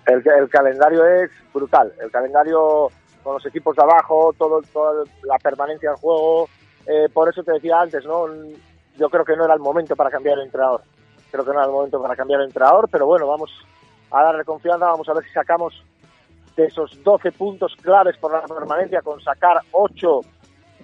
El, 0.08 0.50
calendario 0.50 1.06
es 1.06 1.30
brutal. 1.54 1.94
El 2.02 2.10
calendario 2.10 2.90
con 3.22 3.36
los 3.36 3.46
equipos 3.46 3.76
de 3.76 3.84
abajo, 3.84 4.34
todo, 4.36 4.60
toda 4.74 5.04
la 5.24 5.38
permanencia 5.38 5.92
en 5.92 5.98
juego. 5.98 6.50
por 7.14 7.30
eso 7.30 7.44
te 7.44 7.52
decía 7.52 7.80
antes, 7.80 8.04
¿no? 8.06 8.26
Yo 8.98 9.08
creo 9.08 9.24
que 9.24 9.36
no 9.36 9.46
era 9.46 9.54
el 9.54 9.60
momento 9.60 9.96
para 9.96 10.10
cambiar 10.10 10.40
el 10.40 10.46
entrenador. 10.46 10.82
Creo 11.30 11.46
que 11.46 11.52
no 11.52 11.60
era 11.60 11.68
el 11.68 11.72
momento 11.72 12.02
para 12.02 12.16
cambiar 12.16 12.42
el 12.42 12.48
entrenador, 12.48 12.90
pero 12.92 13.06
bueno, 13.06 13.28
vamos 13.28 13.52
a 14.10 14.24
darle 14.24 14.44
confianza, 14.44 14.88
vamos 14.88 15.08
a 15.08 15.14
ver 15.14 15.24
si 15.24 15.30
sacamos 15.30 15.84
esos 16.66 17.04
12 17.04 17.32
puntos 17.32 17.76
claves 17.82 18.18
por 18.18 18.32
la 18.32 18.42
permanencia, 18.42 19.02
con 19.02 19.22
sacar 19.22 19.58
8, 19.72 20.22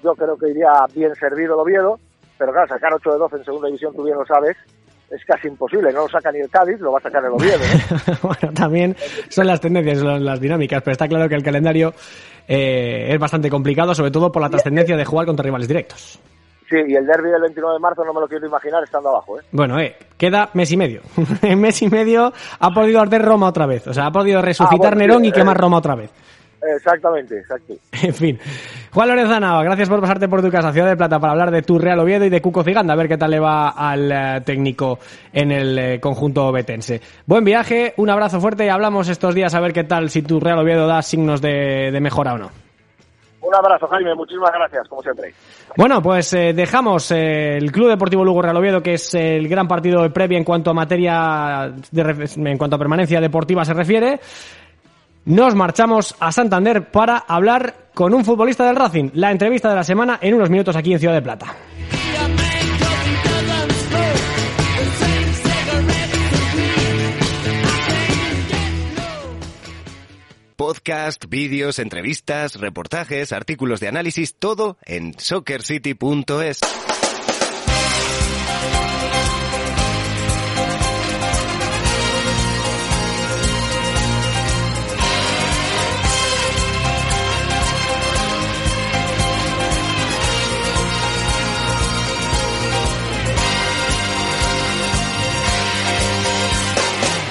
yo 0.03 0.13
creo 0.13 0.37
que 0.37 0.49
iría 0.49 0.85
bien 0.93 1.13
servido 1.15 1.55
el 1.55 1.61
Oviedo, 1.61 1.99
pero 2.37 2.51
claro, 2.51 2.67
sacar 2.67 2.93
8 2.93 3.11
de 3.11 3.17
12 3.17 3.35
en 3.37 3.45
segunda 3.45 3.67
división, 3.67 3.95
tú 3.95 4.03
bien 4.03 4.17
lo 4.17 4.25
sabes, 4.25 4.55
es 5.09 5.23
casi 5.25 5.47
imposible, 5.47 5.91
no 5.93 6.01
lo 6.01 6.09
saca 6.09 6.31
ni 6.31 6.39
el 6.39 6.49
Cádiz, 6.49 6.79
lo 6.79 6.91
va 6.91 6.99
a 6.99 7.01
sacar 7.01 7.23
el 7.23 7.31
Oviedo. 7.31 7.59
¿no? 7.59 8.13
bueno, 8.23 8.53
también 8.53 8.95
son 9.29 9.47
las 9.47 9.61
tendencias, 9.61 9.99
son 9.99 10.23
las 10.23 10.39
dinámicas, 10.39 10.81
pero 10.83 10.91
está 10.93 11.07
claro 11.07 11.29
que 11.29 11.35
el 11.35 11.43
calendario 11.43 11.93
eh, 12.47 13.07
es 13.13 13.19
bastante 13.19 13.49
complicado, 13.49 13.93
sobre 13.95 14.11
todo 14.11 14.31
por 14.31 14.41
la 14.41 14.49
trascendencia 14.49 14.97
de 14.97 15.05
jugar 15.05 15.25
contra 15.25 15.43
rivales 15.43 15.67
directos. 15.67 16.19
Sí, 16.69 16.75
y 16.85 16.95
el 16.95 17.05
derby 17.05 17.29
del 17.29 17.41
29 17.41 17.75
de 17.75 17.79
marzo 17.79 18.03
no 18.03 18.13
me 18.13 18.19
lo 18.19 18.27
quiero 18.27 18.45
imaginar 18.45 18.83
estando 18.83 19.09
abajo, 19.09 19.39
¿eh? 19.39 19.43
Bueno, 19.51 19.79
eh, 19.79 19.95
queda 20.17 20.49
mes 20.53 20.71
y 20.71 20.77
medio. 20.77 21.01
en 21.41 21.61
mes 21.61 21.81
y 21.81 21.89
medio 21.89 22.33
ha 22.59 22.71
podido 22.71 22.99
arder 22.99 23.21
Roma 23.21 23.47
otra 23.47 23.65
vez. 23.65 23.87
O 23.87 23.93
sea, 23.93 24.07
ha 24.07 24.11
podido 24.11 24.41
resucitar 24.41 24.93
Ah, 24.93 24.95
bueno, 24.95 25.13
Nerón 25.13 25.25
y 25.25 25.31
quemar 25.31 25.55
eh. 25.55 25.59
Roma 25.61 25.77
otra 25.77 25.95
vez. 25.95 26.11
Exactamente, 26.75 27.39
exacto. 27.39 27.73
En 28.03 28.13
fin. 28.13 28.39
Juan 28.91 29.07
Lorenzana, 29.07 29.61
gracias 29.63 29.89
por 29.89 30.01
pasarte 30.01 30.27
por 30.27 30.41
tu 30.41 30.49
casa, 30.49 30.73
Ciudad 30.73 30.89
de 30.89 30.97
Plata, 30.97 31.19
para 31.19 31.33
hablar 31.33 31.51
de 31.51 31.61
tu 31.61 31.77
Real 31.77 31.99
Oviedo 31.99 32.25
y 32.25 32.29
de 32.29 32.41
Cuco 32.41 32.63
Ciganda, 32.63 32.93
a 32.93 32.97
ver 32.97 33.07
qué 33.07 33.17
tal 33.17 33.31
le 33.31 33.39
va 33.39 33.69
al 33.69 34.11
eh, 34.11 34.41
técnico 34.41 34.99
en 35.31 35.51
el 35.51 35.77
eh, 35.77 35.99
conjunto 35.99 36.51
betense. 36.51 36.99
Buen 37.25 37.43
viaje, 37.43 37.93
un 37.97 38.09
abrazo 38.09 38.41
fuerte 38.41 38.65
y 38.65 38.69
hablamos 38.69 39.07
estos 39.07 39.35
días 39.35 39.53
a 39.53 39.59
ver 39.59 39.73
qué 39.73 39.83
tal, 39.83 40.09
si 40.09 40.21
tu 40.21 40.39
Real 40.39 40.59
Oviedo 40.59 40.87
da 40.87 41.01
signos 41.01 41.41
de, 41.41 41.91
de 41.91 42.01
mejora 42.01 42.33
o 42.33 42.37
no. 42.37 42.66
Un 43.47 43.55
abrazo, 43.55 43.87
Jaime, 43.87 44.13
muchísimas 44.13 44.51
gracias, 44.51 44.89
como 44.89 45.01
siempre. 45.01 45.33
Bueno, 45.77 46.01
pues 46.01 46.33
eh, 46.33 46.51
dejamos 46.53 47.11
eh, 47.11 47.55
el 47.55 47.71
Club 47.71 47.87
Deportivo 47.87 48.25
Lugo 48.25 48.41
Real 48.41 48.57
Oviedo, 48.57 48.83
que 48.83 48.95
es 48.95 49.13
el 49.13 49.47
gran 49.47 49.69
partido 49.69 50.01
de 50.01 50.09
previa 50.09 50.37
en 50.37 50.43
cuanto 50.43 50.71
a 50.71 50.73
materia, 50.73 51.71
de 51.89 52.29
en 52.35 52.57
cuanto 52.57 52.75
a 52.75 52.79
permanencia 52.79 53.21
deportiva 53.21 53.63
se 53.63 53.73
refiere. 53.73 54.19
Nos 55.23 55.55
marchamos 55.55 56.13
a 56.19 56.29
Santander 56.33 56.91
para 56.91 57.19
hablar 57.19 57.73
con 57.93 58.13
un 58.13 58.25
futbolista 58.25 58.65
del 58.65 58.75
Racing. 58.75 59.11
La 59.13 59.31
entrevista 59.31 59.69
de 59.69 59.75
la 59.75 59.83
semana 59.83 60.19
en 60.21 60.33
unos 60.33 60.49
minutos 60.49 60.75
aquí 60.75 60.91
en 60.91 60.99
Ciudad 60.99 61.13
de 61.13 61.21
Plata. 61.21 61.47
Podcast, 70.57 71.23
vídeos, 71.29 71.77
entrevistas, 71.77 72.59
reportajes, 72.59 73.31
artículos 73.31 73.79
de 73.79 73.89
análisis, 73.89 74.35
todo 74.35 74.77
en 74.85 75.13
soccercity.es. 75.17 76.59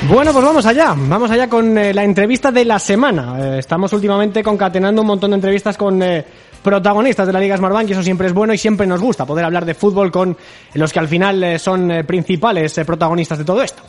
Bueno, 0.08 0.32
pues 0.32 0.44
vamos 0.44 0.64
allá. 0.66 0.94
Vamos 0.96 1.30
allá 1.30 1.48
con 1.48 1.76
eh, 1.76 1.92
la 1.92 2.04
entrevista 2.04 2.52
de 2.52 2.64
la 2.64 2.78
semana. 2.78 3.36
Eh, 3.40 3.58
estamos 3.58 3.92
últimamente 3.92 4.42
concatenando 4.42 5.00
un 5.00 5.08
montón 5.08 5.30
de 5.30 5.34
entrevistas 5.34 5.76
con 5.76 6.00
eh, 6.00 6.24
protagonistas 6.62 7.26
de 7.26 7.32
la 7.32 7.40
Liga 7.40 7.56
Smartbank 7.56 7.88
y 7.88 7.92
eso 7.92 8.04
siempre 8.04 8.28
es 8.28 8.32
bueno 8.32 8.54
y 8.54 8.58
siempre 8.58 8.86
nos 8.86 9.00
gusta 9.00 9.26
poder 9.26 9.44
hablar 9.44 9.64
de 9.64 9.74
fútbol 9.74 10.12
con 10.12 10.36
los 10.74 10.92
que 10.92 10.98
al 11.00 11.08
final 11.08 11.58
son 11.58 12.04
principales 12.06 12.78
protagonistas 12.86 13.38
de 13.38 13.44
todo 13.44 13.62
esto. 13.62 13.82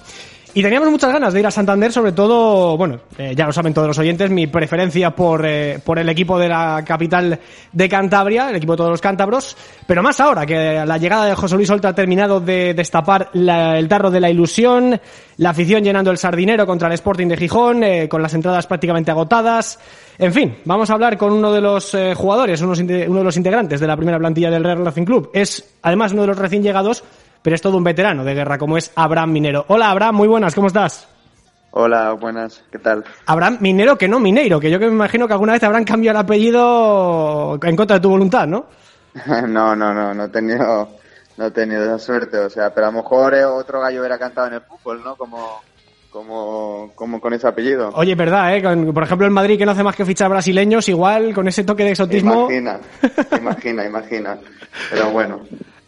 Y 0.58 0.64
teníamos 0.64 0.90
muchas 0.90 1.14
ganas 1.14 1.36
de 1.36 1.40
ir 1.40 1.46
a 1.46 1.52
Santander, 1.52 1.92
sobre 1.92 2.14
todo, 2.14 2.76
bueno, 2.78 3.00
eh, 3.16 3.36
ya 3.36 3.46
lo 3.46 3.52
saben 3.54 3.76
todos 3.76 3.90
los 3.90 4.00
oyentes, 4.00 4.32
mi 4.32 4.48
preferencia 4.48 5.12
por, 5.12 5.46
eh, 5.46 5.78
por 5.86 6.00
el 6.00 6.10
equipo 6.10 6.40
de 6.40 6.50
la 6.50 6.84
capital 6.84 7.40
de 7.72 7.88
Cantabria, 7.88 8.50
el 8.50 8.56
equipo 8.56 8.74
de 8.74 8.78
todos 8.78 8.90
los 8.90 9.00
cántabros, 9.00 9.56
pero 9.86 10.02
más 10.02 10.20
ahora 10.20 10.48
que 10.48 10.84
la 10.84 10.98
llegada 10.98 11.26
de 11.26 11.36
José 11.36 11.58
Luis 11.58 11.70
Oltra 11.70 11.92
ha 11.92 11.94
terminado 11.94 12.40
de 12.40 12.74
destapar 12.74 13.30
la- 13.34 13.78
el 13.78 13.88
tarro 13.88 14.10
de 14.10 14.20
la 14.20 14.32
ilusión, 14.32 15.00
la 15.38 15.52
afición 15.52 15.84
llenando 15.84 16.10
el 16.10 16.18
sardinero 16.18 16.66
contra 16.66 16.88
el 16.88 16.96
Sporting 16.96 17.28
de 17.28 17.38
Gijón, 17.38 17.84
eh, 17.84 18.10
con 18.10 18.24
las 18.24 18.34
entradas 18.34 18.66
prácticamente 18.66 19.12
agotadas. 19.12 19.78
En 20.18 20.34
fin, 20.34 20.58
vamos 20.66 20.90
a 20.90 20.94
hablar 20.96 21.20
con 21.20 21.34
uno 21.34 21.54
de 21.54 21.62
los 21.62 21.96
jugadores, 22.16 22.60
uno 22.64 22.74
de 22.76 23.24
los 23.24 23.38
integrantes 23.38 23.80
de 23.80 23.86
la 23.86 23.96
primera 23.96 24.18
plantilla 24.18 24.50
del 24.50 24.64
Real 24.64 24.84
Racing 24.84 25.06
Club. 25.06 25.30
Es 25.36 25.76
además 25.84 26.14
uno 26.14 26.24
de 26.24 26.30
los 26.30 26.40
recién 26.40 26.64
llegados, 26.64 27.04
pero 27.48 27.56
es 27.56 27.62
todo 27.62 27.78
un 27.78 27.84
veterano 27.86 28.26
de 28.26 28.34
guerra, 28.34 28.58
como 28.58 28.76
es 28.76 28.92
Abraham 28.94 29.32
Minero. 29.32 29.64
Hola 29.70 29.90
Abraham, 29.92 30.16
muy 30.16 30.28
buenas, 30.28 30.54
¿cómo 30.54 30.68
estás? 30.68 31.08
Hola, 31.72 32.12
buenas, 32.12 32.62
¿qué 32.70 32.78
tal? 32.78 33.06
Abraham 33.26 33.60
Minero, 33.62 33.98
que 33.98 34.10
no 34.10 34.20
Mineiro, 34.20 34.60
que 34.60 34.70
yo 34.70 34.78
que 34.78 34.88
me 34.88 34.92
imagino 34.92 35.28
que 35.28 35.34
alguna 35.34 35.54
vez 35.54 35.64
habrán 35.64 35.86
cambiado 35.86 36.20
el 36.20 36.26
apellido 36.26 37.58
en 37.64 37.76
contra 37.78 37.96
de 37.96 38.02
tu 38.02 38.10
voluntad, 38.10 38.46
¿no? 38.48 38.66
no, 39.48 39.78
no, 39.78 39.94
no, 39.94 40.14
no 40.14 40.26
he 40.26 40.28
tenido, 40.28 40.90
no 41.38 41.46
he 41.46 41.52
tenido 41.52 41.86
esa 41.86 41.98
suerte, 42.00 42.38
o 42.38 42.50
sea, 42.50 42.74
pero 42.74 42.88
a 42.88 42.92
lo 42.92 42.98
mejor 42.98 43.34
eh, 43.34 43.46
otro 43.46 43.80
gallo 43.80 44.02
hubiera 44.02 44.20
cantado 44.20 44.48
en 44.48 44.56
el 44.56 44.62
fútbol, 44.64 45.02
¿no? 45.02 45.16
Como, 45.16 45.62
como, 46.12 46.92
como 46.96 47.22
con 47.22 47.34
ese 47.34 47.48
apellido. 47.48 47.92
Oye, 47.94 48.14
verdad, 48.16 48.58
¿eh? 48.58 48.62
Con- 48.62 48.94
por 48.94 49.04
ejemplo, 49.04 49.26
el 49.26 49.32
Madrid 49.32 49.58
que 49.58 49.66
no 49.66 49.72
hace 49.72 49.84
más 49.84 49.96
que 49.96 50.04
fichar 50.04 50.30
brasileños, 50.30 50.90
igual 50.90 51.34
con 51.34 51.48
ese 51.48 51.64
toque 51.64 51.86
de 51.86 51.92
exotismo. 51.92 52.52
Imagina, 52.52 52.80
imagina, 53.40 53.86
imagina. 53.86 54.38
Pero 54.92 55.12
bueno. 55.12 55.40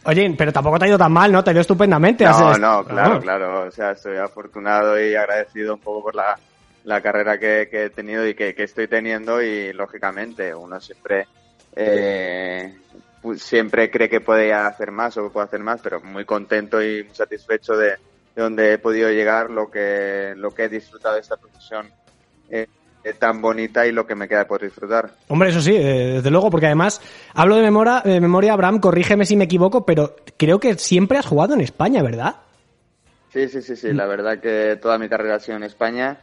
Oye, 0.06 0.34
pero 0.38 0.52
tampoco 0.54 0.80
te 0.80 0.86
ha 0.86 0.88
ido 0.88 0.98
tan 0.98 1.12
mal, 1.12 1.32
¿no? 1.32 1.44
Te 1.44 1.50
ha 1.50 1.54
ido 1.54 1.62
estupendamente. 1.62 2.24
No, 2.24 2.58
no, 2.58 2.84
claro, 2.86 3.20
claro. 3.20 3.68
O 3.68 3.72
sea, 3.72 3.92
estoy 3.92 4.18
afortunado 4.18 5.00
y 5.00 5.14
agradecido 5.16 5.74
un 5.74 5.82
poco 5.82 6.04
por 6.04 6.16
la, 6.16 6.40
la 6.86 7.02
carrera 7.02 7.38
que, 7.38 7.68
que 7.70 7.86
he 7.86 7.90
tenido 7.90 8.26
y 8.28 8.34
que, 8.34 8.56
que 8.56 8.64
estoy 8.64 8.88
teniendo 8.88 9.42
y 9.42 9.74
lógicamente 9.74 10.56
uno 10.56 10.80
siempre 10.80 11.28
eh, 11.76 12.78
siempre 13.36 13.92
cree 13.92 14.10
que 14.10 14.22
puede 14.22 14.54
hacer 14.54 14.92
más 14.92 15.18
o 15.18 15.24
que 15.24 15.30
puede 15.30 15.48
hacer 15.48 15.60
más, 15.62 15.82
pero 15.82 16.02
muy 16.02 16.26
contento 16.26 16.82
y 16.82 17.04
muy 17.04 17.16
satisfecho 17.16 17.76
de, 17.76 17.90
de 17.90 18.42
donde 18.42 18.74
he 18.74 18.78
podido 18.78 19.10
llegar, 19.10 19.50
lo 19.50 19.70
que 19.70 20.34
lo 20.36 20.52
que 20.52 20.64
he 20.64 20.70
disfrutado 20.70 21.16
de 21.16 21.22
esta 21.22 21.38
profesión 21.38 21.92
eh, 22.50 22.68
tan 23.14 23.42
bonita 23.42 23.86
y 23.86 23.92
lo 23.92 24.06
que 24.06 24.16
me 24.16 24.28
queda 24.28 24.46
por 24.46 24.62
disfrutar. 24.62 25.12
Hombre, 25.28 25.50
eso 25.50 25.62
sí, 25.62 25.76
eh, 25.76 26.14
desde 26.16 26.32
luego, 26.32 26.50
porque 26.50 26.68
además 26.68 27.02
hablo 27.34 27.56
de 27.56 27.62
memoria, 27.62 28.02
de 28.04 28.20
memoria, 28.20 28.54
Abraham, 28.54 28.80
corrígeme 28.80 29.26
si 29.26 29.36
me 29.36 29.46
equivoco, 29.46 29.86
pero 29.86 30.16
creo 30.38 30.60
que 30.60 30.76
siempre 30.76 31.18
has 31.18 31.26
jugado 31.26 31.54
en 31.54 31.62
España, 31.62 32.02
¿verdad? 32.04 32.36
Sí, 33.32 33.48
sí, 33.48 33.62
sí, 33.62 33.76
sí. 33.76 33.94
La 33.94 34.06
verdad 34.06 34.40
que 34.40 34.78
toda 34.82 34.98
mi 34.98 35.08
carrera 35.08 35.36
ha 35.36 35.40
sido 35.40 35.58
en 35.58 35.64
España 35.64 36.18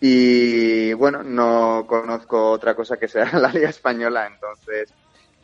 Y 0.00 0.92
bueno, 0.94 1.22
no 1.22 1.84
conozco 1.86 2.50
otra 2.50 2.74
cosa 2.74 2.96
que 2.96 3.08
sea 3.08 3.30
la 3.38 3.52
Liga 3.52 3.68
Española, 3.68 4.26
entonces 4.26 4.92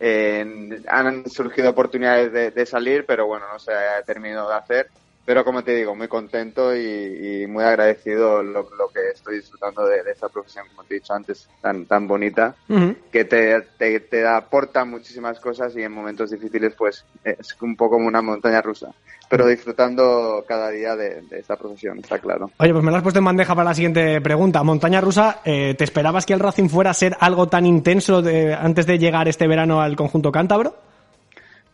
eh, 0.01 0.83
han 0.89 1.29
surgido 1.29 1.71
oportunidades 1.71 2.33
de, 2.33 2.51
de, 2.51 2.67
salir, 2.67 3.07
pero 3.07 3.27
bueno, 3.27 3.47
no 3.53 3.59
se 3.59 3.73
ha 3.73 4.03
terminado 4.03 4.49
de 4.49 4.55
hacer. 4.57 4.89
Pero 5.27 5.45
como 5.45 5.65
te 5.65 5.75
digo, 5.75 5.97
muy 5.97 6.07
contento 6.07 6.75
y, 6.75 7.43
y 7.43 7.47
muy 7.49 7.65
agradecido 7.65 8.45
lo, 8.45 8.63
lo, 8.63 8.89
que 8.95 9.01
estoy 9.13 9.39
disfrutando 9.39 9.85
de, 9.85 10.05
de, 10.05 10.13
esta 10.13 10.29
profesión, 10.29 10.67
como 10.69 10.85
te 10.85 10.95
he 10.95 10.99
dicho 11.01 11.13
antes, 11.13 11.49
tan, 11.61 11.85
tan 11.87 12.07
bonita, 12.07 12.55
uh 12.69 12.75
-huh. 12.75 12.97
que 13.11 13.25
te, 13.25 13.61
te, 13.77 13.99
te, 13.99 14.25
aporta 14.25 14.85
muchísimas 14.85 15.41
cosas 15.41 15.77
y 15.77 15.83
en 15.83 15.91
momentos 15.91 16.31
difíciles 16.31 16.75
pues 16.79 17.05
es 17.25 17.57
un 17.61 17.75
poco 17.75 17.97
como 17.97 18.07
una 18.07 18.23
montaña 18.23 18.63
rusa. 18.63 18.93
Pero 19.29 19.49
disfrutando 19.49 20.45
cada 20.47 20.71
día 20.71 20.95
de, 20.95 21.23
de 21.23 21.41
esta 21.41 21.57
profesión, 21.57 21.99
está 21.99 22.21
claro. 22.21 22.49
Oye, 22.59 22.73
pues 22.73 22.85
me 22.85 22.93
lo 22.93 22.97
has 22.97 23.03
puesto 23.03 23.19
en 23.19 23.25
bandeja 23.25 23.57
para 23.57 23.71
la 23.71 23.75
siguiente 23.75 24.21
pregunta. 24.21 24.63
Montaña 24.63 25.01
rusa, 25.01 25.41
eh, 25.45 25.75
¿te 25.75 25.83
esperabas 25.83 26.25
que 26.25 26.35
el 26.35 26.41
Racing 26.41 26.69
fuera 26.69 26.91
a 26.91 26.95
ser 26.95 27.17
algo 27.19 27.49
tan 27.49 27.67
intenso 27.67 28.23
de, 28.23 28.55
antes 28.55 28.87
de 28.87 28.99
llegar 28.99 29.27
este 29.27 29.49
verano 29.49 29.81
al 29.81 29.97
conjunto 29.97 30.31
cántabro? 30.31 30.86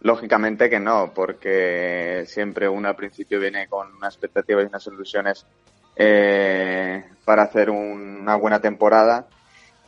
Lógicamente 0.03 0.68
que 0.68 0.80
no, 0.80 1.12
porque 1.14 2.24
siempre 2.26 2.68
uno 2.68 2.88
al 2.88 2.96
principio 2.96 3.38
viene 3.38 3.68
con 3.68 3.94
una 3.96 4.09
expectativa 4.09 4.61
y 4.61 4.66
unas 4.66 4.86
ilusiones 4.88 5.46
eh, 5.94 7.05
para 7.24 7.42
hacer 7.42 7.70
un, 7.70 8.18
una 8.20 8.34
buena 8.34 8.61
temporada. 8.61 9.28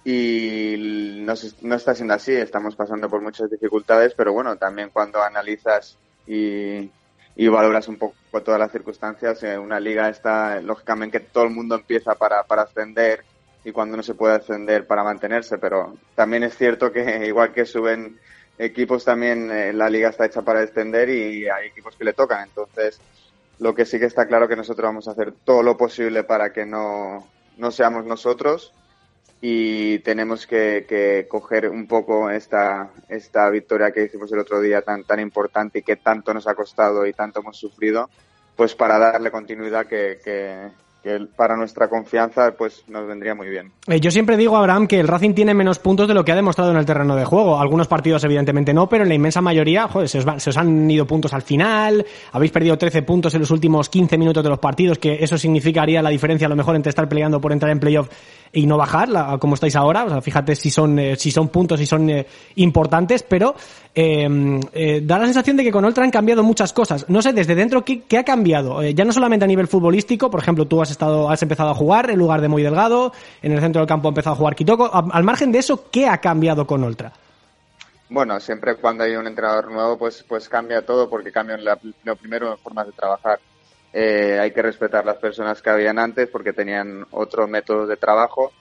Y 0.05 1.23
no, 1.25 1.35
no, 1.62 1.75
está 1.75 1.95
siendo 1.95 2.15
así, 2.15 2.33
estamos 2.33 2.77
pasando 2.77 3.09
por 3.09 3.23
muchas 3.23 3.51
dificultades, 3.51 4.15
pero 4.15 4.33
bueno, 4.33 4.57
también 4.57 4.91
cuando 4.93 5.21
analizas 5.21 5.99
y, 6.27 6.91
y 7.35 7.49
valoras 7.49 7.89
un 7.89 7.97
poco 7.97 8.15
todas 8.45 8.61
las 8.61 8.71
circunstancias, 8.71 9.43
eh, 9.43 9.59
una 9.59 9.81
liga 9.81 10.09
está, 10.09 10.61
lógicamente 10.61 11.19
que 11.19 11.27
todo 11.27 11.45
el 11.45 11.51
mundo 11.51 11.75
empieza 11.75 12.15
para, 12.15 12.45
para 12.45 12.62
ascender 12.62 13.25
y 13.65 13.73
cuando 13.73 13.97
no 13.97 14.03
se 14.03 14.15
puede 14.15 14.35
ascender 14.35 14.87
para 14.87 15.03
mantenerse, 15.03 15.59
pero 15.59 15.97
también 16.15 16.45
es 16.45 16.57
cierto 16.57 16.93
que 16.93 17.27
igual 17.27 17.53
que 17.53 17.65
suben 17.65 18.21
equipos 18.59 19.05
también 19.05 19.51
eh, 19.51 19.73
la 19.73 19.91
liga 19.91 20.11
está 20.11 20.27
hecha 20.27 20.43
para 20.43 20.63
extender 20.63 21.09
y 21.09 21.49
hay 21.49 21.69
equipos 21.69 21.97
que 21.97 22.05
le 22.05 22.13
tocan. 22.13 22.49
Entonces, 22.49 23.01
lo 23.59 23.75
que 23.75 23.85
sí 23.85 23.99
que 23.99 24.07
está 24.07 24.27
claro 24.27 24.49
que 24.49 24.57
nosotros 24.57 24.87
vamos 24.87 25.09
a 25.09 25.13
hacer 25.13 25.33
todo 25.45 25.63
lo 25.63 25.77
posible 25.77 26.25
para 26.25 26.53
que 26.53 26.67
no, 26.67 27.27
no 27.57 27.71
seamos 27.71 28.05
nosotros 28.05 28.73
y 29.41 29.99
tenemos 29.99 30.47
que, 30.47 30.87
que, 30.89 31.27
coger 31.29 31.69
un 31.69 31.87
poco 31.87 32.31
esta, 32.31 32.91
esta 33.09 33.51
victoria 33.51 33.93
que 33.93 34.05
hicimos 34.05 34.33
el 34.33 34.39
otro 34.39 34.61
día 34.61 34.81
tan, 34.81 35.05
tan 35.05 35.21
importante 35.21 35.81
y 35.81 35.83
que 35.83 35.97
tanto 35.97 36.33
nos 36.33 36.49
ha 36.49 36.55
costado 36.55 37.07
y 37.07 37.13
tanto 37.13 37.41
hemos 37.41 37.59
sufrido, 37.59 38.09
pues 38.57 38.75
para 38.75 38.99
darle 38.99 39.31
continuidad 39.31 39.87
que, 39.87 40.19
que, 40.25 40.71
que 41.05 41.27
para 41.37 41.55
nuestra 41.55 41.89
confianza 41.89 42.55
pues 42.57 42.83
nos 42.89 43.07
vendría 43.07 43.35
muy 43.35 43.51
bien. 43.51 43.71
Eh, 43.87 44.01
yo 44.01 44.11
siempre 44.11 44.39
digo, 44.39 44.57
Abraham, 44.57 44.87
que 44.87 44.99
el 44.99 45.07
Racing 45.07 45.35
tiene 45.35 45.53
menos 45.53 45.79
puntos 45.79 46.09
de 46.09 46.15
lo 46.15 46.25
que 46.25 46.33
ha 46.33 46.35
demostrado 46.35 46.71
en 46.71 46.79
el 46.79 46.87
terreno 46.87 47.15
de 47.15 47.27
juego. 47.27 47.61
Algunos 47.61 47.87
partidos 47.87 48.25
evidentemente 48.25 48.73
no, 48.73 48.89
pero 48.89 49.03
en 49.03 49.11
la 49.11 49.15
inmensa 49.15 49.43
mayoría, 49.43 49.87
joder, 49.87 50.09
se 50.09 50.19
os, 50.19 50.27
va, 50.27 50.41
se 50.41 50.49
os 50.49 50.57
han 50.57 50.91
ido 50.91 51.07
puntos 51.07 51.35
al 51.35 51.43
final, 51.43 52.05
habéis 52.33 52.53
perdido 52.53 52.79
13 52.79 53.03
puntos 53.03 53.35
en 53.35 53.41
los 53.41 53.51
últimos 53.51 53.91
15 53.91 54.17
minutos 54.17 54.43
de 54.43 54.49
los 54.49 54.59
partidos, 54.59 54.99
que 54.99 55.23
eso 55.23 55.37
significaría 55.37 56.01
la 56.01 56.09
diferencia 56.09 56.47
a 56.47 56.51
lo 56.51 56.57
mejor 56.57 56.75
entre 56.75 56.89
estar 56.89 57.07
peleando 57.07 57.39
por 57.39 57.53
entrar 57.53 57.71
en 57.71 57.81
playoff 57.81 58.09
y 58.55 58.67
no 58.67 58.79
bajar, 58.79 59.09
como 59.39 59.55
estáis 59.55 59.77
ahora. 59.77 60.05
O 60.05 60.09
sea, 60.09 60.21
fíjate 60.21 60.55
si 60.55 60.71
son, 60.71 60.99
eh, 60.99 61.17
si 61.17 61.31
son 61.31 61.49
puntos, 61.49 61.79
si 61.79 61.87
son 61.87 62.09
eh, 62.09 62.27
importantes, 62.57 63.23
pero 63.25 63.55
eh, 63.95 64.61
eh, 64.73 65.01
da 65.05 65.19
la 65.19 65.27
sensación 65.27 65.57
de 65.57 65.65
que 65.65 65.73
con 65.73 65.85
Oltra 65.85 66.05
han 66.05 66.11
cambiado 66.11 66.43
muchas 66.43 66.73
cosas. 66.73 67.05
No 67.09 67.21
sé, 67.21 67.33
desde 67.33 67.55
dentro, 67.55 67.85
¿qué, 67.85 68.03
qué 68.03 68.19
ha 68.19 68.25
cambiado? 68.25 68.83
Ya 68.83 69.05
no 69.05 69.13
solamente 69.13 69.45
a 69.45 69.49
nivel 69.49 69.67
futbolístico, 69.67 70.31
por 70.31 70.41
ejemplo, 70.41 70.67
tú 70.67 70.81
has 70.81 70.91
estado, 70.95 71.31
has 71.31 71.43
empezado 71.43 71.71
a 71.71 71.75
jugar 71.75 72.11
en 72.11 72.19
lugar 72.19 72.41
de 72.41 72.49
muy 72.49 72.63
delgado, 72.63 73.13
en 73.43 73.53
el 73.53 73.61
centro 73.61 73.81
del 73.81 73.89
campo 73.89 74.09
ha 74.09 74.11
empezado 74.11 74.35
a 74.35 74.39
jugar 74.39 74.55
Kitoko. 74.55 74.91
Al 74.93 75.25
margen 75.25 75.53
de 75.53 75.59
eso, 75.59 75.91
¿qué 75.91 76.09
ha 76.09 76.19
cambiado 76.19 76.67
con 76.67 76.83
Oltra? 76.83 77.13
Bueno, 78.09 78.39
siempre 78.39 78.77
cuando 78.77 79.05
hay 79.05 79.17
un 79.17 79.27
entrenador 79.27 79.71
nuevo, 79.71 79.99
pues, 79.99 80.25
pues 80.29 80.49
cambia 80.49 80.85
todo 80.85 81.09
porque 81.09 81.33
cambian 81.33 81.65
la, 81.65 81.79
lo 82.05 82.17
primero 82.17 82.57
formas 82.59 82.87
de 82.87 82.93
trabajar. 82.93 83.41
Eh, 83.93 84.39
hay 84.41 84.51
que 84.51 84.61
respetar 84.61 85.05
las 85.07 85.19
personas 85.19 85.63
que 85.63 85.71
habían 85.71 85.99
antes 85.99 86.29
porque 86.29 86.53
tenían 86.53 87.07
otro 87.13 87.47
método 87.47 87.87
de 87.87 87.97
trabajo. 87.97 88.53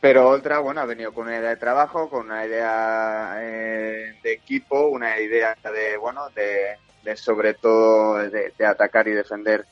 Pero 0.00 0.30
Ultra, 0.30 0.60
bueno, 0.60 0.80
ha 0.80 0.86
venido 0.86 1.12
con 1.12 1.26
una 1.26 1.38
idea 1.38 1.50
de 1.50 1.56
trabajo, 1.56 2.08
con 2.08 2.26
una 2.26 2.46
idea 2.46 3.36
eh, 3.40 4.14
de 4.22 4.32
equipo, 4.32 4.88
una 4.88 5.18
idea 5.20 5.56
de, 5.62 5.96
bueno, 5.96 6.28
de, 6.34 7.16
sobre 7.16 7.54
todo 7.54 8.18
de, 8.18 8.52
atacar 8.66 9.08
y 9.08 9.12
defender 9.12 9.66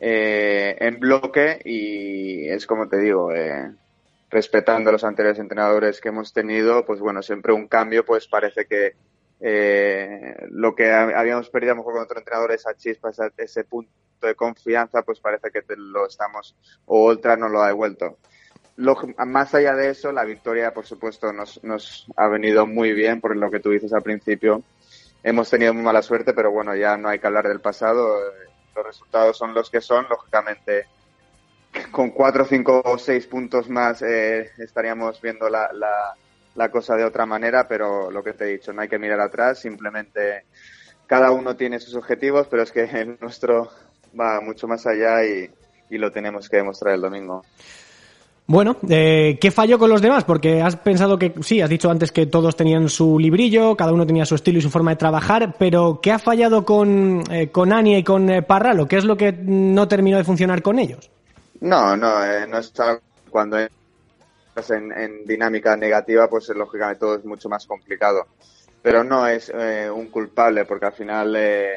eh, 0.00 0.76
en 0.80 0.98
bloque 0.98 1.60
y 1.64 2.48
es 2.48 2.66
como 2.66 2.88
te 2.88 2.98
digo, 2.98 3.32
eh, 3.32 3.70
respetando 4.30 4.90
los 4.90 5.04
anteriores 5.04 5.38
entrenadores 5.38 6.00
que 6.00 6.08
hemos 6.08 6.32
tenido, 6.32 6.86
pues 6.86 7.00
bueno, 7.00 7.22
siempre 7.22 7.52
un 7.52 7.68
cambio, 7.68 8.04
pues 8.04 8.26
parece 8.26 8.64
que 8.64 8.94
eh, 9.40 10.34
lo 10.50 10.74
que 10.74 10.90
habíamos 10.92 11.50
perdido 11.50 11.72
a 11.72 11.74
lo 11.74 11.80
mejor 11.80 11.94
con 11.94 12.02
otro 12.02 12.18
entrenador, 12.18 12.52
esa 12.52 12.74
chispa, 12.74 13.10
esa, 13.10 13.30
ese 13.36 13.64
punto 13.64 13.90
de 14.22 14.34
confianza, 14.34 15.02
pues 15.02 15.20
parece 15.20 15.50
que 15.50 15.62
lo 15.76 16.06
estamos, 16.06 16.56
o 16.86 17.06
Ultra 17.06 17.36
no 17.36 17.48
lo 17.48 17.62
ha 17.62 17.68
devuelto. 17.68 18.18
Lo, 18.76 18.96
más 19.26 19.54
allá 19.54 19.74
de 19.74 19.90
eso, 19.90 20.12
la 20.12 20.24
victoria, 20.24 20.72
por 20.72 20.86
supuesto, 20.86 21.32
nos, 21.32 21.62
nos 21.62 22.06
ha 22.16 22.28
venido 22.28 22.66
muy 22.66 22.92
bien, 22.92 23.20
por 23.20 23.36
lo 23.36 23.50
que 23.50 23.60
tú 23.60 23.70
dices 23.70 23.92
al 23.92 24.02
principio. 24.02 24.62
Hemos 25.22 25.50
tenido 25.50 25.74
muy 25.74 25.82
mala 25.82 26.00
suerte, 26.00 26.32
pero 26.32 26.50
bueno, 26.50 26.74
ya 26.74 26.96
no 26.96 27.10
hay 27.10 27.18
que 27.18 27.26
hablar 27.26 27.46
del 27.46 27.60
pasado. 27.60 28.18
Los 28.74 28.86
resultados 28.86 29.36
son 29.36 29.54
los 29.54 29.70
que 29.70 29.80
son. 29.80 30.06
Lógicamente, 30.08 30.86
con 31.90 32.10
cuatro, 32.10 32.44
cinco 32.44 32.82
o 32.84 32.98
seis 32.98 33.26
puntos 33.26 33.68
más 33.68 34.02
eh, 34.02 34.50
estaríamos 34.58 35.20
viendo 35.20 35.48
la, 35.48 35.70
la, 35.72 36.14
la 36.54 36.70
cosa 36.70 36.96
de 36.96 37.04
otra 37.04 37.26
manera, 37.26 37.68
pero 37.68 38.10
lo 38.10 38.22
que 38.22 38.32
te 38.32 38.44
he 38.44 38.52
dicho, 38.52 38.72
no 38.72 38.82
hay 38.82 38.88
que 38.88 38.98
mirar 38.98 39.20
atrás, 39.20 39.60
simplemente 39.60 40.44
cada 41.06 41.30
uno 41.30 41.56
tiene 41.56 41.80
sus 41.80 41.94
objetivos, 41.94 42.46
pero 42.48 42.62
es 42.62 42.72
que 42.72 42.84
el 43.00 43.18
nuestro 43.20 43.70
va 44.18 44.40
mucho 44.40 44.66
más 44.66 44.86
allá 44.86 45.24
y, 45.24 45.50
y 45.88 45.98
lo 45.98 46.10
tenemos 46.10 46.48
que 46.48 46.58
demostrar 46.58 46.94
el 46.94 47.00
domingo. 47.00 47.44
Bueno, 48.50 48.78
eh, 48.88 49.38
¿qué 49.40 49.52
falló 49.52 49.78
con 49.78 49.90
los 49.90 50.02
demás? 50.02 50.24
Porque 50.24 50.60
has 50.60 50.74
pensado 50.74 51.16
que, 51.16 51.32
sí, 51.40 51.60
has 51.60 51.70
dicho 51.70 51.88
antes 51.88 52.10
que 52.10 52.26
todos 52.26 52.56
tenían 52.56 52.88
su 52.88 53.16
librillo, 53.16 53.76
cada 53.76 53.92
uno 53.92 54.04
tenía 54.04 54.24
su 54.24 54.34
estilo 54.34 54.58
y 54.58 54.60
su 54.60 54.70
forma 54.70 54.90
de 54.90 54.96
trabajar, 54.96 55.54
pero 55.56 56.00
¿qué 56.02 56.10
ha 56.10 56.18
fallado 56.18 56.64
con, 56.64 57.22
eh, 57.30 57.52
con 57.52 57.72
Ania 57.72 57.98
y 57.98 58.02
con 58.02 58.28
eh, 58.28 58.42
Parralo? 58.42 58.88
¿Qué 58.88 58.96
es 58.96 59.04
lo 59.04 59.16
que 59.16 59.30
no 59.30 59.86
terminó 59.86 60.16
de 60.16 60.24
funcionar 60.24 60.62
con 60.62 60.80
ellos? 60.80 61.12
No, 61.60 61.96
no, 61.96 62.24
eh, 62.24 62.44
no 62.48 62.58
está 62.58 62.98
cuando 63.30 63.56
estás 63.56 64.70
en, 64.72 64.90
en, 64.98 65.24
dinámica 65.24 65.76
negativa, 65.76 66.28
pues 66.28 66.48
lógicamente 66.48 66.98
todo 66.98 67.14
es 67.14 67.24
mucho 67.24 67.48
más 67.48 67.64
complicado. 67.68 68.26
Pero 68.82 69.04
no 69.04 69.28
es 69.28 69.52
eh, 69.54 69.88
un 69.88 70.08
culpable, 70.08 70.64
porque 70.64 70.86
al 70.86 70.92
final 70.94 71.36
eh, 71.36 71.74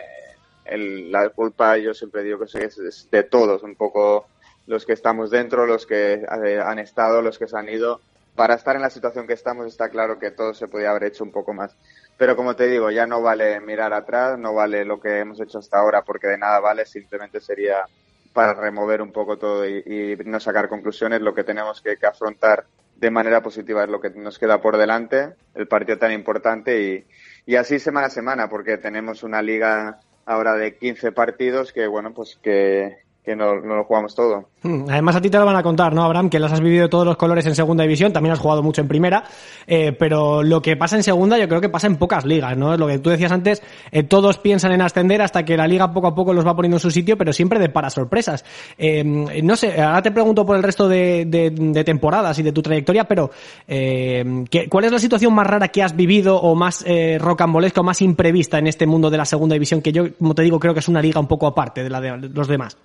el, 0.66 1.12
la 1.12 1.30
culpa, 1.30 1.78
yo 1.78 1.94
siempre 1.94 2.24
digo 2.24 2.40
que 2.40 2.46
es, 2.46 2.80
es 2.80 3.08
de 3.12 3.22
todos, 3.22 3.62
un 3.62 3.76
poco 3.76 4.26
los 4.68 4.86
que 4.86 4.94
estamos 4.94 5.30
dentro, 5.30 5.66
los 5.66 5.86
que 5.86 6.14
eh, 6.14 6.62
han 6.64 6.80
estado, 6.80 7.22
los 7.22 7.38
que 7.38 7.48
se 7.48 7.58
han 7.58 7.70
ido. 7.70 8.02
Para 8.36 8.56
estar 8.56 8.76
en 8.76 8.82
la 8.82 8.90
situación 8.90 9.28
que 9.28 9.34
estamos 9.34 9.68
está 9.68 9.90
claro 9.90 10.18
que 10.18 10.32
todo 10.32 10.54
se 10.54 10.68
podía 10.68 10.90
haber 10.90 11.06
hecho 11.06 11.24
un 11.24 11.32
poco 11.32 11.54
más. 11.54 11.76
Pero 12.18 12.36
como 12.36 12.56
te 12.56 12.68
digo, 12.68 12.90
ya 12.90 13.06
no 13.06 13.22
vale 13.22 13.60
mirar 13.60 13.94
atrás, 13.94 14.40
no 14.40 14.54
vale 14.54 14.86
lo 14.86 15.00
que 15.00 15.20
hemos 15.20 15.40
hecho 15.40 15.60
hasta 15.60 15.78
ahora 15.78 16.04
porque 16.04 16.28
de 16.28 16.38
nada 16.38 16.60
vale, 16.60 16.86
simplemente 16.86 17.40
sería 17.40 17.86
para 18.34 18.54
remover 18.56 19.02
un 19.02 19.12
poco 19.12 19.38
todo 19.38 19.68
y, 19.68 20.18
no 20.26 20.40
sacar 20.40 20.68
conclusiones. 20.68 21.22
Lo 21.22 21.36
que 21.36 21.44
tenemos 21.44 21.82
que, 21.82 21.98
que, 21.98 22.08
afrontar 22.08 22.66
de 22.96 23.12
manera 23.12 23.42
positiva 23.42 23.84
es 23.84 23.90
lo 23.90 24.00
que 24.00 24.10
nos 24.12 24.40
queda 24.40 24.62
por 24.62 24.78
delante, 24.78 25.34
el 25.54 25.68
partido 25.68 26.00
tan 26.00 26.12
importante 26.12 26.82
y, 26.82 27.06
y 27.46 27.56
así 27.56 27.78
semana 27.78 28.08
a 28.08 28.10
semana 28.12 28.50
porque 28.50 28.78
tenemos 28.78 29.24
una 29.24 29.42
liga 29.42 30.00
ahora 30.26 30.56
de 30.56 30.78
15 30.78 31.12
partidos 31.12 31.74
que, 31.74 31.86
bueno, 31.88 32.14
pues 32.14 32.40
que, 32.42 33.03
que 33.24 33.36
no, 33.36 33.56
no, 33.62 33.78
lo 33.78 33.84
jugamos 33.86 34.14
todo. 34.14 34.50
Hmm, 34.64 34.86
además 34.90 35.16
a 35.16 35.22
ti 35.22 35.30
te 35.30 35.38
lo 35.38 35.46
van 35.46 35.56
a 35.56 35.64
contar, 35.64 35.94
¿no, 35.94 36.04
Abraham? 36.04 36.30
Que 36.30 36.40
las 36.40 36.52
has 36.52 36.60
vivido 36.60 36.90
todos 36.90 37.06
los 37.06 37.16
colores 37.16 37.46
en 37.46 37.56
segunda 37.56 37.84
división, 37.84 38.12
también 38.12 38.34
has 38.34 38.40
jugado 38.40 38.62
mucho 38.62 38.82
en 38.82 38.88
primera, 38.88 39.24
eh, 39.66 39.94
pero 39.94 40.44
lo 40.44 40.62
que 40.62 40.76
pasa 40.76 40.96
en 40.98 41.04
segunda 41.04 41.38
yo 41.38 41.48
creo 41.48 41.62
que 41.62 41.70
pasa 41.70 41.88
en 41.88 41.96
pocas 41.96 42.26
ligas, 42.26 42.58
¿no? 42.58 42.76
Lo 42.76 42.88
que 42.88 43.00
tú 43.00 43.10
decías 43.10 43.32
antes, 43.32 43.64
eh, 43.92 44.04
todos 44.04 44.38
piensan 44.40 44.74
en 44.74 44.82
ascender 44.82 45.22
hasta 45.22 45.44
que 45.44 45.56
la 45.56 45.68
liga 45.68 45.94
poco 45.94 46.08
a 46.08 46.16
poco 46.16 46.34
los 46.34 46.46
va 46.46 46.56
poniendo 46.56 46.78
en 46.78 46.82
su 46.82 46.92
sitio, 46.92 47.18
pero 47.18 47.32
siempre 47.32 47.60
de 47.60 47.70
para 47.70 47.90
sorpresas. 47.90 48.44
Eh, 48.78 49.04
no 49.04 49.56
sé, 49.56 49.82
ahora 49.82 50.02
te 50.02 50.12
pregunto 50.12 50.46
por 50.46 50.58
el 50.58 50.64
resto 50.64 50.88
de, 50.88 51.26
de, 51.26 51.50
de 51.52 51.84
temporadas 51.84 52.38
y 52.40 52.44
de 52.44 52.52
tu 52.52 52.62
trayectoria, 52.62 53.06
pero 53.06 53.32
eh, 53.68 54.44
¿qué, 54.50 54.68
¿cuál 54.70 54.86
es 54.86 54.92
la 54.92 55.00
situación 55.00 55.34
más 55.34 55.48
rara 55.48 55.70
que 55.70 55.84
has 55.84 55.96
vivido 55.96 56.38
o 56.38 56.56
más 56.56 56.84
eh, 56.86 57.18
rocambolesca 57.20 57.82
o 57.82 57.84
más 57.84 58.02
imprevista 58.02 58.60
en 58.60 58.68
este 58.68 58.86
mundo 58.86 59.10
de 59.10 59.18
la 59.18 59.26
segunda 59.26 59.54
división, 59.54 59.82
que 59.82 59.92
yo, 59.92 60.14
como 60.16 60.36
te 60.36 60.44
digo, 60.44 60.60
creo 60.60 60.74
que 60.74 60.80
es 60.80 60.88
una 60.88 61.02
liga 61.02 61.20
un 61.20 61.28
poco 61.28 61.48
aparte 61.48 61.84
de 61.84 61.90
la 61.90 62.02
de 62.02 62.30
los 62.30 62.48
demás? 62.48 62.78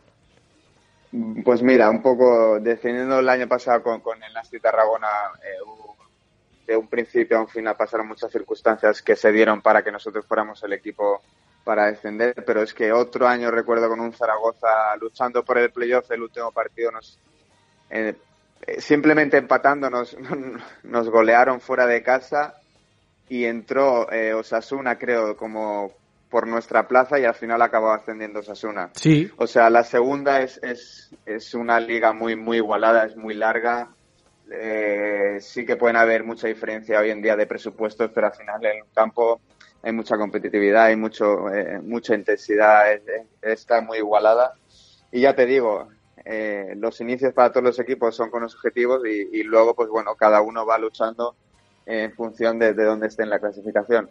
Pues 1.45 1.63
mira, 1.63 1.89
un 1.89 2.03
poco 2.03 2.61
definiendo 2.61 3.19
el 3.19 3.29
año 3.29 3.49
pasado 3.49 3.83
con, 3.83 4.01
con 4.01 4.23
el 4.23 4.33
Nasti 4.33 4.61
Tarragona, 4.61 5.09
eh, 5.43 5.57
de 6.67 6.77
un 6.77 6.87
principio 6.87 7.39
a 7.39 7.41
un 7.41 7.49
final 7.49 7.77
pasaron 7.77 8.07
muchas 8.07 8.31
circunstancias 8.31 9.01
que 9.01 9.17
se 9.17 9.33
dieron 9.33 9.63
para 9.63 9.83
que 9.83 9.91
nosotros 9.91 10.27
fuéramos 10.27 10.63
el 10.63 10.75
equipo 10.75 11.23
para 11.65 11.87
descender, 11.87 12.35
pero 12.47 12.63
es 12.63 12.75
que 12.75 12.93
otro 12.93 13.27
año 13.27 13.51
recuerdo 13.51 13.89
con 13.89 14.01
un 14.01 14.13
Zaragoza 14.13 14.95
luchando 15.01 15.43
por 15.45 15.57
el 15.57 15.71
playoff, 15.71 16.11
el 16.11 16.23
último 16.23 16.53
partido 16.53 16.91
nos 16.93 17.19
eh, 17.91 18.15
eh, 18.67 18.81
simplemente 18.81 19.39
empatándonos 19.39 20.17
nos 20.83 21.09
golearon 21.09 21.61
fuera 21.61 21.87
de 21.87 22.03
casa 22.03 22.61
y 23.29 23.45
entró 23.45 24.11
eh, 24.13 24.35
Osasuna, 24.35 24.99
creo, 24.99 25.37
como 25.37 25.93
por 26.31 26.47
nuestra 26.47 26.87
plaza 26.89 27.19
y 27.19 27.25
al 27.25 27.35
final 27.35 27.63
acabó 27.63 27.91
ascendiendo 27.91 28.41
Osasuna. 28.41 28.91
Sí. 28.95 29.31
O 29.39 29.47
sea, 29.47 29.71
la 29.71 29.83
segunda 29.85 30.43
es, 30.43 30.61
es, 30.63 31.11
es 31.25 31.55
una 31.55 31.81
liga 31.81 32.13
muy, 32.13 32.37
muy 32.37 32.59
igualada, 32.59 33.07
es 33.07 33.17
muy 33.17 33.35
larga. 33.35 33.89
Eh, 34.51 35.39
sí 35.41 35.67
que 35.67 35.77
pueden 35.77 35.97
haber 35.97 36.25
mucha 36.25 36.49
diferencia 36.49 37.01
hoy 37.01 37.11
en 37.11 37.21
día 37.23 37.37
de 37.37 37.47
presupuestos, 37.47 38.11
pero 38.15 38.29
al 38.29 38.35
final 38.35 38.65
en 38.65 38.79
el 38.79 38.85
campo 38.95 39.41
hay 39.83 39.93
mucha 39.93 40.17
competitividad, 40.17 40.87
hay 40.87 40.97
mucho, 40.97 41.53
eh, 41.53 41.81
mucha 41.83 42.15
intensidad, 42.15 42.93
es- 42.93 43.03
es- 43.07 43.27
está 43.43 43.81
muy 43.81 43.99
igualada. 43.99 44.55
Y 45.13 45.21
ya 45.23 45.35
te 45.35 45.47
digo, 45.47 45.89
eh, 46.25 46.75
los 46.77 47.01
inicios 47.01 47.33
para 47.33 47.51
todos 47.53 47.65
los 47.65 47.79
equipos 47.79 48.17
son 48.17 48.31
con 48.31 48.43
los 48.43 48.55
objetivos 48.55 49.03
y, 49.07 49.29
y 49.39 49.43
luego, 49.45 49.75
pues 49.75 49.89
bueno, 49.89 50.15
cada 50.17 50.41
uno 50.41 50.67
va 50.67 50.79
luchando 50.79 51.37
en 51.87 52.13
función 52.13 52.59
de, 52.59 52.75
de 52.75 52.85
dónde 52.85 53.07
esté 53.07 53.23
en 53.23 53.31
la 53.31 53.39
clasificación. 53.39 54.11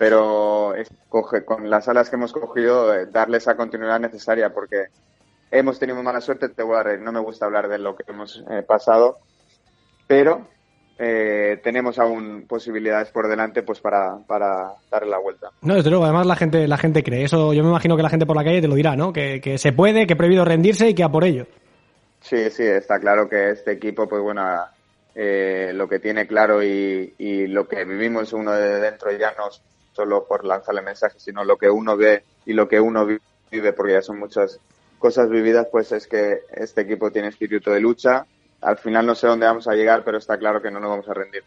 Pero 0.00 0.74
es- 0.74 0.88
coge, 1.10 1.44
con 1.44 1.68
las 1.68 1.86
alas 1.86 2.08
que 2.08 2.16
hemos 2.16 2.32
cogido, 2.32 2.94
eh, 2.94 3.04
darle 3.12 3.36
esa 3.36 3.54
continuidad 3.54 4.00
necesaria 4.00 4.48
porque 4.48 4.86
hemos 5.50 5.78
tenido 5.78 6.02
mala 6.02 6.22
suerte, 6.22 6.48
te 6.48 6.62
voy 6.62 6.78
a 6.78 6.82
reír, 6.82 7.00
no 7.00 7.12
me 7.12 7.20
gusta 7.20 7.44
hablar 7.44 7.68
de 7.68 7.76
lo 7.76 7.94
que 7.94 8.04
hemos 8.10 8.42
eh, 8.50 8.62
pasado, 8.62 9.18
pero 10.06 10.48
eh, 10.98 11.60
tenemos 11.62 11.98
aún 11.98 12.46
posibilidades 12.48 13.10
por 13.10 13.28
delante 13.28 13.62
pues 13.62 13.80
para, 13.80 14.16
para 14.26 14.72
darle 14.90 15.10
la 15.10 15.18
vuelta. 15.18 15.50
No, 15.60 15.74
desde 15.74 15.90
luego, 15.90 16.04
además 16.06 16.26
la 16.26 16.36
gente, 16.36 16.66
la 16.66 16.78
gente 16.78 17.02
cree. 17.02 17.24
Eso 17.24 17.52
yo 17.52 17.62
me 17.62 17.68
imagino 17.68 17.94
que 17.94 18.02
la 18.02 18.08
gente 18.08 18.24
por 18.24 18.36
la 18.36 18.44
calle 18.44 18.62
te 18.62 18.68
lo 18.68 18.76
dirá, 18.76 18.96
¿no? 18.96 19.12
Que, 19.12 19.38
que 19.42 19.58
se 19.58 19.72
puede, 19.74 20.06
que 20.06 20.14
he 20.14 20.16
prohibido 20.16 20.46
rendirse 20.46 20.88
y 20.88 20.94
que 20.94 21.04
a 21.04 21.10
por 21.10 21.24
ello. 21.24 21.46
Sí, 22.20 22.48
sí, 22.48 22.62
está 22.64 22.98
claro 22.98 23.28
que 23.28 23.50
este 23.50 23.72
equipo, 23.72 24.08
pues 24.08 24.22
bueno, 24.22 24.42
eh, 25.14 25.72
lo 25.74 25.86
que 25.90 25.98
tiene 25.98 26.26
claro 26.26 26.62
y, 26.62 27.14
y 27.18 27.46
lo 27.48 27.68
que 27.68 27.84
vivimos 27.84 28.32
uno 28.32 28.52
de 28.52 28.80
dentro 28.80 29.10
ya 29.12 29.34
no 29.36 29.44
solo 29.92 30.26
por 30.26 30.44
lanzarle 30.44 30.82
mensajes, 30.82 31.22
sino 31.22 31.44
lo 31.44 31.56
que 31.56 31.70
uno 31.70 31.96
ve 31.96 32.24
y 32.44 32.52
lo 32.52 32.68
que 32.68 32.80
uno 32.80 33.06
vi- 33.06 33.18
vive, 33.50 33.72
porque 33.72 33.92
ya 33.94 34.02
son 34.02 34.18
muchas 34.18 34.60
cosas 34.98 35.28
vividas, 35.30 35.66
pues 35.70 35.92
es 35.92 36.06
que 36.06 36.40
este 36.52 36.82
equipo 36.82 37.10
tiene 37.10 37.28
espíritu 37.28 37.70
de 37.70 37.80
lucha. 37.80 38.26
Al 38.60 38.76
final 38.78 39.06
no 39.06 39.14
sé 39.14 39.26
dónde 39.26 39.46
vamos 39.46 39.66
a 39.68 39.74
llegar, 39.74 40.04
pero 40.04 40.18
está 40.18 40.38
claro 40.38 40.60
que 40.60 40.70
no 40.70 40.78
nos 40.80 40.90
vamos 40.90 41.08
a 41.08 41.14
rendir. 41.14 41.44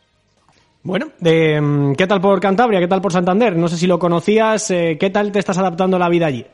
Bueno, 0.81 1.11
mm, 1.21 1.93
¿qué 1.93 2.07
tal 2.07 2.19
por 2.19 2.41
Cantabria? 2.41 2.79
¿Qué 2.79 2.87
tal 2.89 3.01
por 3.01 3.13
Santander? 3.13 3.55
No 3.55 3.67
sé 3.69 3.77
si 3.77 3.87
lo 3.87 3.97
conocías. 3.97 4.69
eh, 4.71 4.97
¿Qué 4.99 5.09
tal 5.09 5.31
te 5.31 5.39
estás 5.39 5.57
adaptando 5.57 5.95
a 5.95 5.99
la 5.99 6.09
vida 6.09 6.25
allí? 6.25 6.45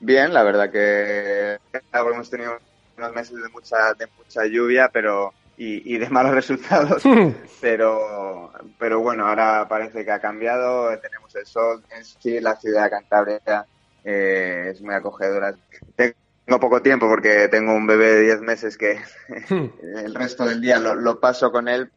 Bien, 0.00 0.32
la 0.32 0.44
verdad 0.44 0.70
que 0.70 1.58
hemos 1.92 2.30
tenido 2.30 2.58
unos 2.96 3.12
meses 3.14 3.34
de 3.42 3.48
mucha, 3.48 3.94
de 3.94 4.06
mucha 4.16 4.46
lluvia, 4.46 4.90
pero 4.92 5.34
y, 5.58 5.94
y 5.94 5.98
de 5.98 6.08
malos 6.08 6.32
resultados, 6.32 7.02
pero 7.60 8.50
pero 8.78 9.00
bueno, 9.00 9.26
ahora 9.26 9.66
parece 9.68 10.04
que 10.04 10.12
ha 10.12 10.20
cambiado, 10.20 10.96
tenemos 11.00 11.34
el 11.34 11.46
sol, 11.46 11.82
en 11.90 12.04
sí 12.04 12.40
la 12.40 12.56
ciudad 12.56 12.84
de 12.84 12.90
Cantabria 12.90 13.66
eh, 14.04 14.70
es 14.70 14.80
muy 14.80 14.94
acogedora. 14.94 15.54
Tengo 15.96 16.60
poco 16.60 16.80
tiempo 16.80 17.08
porque 17.08 17.48
tengo 17.48 17.74
un 17.74 17.86
bebé 17.86 18.14
de 18.14 18.22
10 18.22 18.40
meses 18.40 18.78
que 18.78 19.00
el 19.50 20.14
resto 20.14 20.44
del 20.44 20.60
día 20.60 20.78
lo, 20.78 20.94
lo 20.94 21.20
paso 21.20 21.50
con 21.50 21.68
él. 21.68 21.90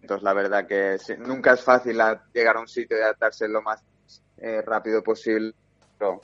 Entonces, 0.00 0.24
la 0.24 0.32
verdad 0.32 0.66
que 0.66 0.96
nunca 1.18 1.52
es 1.52 1.62
fácil 1.62 2.00
llegar 2.32 2.56
a 2.56 2.60
un 2.60 2.66
sitio 2.66 2.98
y 2.98 3.02
adaptarse 3.02 3.46
lo 3.46 3.62
más 3.62 3.80
eh, 4.38 4.60
rápido 4.62 5.02
posible. 5.02 5.54
Pero, 5.98 6.22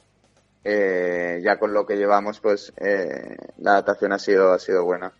eh, 0.65 1.41
ya 1.43 1.59
con 1.59 1.73
lo 1.73 1.87
que 1.87 1.97
llevamos, 1.97 2.41
pues 2.41 2.73
eh, 2.77 3.37
la 3.59 3.73
adaptación 3.73 4.13
ha 4.13 4.19
sido, 4.19 4.53
ha 4.53 4.59
sido 4.59 4.85
buena. 4.85 5.13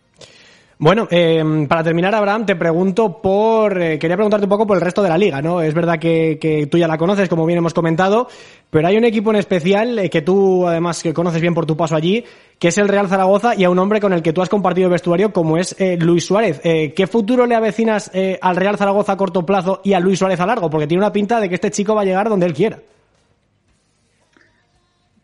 Bueno, 0.81 1.09
eh, 1.11 1.43
para 1.67 1.83
terminar, 1.83 2.15
Abraham, 2.15 2.45
te 2.45 2.55
pregunto 2.55 3.21
por. 3.21 3.81
eh, 3.81 3.99
quería 3.99 4.15
preguntarte 4.15 4.45
un 4.45 4.49
poco 4.49 4.65
por 4.65 4.77
el 4.77 4.81
resto 4.81 5.03
de 5.03 5.09
la 5.09 5.17
liga, 5.17 5.41
¿no? 5.41 5.61
Es 5.61 5.73
verdad 5.73 5.99
que, 5.99 6.69
tú 6.71 6.77
ya 6.77 6.87
la 6.87 6.97
conoces, 6.97 7.27
como 7.27 7.45
bien 7.45 7.57
hemos 7.57 7.73
comentado, 7.73 8.29
pero 8.69 8.87
hay 8.87 8.95
un 8.95 9.03
equipo 9.03 9.29
en 9.31 9.35
especial 9.35 9.99
eh, 9.99 10.09
que 10.09 10.21
tú, 10.21 10.65
además, 10.65 11.03
que 11.03 11.13
conoces 11.13 11.41
bien 11.41 11.53
por 11.53 11.65
tu 11.65 11.75
paso 11.75 11.97
allí, 11.97 12.23
que 12.57 12.69
es 12.69 12.77
el 12.77 12.87
Real 12.87 13.09
Zaragoza 13.09 13.55
y 13.55 13.65
a 13.65 13.69
un 13.69 13.77
hombre 13.77 13.99
con 13.99 14.13
el 14.13 14.21
que 14.21 14.31
tú 14.31 14.41
has 14.41 14.47
compartido 14.47 14.89
vestuario, 14.89 15.33
como 15.33 15.57
es 15.57 15.75
Luis 15.99 16.25
Suárez. 16.25 16.61
¿Qué 16.61 17.07
futuro 17.11 17.45
le 17.45 17.55
avecinas 17.55 18.09
al 18.41 18.55
Real 18.55 18.77
Zaragoza 18.77 19.13
a 19.13 19.17
corto 19.17 19.45
plazo 19.45 19.81
y 19.83 19.91
a 19.91 19.99
Luis 19.99 20.19
Suárez 20.19 20.39
a 20.39 20.45
largo? 20.45 20.69
Porque 20.69 20.87
tiene 20.87 21.03
una 21.03 21.11
pinta 21.11 21.41
de 21.41 21.49
que 21.49 21.55
este 21.55 21.71
chico 21.71 21.93
va 21.93 22.03
a 22.03 22.05
llegar 22.05 22.29
donde 22.29 22.45
él 22.45 22.53
quiera. 22.53 22.79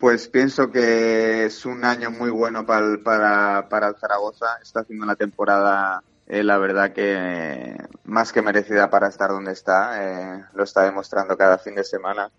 Pues 0.06 0.28
pienso 0.28 0.72
que 0.72 1.46
es 1.46 1.66
un 1.66 1.84
año 1.84 2.12
muy 2.12 2.30
bueno 2.30 2.64
para 2.64 2.86
el, 2.86 3.00
para, 3.00 3.68
para 3.68 3.88
el 3.88 3.96
Zaragoza. 3.96 4.60
Está 4.62 4.82
haciendo 4.82 5.04
una 5.04 5.16
temporada, 5.16 6.04
eh, 6.28 6.44
la 6.44 6.60
verdad 6.60 6.94
que 6.94 7.76
más 8.04 8.32
que 8.32 8.44
merecida 8.44 8.88
para 8.92 9.08
estar 9.08 9.32
donde 9.32 9.54
está. 9.54 10.38
Eh, 10.38 10.46
lo 10.54 10.64
está 10.64 10.84
demostrando 10.84 11.36
cada 11.36 11.58
fin 11.58 11.74
de 11.74 11.84
semana. 11.84 12.30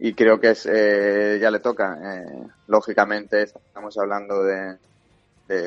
Y 0.00 0.14
creo 0.14 0.40
que 0.40 0.50
es, 0.50 0.66
eh, 0.68 1.38
ya 1.40 1.48
le 1.52 1.60
toca. 1.60 1.96
Eh, 2.02 2.48
lógicamente 2.66 3.42
estamos 3.42 3.96
hablando 3.98 4.42
de, 4.42 4.76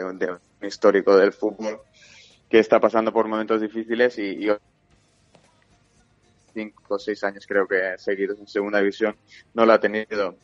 un 0.04 0.20
histórico 0.62 1.16
del 1.16 1.32
fútbol 1.32 1.80
que 2.50 2.60
está 2.60 2.82
pasando 2.82 3.14
por 3.14 3.30
momentos 3.30 3.62
difíciles 3.62 4.20
y, 4.20 4.46
y 4.46 4.52
cinco 6.54 6.96
o 6.96 7.00
seis 7.00 7.24
años 7.24 7.48
creo 7.48 7.66
que 7.66 7.98
seguidos 7.98 8.40
en 8.40 8.48
segunda 8.50 8.80
división 8.80 9.16
no 9.54 9.66
lo 9.66 9.72
ha 9.72 9.80
tenido 9.80 10.36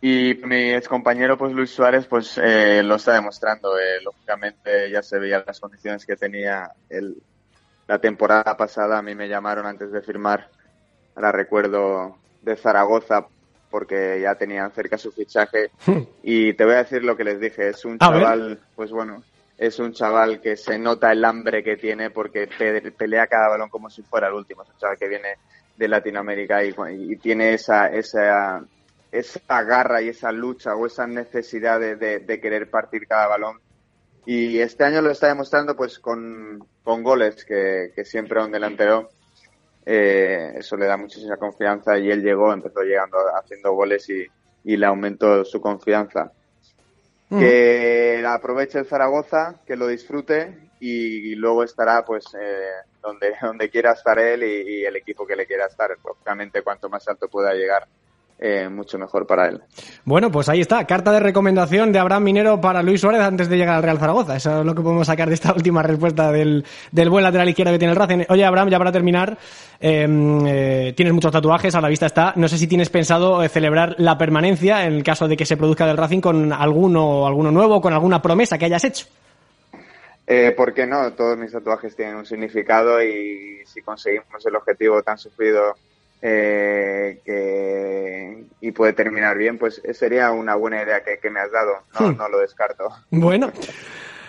y 0.00 0.34
mi 0.44 0.72
ex 0.74 0.88
compañero, 0.88 1.36
pues 1.38 1.52
Luis 1.52 1.70
Suárez, 1.70 2.06
pues 2.06 2.38
eh, 2.42 2.82
lo 2.82 2.96
está 2.96 3.14
demostrando. 3.14 3.78
Eh, 3.78 4.00
lógicamente 4.04 4.90
ya 4.90 5.02
se 5.02 5.18
veían 5.18 5.44
las 5.46 5.58
condiciones 5.60 6.04
que 6.04 6.16
tenía 6.16 6.70
el, 6.88 7.16
la 7.88 7.98
temporada 7.98 8.56
pasada. 8.56 8.98
A 8.98 9.02
mí 9.02 9.14
me 9.14 9.28
llamaron 9.28 9.66
antes 9.66 9.90
de 9.90 10.02
firmar, 10.02 10.48
ahora 11.14 11.32
recuerdo, 11.32 12.18
de 12.42 12.56
Zaragoza, 12.56 13.26
porque 13.70 14.20
ya 14.20 14.34
tenían 14.36 14.70
cerca 14.72 14.96
su 14.98 15.10
fichaje. 15.12 15.70
Y 16.22 16.52
te 16.54 16.64
voy 16.64 16.74
a 16.74 16.78
decir 16.84 17.02
lo 17.02 17.16
que 17.16 17.24
les 17.24 17.40
dije. 17.40 17.68
Es 17.70 17.84
un 17.84 17.98
chaval, 18.20 18.60
pues 18.74 18.90
bueno, 18.90 19.22
es 19.58 19.78
un 19.78 19.92
chaval 19.92 20.40
que 20.40 20.56
se 20.56 20.78
nota 20.78 21.10
el 21.10 21.24
hambre 21.24 21.64
que 21.64 21.76
tiene 21.76 22.10
porque 22.10 22.46
pe- 22.46 22.92
pelea 22.92 23.26
cada 23.26 23.48
balón 23.48 23.70
como 23.70 23.88
si 23.90 24.02
fuera 24.02 24.28
el 24.28 24.34
último. 24.34 24.62
Es 24.62 24.68
un 24.68 24.76
chaval 24.78 24.98
que 24.98 25.08
viene 25.08 25.28
de 25.76 25.88
Latinoamérica 25.88 26.62
y, 26.64 26.74
y 26.90 27.16
tiene 27.16 27.54
esa, 27.54 27.88
esa, 27.88 28.62
esa 29.18 29.62
garra 29.62 30.02
y 30.02 30.08
esa 30.08 30.32
lucha 30.32 30.74
o 30.74 30.86
esa 30.86 31.06
necesidad 31.06 31.80
de, 31.80 31.96
de- 31.96 32.18
de 32.20 32.40
querer 32.40 32.70
partir 32.70 33.06
cada 33.06 33.26
balón. 33.28 33.58
Y 34.24 34.58
este 34.58 34.84
año 34.84 35.02
lo 35.02 35.10
está 35.10 35.28
demostrando 35.28 35.76
pues 35.76 35.98
con, 35.98 36.66
con 36.82 37.02
goles, 37.02 37.44
que, 37.44 37.92
que 37.94 38.04
siempre 38.04 38.40
a 38.40 38.44
un 38.44 38.50
delantero 38.52 39.08
eh, 39.84 40.54
eso 40.56 40.76
le 40.76 40.86
da 40.86 40.96
muchísima 40.96 41.36
confianza 41.36 41.96
y 41.98 42.10
él 42.10 42.22
llegó, 42.22 42.52
empezó 42.52 42.80
llegando 42.82 43.18
haciendo 43.40 43.72
goles 43.72 44.08
y, 44.10 44.26
y 44.64 44.76
le 44.76 44.86
aumentó 44.86 45.44
su 45.44 45.60
confianza. 45.60 46.32
Que 47.28 48.18
la 48.22 48.34
aproveche 48.34 48.78
el 48.78 48.86
Zaragoza, 48.86 49.60
que 49.66 49.76
lo 49.76 49.86
disfrute 49.88 50.70
y, 50.80 51.32
y 51.32 51.34
luego 51.34 51.64
estará 51.64 52.04
pues 52.04 52.24
eh, 52.40 52.68
donde, 53.02 53.34
donde 53.42 53.70
quiera 53.70 53.92
estar 53.92 54.18
él 54.18 54.42
y, 54.44 54.80
y 54.80 54.84
el 54.84 54.96
equipo 54.96 55.26
que 55.26 55.36
le 55.36 55.46
quiera 55.46 55.66
estar. 55.66 55.96
Lógicamente 56.04 56.62
cuanto 56.62 56.88
más 56.88 57.06
alto 57.08 57.28
pueda 57.28 57.52
llegar, 57.54 57.86
eh, 58.38 58.68
mucho 58.68 58.98
mejor 58.98 59.26
para 59.26 59.48
él. 59.48 59.62
Bueno, 60.04 60.30
pues 60.30 60.48
ahí 60.48 60.60
está, 60.60 60.84
carta 60.84 61.12
de 61.12 61.20
recomendación 61.20 61.92
de 61.92 61.98
Abraham 61.98 62.24
Minero 62.24 62.60
para 62.60 62.82
Luis 62.82 63.00
Suárez 63.00 63.22
antes 63.22 63.48
de 63.48 63.56
llegar 63.56 63.76
al 63.76 63.82
Real 63.82 63.98
Zaragoza. 63.98 64.36
Eso 64.36 64.60
es 64.60 64.66
lo 64.66 64.74
que 64.74 64.82
podemos 64.82 65.06
sacar 65.06 65.28
de 65.28 65.34
esta 65.34 65.52
última 65.56 65.82
respuesta 65.82 66.30
del, 66.30 66.64
del 66.92 67.10
buen 67.10 67.24
lateral 67.24 67.48
izquierdo 67.48 67.72
que 67.72 67.78
tiene 67.78 67.92
el 67.92 67.98
Racing. 67.98 68.24
Oye, 68.28 68.44
Abraham, 68.44 68.68
ya 68.68 68.78
para 68.78 68.92
terminar, 68.92 69.38
eh, 69.80 70.06
eh, 70.46 70.92
tienes 70.96 71.14
muchos 71.14 71.32
tatuajes, 71.32 71.74
a 71.74 71.80
la 71.80 71.88
vista 71.88 72.06
está. 72.06 72.32
No 72.36 72.48
sé 72.48 72.58
si 72.58 72.66
tienes 72.66 72.90
pensado 72.90 73.42
eh, 73.42 73.48
celebrar 73.48 73.94
la 73.98 74.18
permanencia 74.18 74.84
en 74.84 74.94
el 74.94 75.02
caso 75.02 75.28
de 75.28 75.36
que 75.36 75.46
se 75.46 75.56
produzca 75.56 75.86
del 75.86 75.96
Racing 75.96 76.20
con 76.20 76.52
alguno, 76.52 77.26
alguno 77.26 77.50
nuevo, 77.50 77.80
con 77.80 77.92
alguna 77.92 78.20
promesa 78.20 78.58
que 78.58 78.66
hayas 78.66 78.84
hecho. 78.84 79.06
Eh, 80.26 80.52
¿Por 80.56 80.74
qué 80.74 80.86
no? 80.86 81.12
Todos 81.12 81.38
mis 81.38 81.52
tatuajes 81.52 81.94
tienen 81.94 82.16
un 82.16 82.26
significado 82.26 83.00
y 83.02 83.62
si 83.64 83.80
conseguimos 83.80 84.44
el 84.44 84.56
objetivo 84.56 85.02
tan 85.02 85.18
sufrido 85.18 85.76
eh, 86.22 87.20
que, 87.24 88.44
y 88.60 88.72
puede 88.72 88.92
terminar 88.92 89.36
bien, 89.36 89.58
pues 89.58 89.80
sería 89.92 90.30
una 90.32 90.54
buena 90.54 90.82
idea 90.82 91.02
que, 91.04 91.18
que 91.18 91.30
me 91.30 91.40
has 91.40 91.50
dado. 91.52 91.72
No, 91.98 92.08
Hmm. 92.12 92.16
no 92.16 92.28
lo 92.28 92.38
descarto. 92.38 92.88
Bueno, 93.10 93.52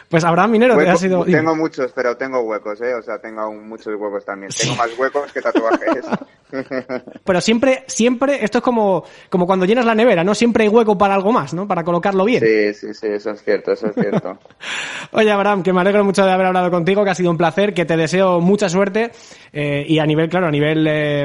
pues 0.10 0.24
Abraham 0.24 0.52
Minero, 0.52 0.76
te 0.78 0.84
Hueco- 0.84 0.92
ha 0.92 0.96
sido... 0.98 1.26
Tengo 1.26 1.56
muchos, 1.56 1.92
pero 1.94 2.16
tengo 2.16 2.42
huecos, 2.42 2.80
¿eh? 2.82 2.94
O 2.94 3.02
sea, 3.02 3.20
tengo 3.20 3.42
aún 3.42 3.68
muchos 3.68 3.94
huecos 4.00 4.24
también. 4.26 4.52
Tengo 4.58 4.76
más 4.76 4.90
huecos 4.98 5.32
que 5.32 5.42
tatuajes. 5.42 6.06
Pero 7.26 7.42
siempre, 7.42 7.84
siempre, 7.88 8.42
esto 8.42 8.60
es 8.60 8.64
como, 8.64 9.04
como 9.30 9.46
cuando 9.46 9.66
llenas 9.66 9.86
la 9.86 9.94
nevera, 9.94 10.24
¿no? 10.24 10.34
Siempre 10.34 10.64
hay 10.64 10.70
hueco 10.70 10.98
para 10.98 11.14
algo 11.14 11.34
más, 11.34 11.54
¿no? 11.54 11.68
Para 11.68 11.84
colocarlo 11.84 12.24
bien. 12.24 12.42
Sí, 12.42 12.74
sí, 12.74 12.94
sí, 12.94 13.08
eso 13.08 13.32
es 13.32 13.44
cierto, 13.44 13.74
eso 13.74 13.88
es 13.88 13.96
cierto. 13.96 14.40
Oye, 15.12 15.30
Abraham, 15.30 15.62
que 15.62 15.74
me 15.74 15.82
alegro 15.82 16.06
mucho 16.06 16.24
de 16.24 16.32
haber 16.32 16.46
hablado 16.48 16.72
contigo, 16.72 17.04
que 17.04 17.10
ha 17.10 17.16
sido 17.16 17.32
un 17.32 17.38
placer, 17.38 17.74
que 17.74 17.84
te 17.84 17.98
deseo 17.98 18.40
mucha 18.40 18.70
suerte 18.70 19.12
eh, 19.52 19.84
y 19.88 20.00
a 20.00 20.06
nivel, 20.06 20.30
claro, 20.30 20.48
a 20.48 20.52
nivel, 20.52 20.88
eh, 20.90 21.24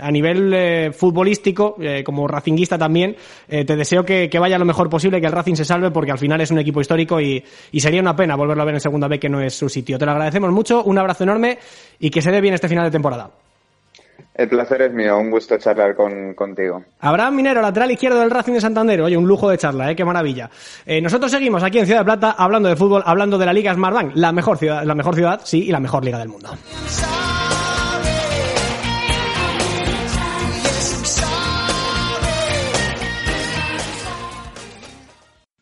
a 0.00 0.10
nivel 0.12 0.52
eh, 0.54 0.92
futbolístico, 0.92 1.74
eh, 1.80 2.04
como 2.04 2.28
racinguista 2.28 2.78
también, 2.78 3.16
eh, 3.48 3.64
te 3.64 3.74
deseo 3.74 4.04
que, 4.04 4.28
que 4.30 4.38
vaya 4.38 4.56
lo 4.56 4.64
mejor 4.64 4.88
posible, 4.88 5.20
que 5.20 5.26
el 5.26 5.32
Racing 5.32 5.54
se 5.56 5.64
salve, 5.64 5.90
porque 5.90 6.12
al 6.12 6.18
final 6.18 6.40
es 6.42 6.50
un 6.52 6.60
equipo 6.60 6.80
histórico 6.80 7.20
y, 7.20 7.42
y 7.72 7.80
sería 7.80 8.00
una 8.00 8.14
pena 8.20 8.36
volverlo 8.36 8.62
a 8.62 8.66
ver 8.66 8.74
en 8.74 8.80
segunda 8.80 9.08
vez 9.08 9.18
que 9.18 9.30
no 9.30 9.40
es 9.40 9.54
su 9.54 9.70
sitio. 9.70 9.98
Te 9.98 10.04
lo 10.04 10.12
agradecemos 10.12 10.50
mucho, 10.52 10.84
un 10.84 10.98
abrazo 10.98 11.24
enorme 11.24 11.58
y 11.98 12.10
que 12.10 12.20
se 12.20 12.30
dé 12.30 12.42
bien 12.42 12.52
este 12.52 12.68
final 12.68 12.84
de 12.84 12.90
temporada. 12.90 13.30
El 14.34 14.48
placer 14.48 14.82
es 14.82 14.92
mío, 14.92 15.18
un 15.18 15.30
gusto 15.30 15.56
charlar 15.56 15.96
con, 15.96 16.34
contigo. 16.34 16.84
Abraham 17.00 17.34
Minero, 17.34 17.62
lateral 17.62 17.90
izquierdo 17.90 18.20
del 18.20 18.30
Racing 18.30 18.52
de 18.52 18.60
Santander. 18.60 19.00
Oye, 19.00 19.16
un 19.16 19.26
lujo 19.26 19.48
de 19.48 19.56
charla, 19.56 19.90
¿eh? 19.90 19.96
Qué 19.96 20.04
maravilla. 20.04 20.50
Eh, 20.84 21.00
nosotros 21.00 21.30
seguimos 21.30 21.62
aquí 21.62 21.78
en 21.78 21.86
Ciudad 21.86 22.00
de 22.00 22.04
Plata 22.04 22.34
hablando 22.36 22.68
de 22.68 22.76
fútbol, 22.76 23.02
hablando 23.06 23.38
de 23.38 23.46
la 23.46 23.54
Liga 23.54 23.72
Smartbank, 23.72 24.12
la 24.16 24.32
mejor 24.32 24.58
ciudad, 24.58 24.84
la 24.84 24.94
mejor 24.94 25.14
ciudad, 25.14 25.40
sí, 25.44 25.64
y 25.64 25.72
la 25.72 25.80
mejor 25.80 26.04
liga 26.04 26.18
del 26.18 26.28
mundo. 26.28 26.50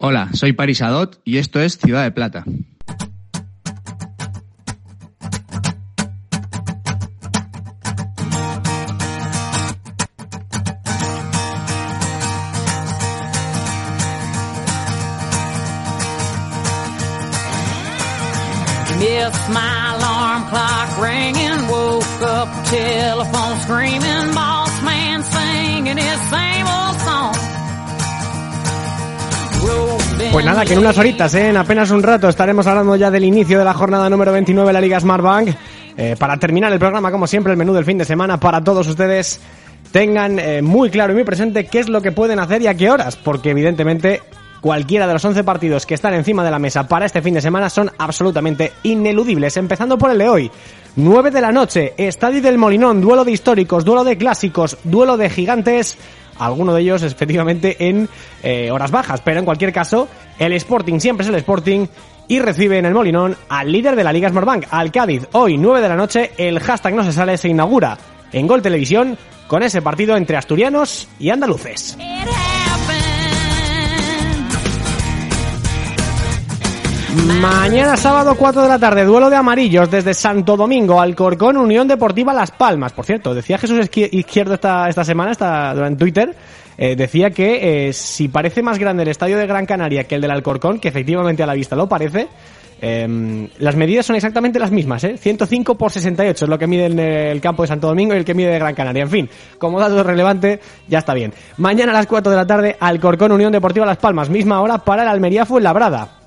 Hola, 0.00 0.28
soy 0.32 0.52
Paris 0.52 0.80
Adot 0.80 1.20
y 1.24 1.38
esto 1.38 1.58
es 1.58 1.76
Ciudad 1.76 2.04
de 2.04 2.12
Plata. 2.12 2.44
Missed 19.00 19.48
my 19.50 19.96
alarm 19.96 20.44
clock 20.48 21.02
ringing, 21.02 21.66
woke 21.68 22.22
up 22.22 22.48
telephone 22.66 23.58
screaming, 23.62 24.32
boss 24.32 24.80
man 24.84 25.24
singing 25.24 25.96
his 25.96 26.20
same 26.30 26.66
old 26.68 27.00
song. 27.00 27.37
Pues 30.32 30.44
nada, 30.44 30.64
que 30.64 30.74
en 30.74 30.78
unas 30.80 30.98
horitas, 30.98 31.34
¿eh? 31.34 31.48
en 31.48 31.56
apenas 31.56 31.90
un 31.90 32.02
rato, 32.02 32.28
estaremos 32.28 32.66
hablando 32.66 32.94
ya 32.96 33.10
del 33.10 33.24
inicio 33.24 33.58
de 33.58 33.64
la 33.64 33.72
jornada 33.72 34.10
número 34.10 34.30
29 34.32 34.68
de 34.68 34.72
la 34.72 34.80
Liga 34.80 35.00
Smartbank. 35.00 35.48
Eh, 35.96 36.16
para 36.18 36.36
terminar 36.36 36.72
el 36.72 36.78
programa, 36.78 37.10
como 37.10 37.26
siempre, 37.26 37.52
el 37.52 37.58
menú 37.58 37.72
del 37.72 37.84
fin 37.84 37.98
de 37.98 38.04
semana 38.04 38.38
para 38.38 38.62
todos 38.62 38.86
ustedes 38.86 39.40
tengan 39.90 40.38
eh, 40.38 40.60
muy 40.60 40.90
claro 40.90 41.12
y 41.12 41.16
muy 41.16 41.24
presente 41.24 41.66
qué 41.66 41.80
es 41.80 41.88
lo 41.88 42.02
que 42.02 42.12
pueden 42.12 42.38
hacer 42.38 42.60
y 42.62 42.66
a 42.66 42.74
qué 42.74 42.90
horas, 42.90 43.16
porque 43.16 43.50
evidentemente 43.50 44.20
cualquiera 44.60 45.06
de 45.06 45.14
los 45.14 45.24
11 45.24 45.44
partidos 45.44 45.86
que 45.86 45.94
están 45.94 46.14
encima 46.14 46.44
de 46.44 46.50
la 46.50 46.58
mesa 46.58 46.86
para 46.86 47.06
este 47.06 47.22
fin 47.22 47.34
de 47.34 47.40
semana 47.40 47.70
son 47.70 47.90
absolutamente 47.96 48.72
ineludibles, 48.82 49.56
empezando 49.56 49.96
por 49.96 50.10
el 50.10 50.18
de 50.18 50.28
hoy. 50.28 50.50
9 50.96 51.30
de 51.30 51.40
la 51.40 51.52
noche, 51.52 51.94
Estadio 51.96 52.42
del 52.42 52.58
Molinón, 52.58 53.00
duelo 53.00 53.24
de 53.24 53.32
históricos, 53.32 53.84
duelo 53.84 54.04
de 54.04 54.18
clásicos, 54.18 54.76
duelo 54.84 55.16
de 55.16 55.30
gigantes, 55.30 55.96
alguno 56.38 56.74
de 56.74 56.82
ellos 56.82 57.02
efectivamente 57.02 57.88
en 57.88 58.08
eh, 58.42 58.70
horas 58.70 58.90
bajas, 58.90 59.20
pero 59.22 59.38
en 59.38 59.44
cualquier 59.44 59.72
caso, 59.72 60.08
el 60.38 60.52
Sporting 60.52 60.98
siempre 61.00 61.24
es 61.24 61.28
el 61.28 61.36
Sporting 61.36 61.86
y 62.28 62.38
recibe 62.40 62.78
en 62.78 62.86
el 62.86 62.94
Molinón 62.94 63.36
al 63.48 63.72
líder 63.72 63.96
de 63.96 64.04
la 64.04 64.12
Liga 64.12 64.28
Smartbank, 64.28 64.66
al 64.70 64.92
Cádiz. 64.92 65.26
Hoy, 65.32 65.56
9 65.56 65.80
de 65.80 65.88
la 65.88 65.96
noche, 65.96 66.32
el 66.36 66.60
hashtag 66.60 66.94
no 66.94 67.04
se 67.04 67.12
sale 67.12 67.36
se 67.38 67.48
inaugura 67.48 67.96
en 68.32 68.46
Gol 68.46 68.62
Televisión 68.62 69.16
con 69.46 69.62
ese 69.62 69.82
partido 69.82 70.16
entre 70.16 70.36
asturianos 70.36 71.08
y 71.18 71.30
andaluces. 71.30 71.96
Mañana 77.14 77.96
sábado 77.96 78.34
4 78.36 78.62
de 78.62 78.68
la 78.68 78.78
tarde, 78.78 79.04
duelo 79.04 79.30
de 79.30 79.36
amarillos 79.36 79.90
desde 79.90 80.12
Santo 80.12 80.58
Domingo, 80.58 81.00
Alcorcón, 81.00 81.56
Unión 81.56 81.88
Deportiva 81.88 82.34
Las 82.34 82.50
Palmas. 82.50 82.92
Por 82.92 83.06
cierto, 83.06 83.34
decía 83.34 83.56
Jesús 83.56 83.88
Izquierdo 83.96 84.54
esta, 84.54 84.88
esta 84.90 85.04
semana, 85.04 85.32
esta, 85.32 85.72
en 85.86 85.96
Twitter, 85.96 86.36
eh, 86.76 86.96
decía 86.96 87.30
que 87.30 87.88
eh, 87.88 87.92
si 87.94 88.28
parece 88.28 88.62
más 88.62 88.78
grande 88.78 89.04
el 89.04 89.08
estadio 89.08 89.38
de 89.38 89.46
Gran 89.46 89.64
Canaria 89.64 90.04
que 90.04 90.16
el 90.16 90.20
del 90.20 90.32
Alcorcón, 90.32 90.80
que 90.80 90.88
efectivamente 90.88 91.42
a 91.42 91.46
la 91.46 91.54
vista 91.54 91.74
lo 91.74 91.88
parece, 91.88 92.28
eh, 92.82 93.48
las 93.58 93.74
medidas 93.74 94.04
son 94.04 94.16
exactamente 94.16 94.58
las 94.58 94.70
mismas, 94.70 95.02
¿eh? 95.04 95.16
105 95.16 95.78
por 95.78 95.90
68 95.90 96.44
es 96.44 96.48
lo 96.48 96.58
que 96.58 96.66
mide 96.66 96.86
en 96.86 96.98
el 96.98 97.40
campo 97.40 97.62
de 97.62 97.68
Santo 97.68 97.86
Domingo 97.86 98.12
y 98.12 98.18
el 98.18 98.24
que 98.26 98.34
mide 98.34 98.50
de 98.50 98.58
Gran 98.58 98.74
Canaria. 98.74 99.04
En 99.04 99.10
fin, 99.10 99.30
como 99.56 99.80
dato 99.80 100.02
relevante, 100.02 100.60
ya 100.86 100.98
está 100.98 101.14
bien. 101.14 101.32
Mañana 101.56 101.92
a 101.92 101.94
las 101.94 102.06
4 102.06 102.30
de 102.30 102.36
la 102.36 102.46
tarde, 102.46 102.76
Alcorcón, 102.78 103.32
Unión 103.32 103.50
Deportiva 103.50 103.86
Las 103.86 103.96
Palmas, 103.96 104.28
misma 104.28 104.60
hora 104.60 104.76
para 104.76 105.04
el 105.04 105.08
Almería 105.08 105.46
Fuenlabrada. 105.46 106.17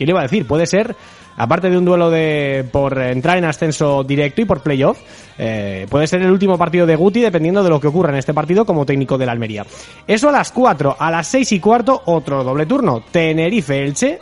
¿Qué 0.00 0.06
le 0.06 0.12
iba 0.12 0.20
a 0.20 0.22
decir? 0.22 0.46
Puede 0.46 0.64
ser, 0.64 0.96
aparte 1.36 1.68
de 1.68 1.76
un 1.76 1.84
duelo 1.84 2.08
de 2.08 2.64
por 2.72 2.98
entrar 3.02 3.36
en 3.36 3.44
ascenso 3.44 4.02
directo 4.02 4.40
y 4.40 4.46
por 4.46 4.62
playoff, 4.62 4.98
eh, 5.36 5.86
puede 5.90 6.06
ser 6.06 6.22
el 6.22 6.30
último 6.30 6.56
partido 6.56 6.86
de 6.86 6.96
Guti 6.96 7.20
dependiendo 7.20 7.62
de 7.62 7.68
lo 7.68 7.78
que 7.78 7.88
ocurra 7.88 8.08
en 8.08 8.16
este 8.16 8.32
partido 8.32 8.64
como 8.64 8.86
técnico 8.86 9.18
de 9.18 9.26
la 9.26 9.32
Almería. 9.32 9.66
Eso 10.06 10.30
a 10.30 10.32
las 10.32 10.52
4, 10.52 10.96
a 10.98 11.10
las 11.10 11.26
6 11.26 11.52
y 11.52 11.60
cuarto, 11.60 12.00
otro 12.06 12.42
doble 12.42 12.64
turno. 12.64 13.02
Tenerife-Elche, 13.12 14.20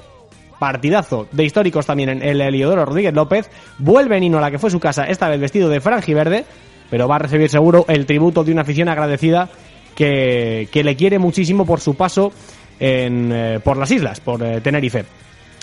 partidazo 0.59 1.29
de 1.31 1.45
históricos 1.45 1.87
también 1.87 2.09
en 2.09 2.23
el 2.25 2.41
Heliodoro 2.41 2.85
Rodríguez 2.85 3.15
López. 3.15 3.49
Vuelve 3.79 4.19
Nino 4.19 4.39
a 4.39 4.41
la 4.41 4.51
que 4.51 4.59
fue 4.59 4.73
su 4.73 4.81
casa, 4.81 5.05
esta 5.05 5.29
vez 5.29 5.39
vestido 5.39 5.69
de 5.69 5.81
franjiverde, 5.81 6.45
pero 6.91 7.07
va 7.07 7.15
a 7.15 7.21
recibir 7.21 7.49
seguro 7.51 7.85
el 7.87 8.05
tributo 8.05 8.43
de 8.43 8.51
una 8.51 8.63
afición 8.63 8.89
agradecida 8.89 9.49
que, 9.95 10.69
le 10.73 10.97
quiere 10.97 11.21
muchísimo 11.21 11.65
por 11.65 11.79
su 11.79 11.95
paso 11.95 12.33
en, 12.81 13.31
eh, 13.33 13.61
por 13.63 13.77
las 13.77 13.93
islas, 13.93 14.19
por 14.19 14.43
eh, 14.43 14.61
Tenerife. 14.61 15.05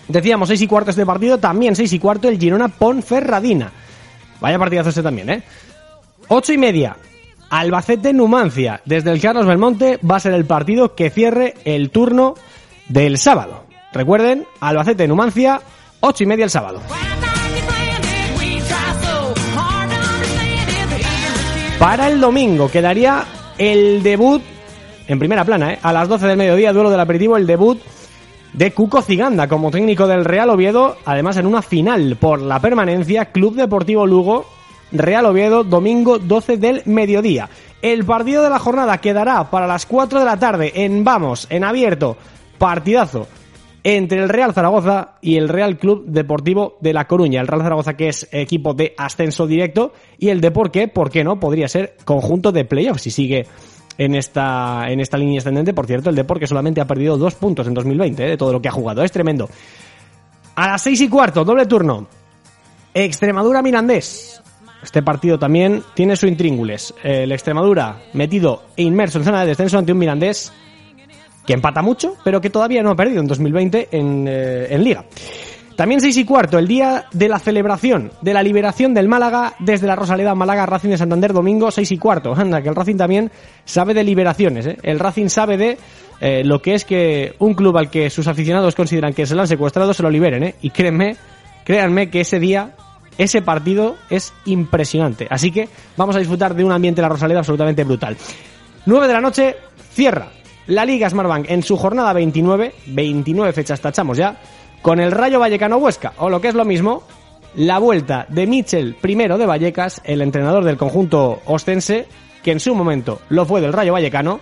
Decíamos 0.08 0.50
6 0.50 0.62
y 0.62 0.68
cuarto 0.68 0.92
este 0.92 1.06
partido, 1.06 1.38
también 1.38 1.76
6 1.76 1.92
y 1.94 2.00
cuarto 2.00 2.28
el 2.30 2.40
Girona 2.40 2.68
Ponferradina. 2.68 3.72
Vaya 4.40 4.60
partidazo 4.60 4.90
este 4.90 5.02
también, 5.02 5.30
¿eh? 5.30 5.44
8 6.28 6.54
y 6.54 6.58
media. 6.58 6.98
Albacete 7.50 8.14
Numancia. 8.14 8.82
Desde 8.86 9.12
el 9.12 9.22
Carlos 9.22 9.46
Belmonte 9.46 10.00
va 10.00 10.18
a 10.18 10.20
ser 10.20 10.34
el 10.34 10.46
partido 10.46 10.96
que 10.96 11.10
cierre 11.10 11.56
el 11.66 11.90
turno 11.90 12.36
del 12.90 13.18
sábado. 13.18 13.66
Recuerden, 13.94 14.46
Albacete 14.60 15.08
Numancia, 15.08 15.62
8 16.02 16.24
y 16.24 16.28
media 16.28 16.46
el 16.46 16.52
sábado. 16.52 16.82
Para 21.80 22.08
el 22.08 22.22
domingo 22.22 22.70
quedaría 22.70 23.26
el 23.58 24.02
debut 24.02 24.42
en 25.08 25.20
primera 25.20 25.46
plana, 25.46 25.74
¿eh? 25.74 25.80
a 25.82 25.94
las 25.94 26.08
12 26.08 26.26
del 26.26 26.38
mediodía, 26.38 26.74
duelo 26.74 26.90
del 26.90 27.00
aperitivo, 27.00 27.38
el 27.38 27.46
debut 27.46 27.80
de 28.58 28.72
Cuco 28.72 29.02
Ciganda 29.02 29.50
como 29.50 29.70
técnico 29.70 30.08
del 30.08 30.24
Real 30.24 30.50
Oviedo, 30.50 30.96
además 31.04 31.36
en 31.36 31.46
una 31.46 31.62
final 31.62 32.16
por 32.16 32.42
la 32.42 32.62
permanencia, 32.62 33.26
Club 33.26 33.56
Deportivo 33.56 34.08
Lugo, 34.08 34.46
Real 34.94 35.26
Oviedo, 35.26 35.66
domingo 35.66 36.20
12 36.20 36.56
del 36.58 36.82
mediodía. 36.86 37.50
El 37.82 38.06
partido 38.06 38.44
de 38.44 38.50
la 38.50 38.60
jornada 38.60 39.00
quedará 39.00 39.52
para 39.52 39.68
las 39.68 39.86
4 39.86 40.20
de 40.20 40.26
la 40.26 40.40
tarde 40.40 40.72
en 40.74 41.04
Vamos, 41.04 41.48
en 41.50 41.66
abierto, 41.66 42.16
partidazo 42.58 43.28
entre 43.84 44.24
el 44.24 44.30
Real 44.30 44.54
Zaragoza 44.54 45.16
y 45.22 45.36
el 45.36 45.50
Real 45.50 45.78
Club 45.78 46.06
Deportivo 46.08 46.78
de 46.80 46.94
La 46.94 47.08
Coruña. 47.08 47.42
El 47.42 47.48
Real 47.48 47.62
Zaragoza 47.62 47.98
que 47.98 48.08
es 48.08 48.28
equipo 48.32 48.74
de 48.74 48.96
ascenso 48.98 49.48
directo 49.48 49.92
y 50.18 50.30
el 50.30 50.40
Depor 50.40 50.72
que, 50.72 50.88
¿por 50.88 51.12
qué 51.12 51.24
no? 51.24 51.40
Podría 51.42 51.68
ser 51.68 51.98
conjunto 52.06 52.54
de 52.54 52.64
playoffs 52.64 53.04
si 53.04 53.12
sigue 53.12 53.46
en 53.98 54.16
esta, 54.16 54.86
en 54.90 55.00
esta 55.00 55.18
línea 55.18 55.40
ascendente. 55.40 55.74
Por 55.74 55.86
cierto, 55.86 56.10
el 56.10 56.16
Depor 56.16 56.40
que 56.40 56.48
solamente 56.48 56.82
ha 56.82 56.86
perdido 56.86 57.18
dos 57.18 57.36
puntos 57.36 57.68
en 57.68 57.74
2020 57.74 58.24
¿eh? 58.24 58.30
de 58.32 58.38
todo 58.38 58.54
lo 58.54 58.62
que 58.62 58.68
ha 58.68 58.72
jugado. 58.72 59.04
Es 59.04 59.12
tremendo. 59.12 59.50
A 60.56 60.68
las 60.68 60.82
seis 60.82 61.02
y 61.02 61.10
cuarto, 61.10 61.44
doble 61.44 61.66
turno. 61.66 62.08
Extremadura 62.94 63.62
Mirandés. 63.62 64.42
Este 64.82 65.02
partido 65.02 65.40
también 65.40 65.84
tiene 65.96 66.16
su 66.16 66.28
intríngules. 66.28 66.94
El 67.04 67.32
Extremadura 67.32 67.98
metido 68.14 68.66
e 68.78 68.84
inmerso 68.84 69.18
en 69.18 69.26
zona 69.26 69.42
de 69.42 69.48
descenso 69.48 69.78
ante 69.78 69.92
un 69.92 69.98
Mirandés 69.98 70.54
que 71.46 71.54
empata 71.54 71.82
mucho, 71.82 72.16
pero 72.24 72.42
que 72.42 72.50
todavía 72.50 72.82
no 72.84 72.92
ha 72.92 72.96
perdido 72.96 73.22
en 73.22 73.28
2020 73.28 73.90
en, 73.92 74.26
eh, 74.28 74.68
en 74.70 74.84
Liga. 74.84 75.06
También 75.76 76.00
6 76.00 76.16
y 76.16 76.24
cuarto, 76.24 76.58
el 76.58 76.70
día 76.70 77.06
de 77.12 77.28
la 77.28 77.38
celebración 77.38 78.12
de 78.22 78.34
la 78.34 78.42
liberación 78.42 78.94
del 78.94 79.10
Málaga 79.10 79.56
desde 79.60 79.88
la 79.88 79.96
Rosaleda 79.98 80.34
Málaga, 80.34 80.66
Racing 80.66 80.90
de 80.90 80.98
Santander, 80.98 81.34
domingo 81.34 81.70
6 81.70 81.92
y 81.92 81.98
cuarto. 81.98 82.34
Anda, 82.38 82.62
que 82.62 82.70
el 82.70 82.76
Racing 82.76 82.96
también 82.96 83.30
sabe 83.66 83.94
de 83.94 84.04
liberaciones. 84.04 84.66
¿eh? 84.68 84.78
El 84.84 85.00
Racing 85.00 85.28
sabe 85.28 85.58
de 85.58 85.78
eh, 86.22 86.44
lo 86.46 86.62
que 86.62 86.76
es 86.76 86.86
que 86.86 87.36
un 87.40 87.56
club 87.56 87.78
al 87.78 87.90
que 87.90 88.10
sus 88.10 88.28
aficionados 88.28 88.74
consideran 88.74 89.14
que 89.14 89.26
se 89.26 89.36
lo 89.36 89.42
han 89.42 89.50
secuestrado 89.50 89.94
se 89.94 90.02
lo 90.02 90.10
liberen. 90.10 90.44
¿eh? 90.44 90.56
Y 90.62 90.70
créanme, 90.70 91.18
créanme 91.66 92.10
que 92.10 92.22
ese 92.22 92.40
día, 92.40 92.72
ese 93.18 93.42
partido 93.42 93.98
es 94.10 94.34
impresionante. 94.46 95.28
Así 95.30 95.52
que 95.52 95.68
vamos 95.98 96.16
a 96.16 96.20
disfrutar 96.20 96.56
de 96.56 96.64
un 96.64 96.72
ambiente 96.72 97.02
de 97.02 97.04
la 97.04 97.10
Rosaleda 97.10 97.40
absolutamente 97.40 97.84
brutal. 97.84 98.16
9 98.86 99.08
de 99.08 99.14
la 99.14 99.22
noche, 99.22 99.58
cierra 99.92 100.30
la 100.68 100.86
Liga 100.86 101.10
Smartbank 101.10 101.50
en 101.50 101.64
su 101.64 101.78
jornada 101.78 102.14
29, 102.14 102.74
29 102.88 103.54
fechas 103.54 103.80
tachamos 103.80 104.18
ya, 104.18 104.36
con 104.86 105.00
el 105.00 105.12
Rayo 105.12 105.40
Vallecano 105.40 105.78
Huesca, 105.78 106.14
o 106.20 106.30
lo 106.30 106.40
que 106.40 106.48
es 106.48 106.54
lo 106.54 106.64
mismo, 106.64 107.02
la 107.56 107.80
vuelta 107.80 108.28
de 108.30 108.46
Michel 108.46 108.96
primero 109.02 109.40
de 109.40 109.48
Vallecas, 109.48 110.00
el 110.04 110.22
entrenador 110.22 110.64
del 110.64 110.78
conjunto 110.78 111.42
ostense, 111.46 112.06
que 112.44 112.52
en 112.52 112.60
su 112.60 112.76
momento 112.76 113.20
lo 113.30 113.48
fue 113.48 113.62
del 113.62 113.74
Rayo 113.74 113.94
Vallecano, 113.94 114.40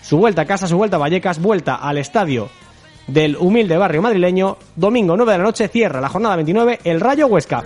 su 0.00 0.16
vuelta 0.16 0.40
a 0.40 0.44
casa, 0.46 0.68
su 0.68 0.78
vuelta 0.78 0.96
a 0.96 1.00
Vallecas, 1.00 1.38
vuelta 1.38 1.74
al 1.74 1.98
estadio 1.98 2.48
del 3.08 3.36
humilde 3.36 3.76
barrio 3.76 4.00
madrileño. 4.00 4.56
Domingo 4.74 5.14
9 5.18 5.32
de 5.32 5.38
la 5.38 5.44
noche 5.44 5.68
cierra 5.68 6.00
la 6.00 6.08
jornada 6.08 6.36
29 6.36 6.80
el 6.84 6.98
Rayo 6.98 7.26
Huesca. 7.26 7.62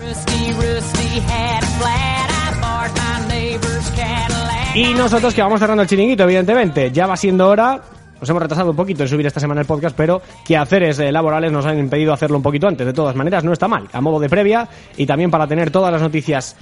I. 4.75 4.81
Y 4.81 4.93
nosotros 4.93 5.33
que 5.33 5.41
vamos 5.41 5.61
cerrando 5.61 5.83
el 5.83 5.87
chiringuito, 5.87 6.23
evidentemente. 6.23 6.91
Ya 6.91 7.07
va 7.07 7.15
siendo 7.15 7.47
hora. 7.47 7.81
Nos 8.23 8.29
hemos 8.29 8.41
retrasado 8.41 8.69
un 8.69 8.77
poquito 8.77 9.03
en 9.03 9.09
subir 9.09 9.25
esta 9.27 9.41
semana 9.41 9.59
el 9.59 9.67
podcast, 9.67 9.93
pero 9.97 10.21
que 10.45 10.55
haceres 10.55 10.97
eh, 10.97 11.11
laborales 11.11 11.51
nos 11.51 11.65
han 11.65 11.77
impedido 11.77 12.13
hacerlo 12.13 12.37
un 12.37 12.41
poquito 12.41 12.69
antes. 12.69 12.87
De 12.87 12.93
todas 12.93 13.17
maneras, 13.17 13.43
no 13.43 13.51
está 13.51 13.67
mal. 13.67 13.89
A 13.91 13.99
modo 13.99 14.17
de 14.17 14.29
previa 14.29 14.65
y 14.95 15.05
también 15.05 15.29
para 15.29 15.45
tener 15.45 15.71
todas 15.71 15.91
las 15.91 16.01
noticias 16.01 16.55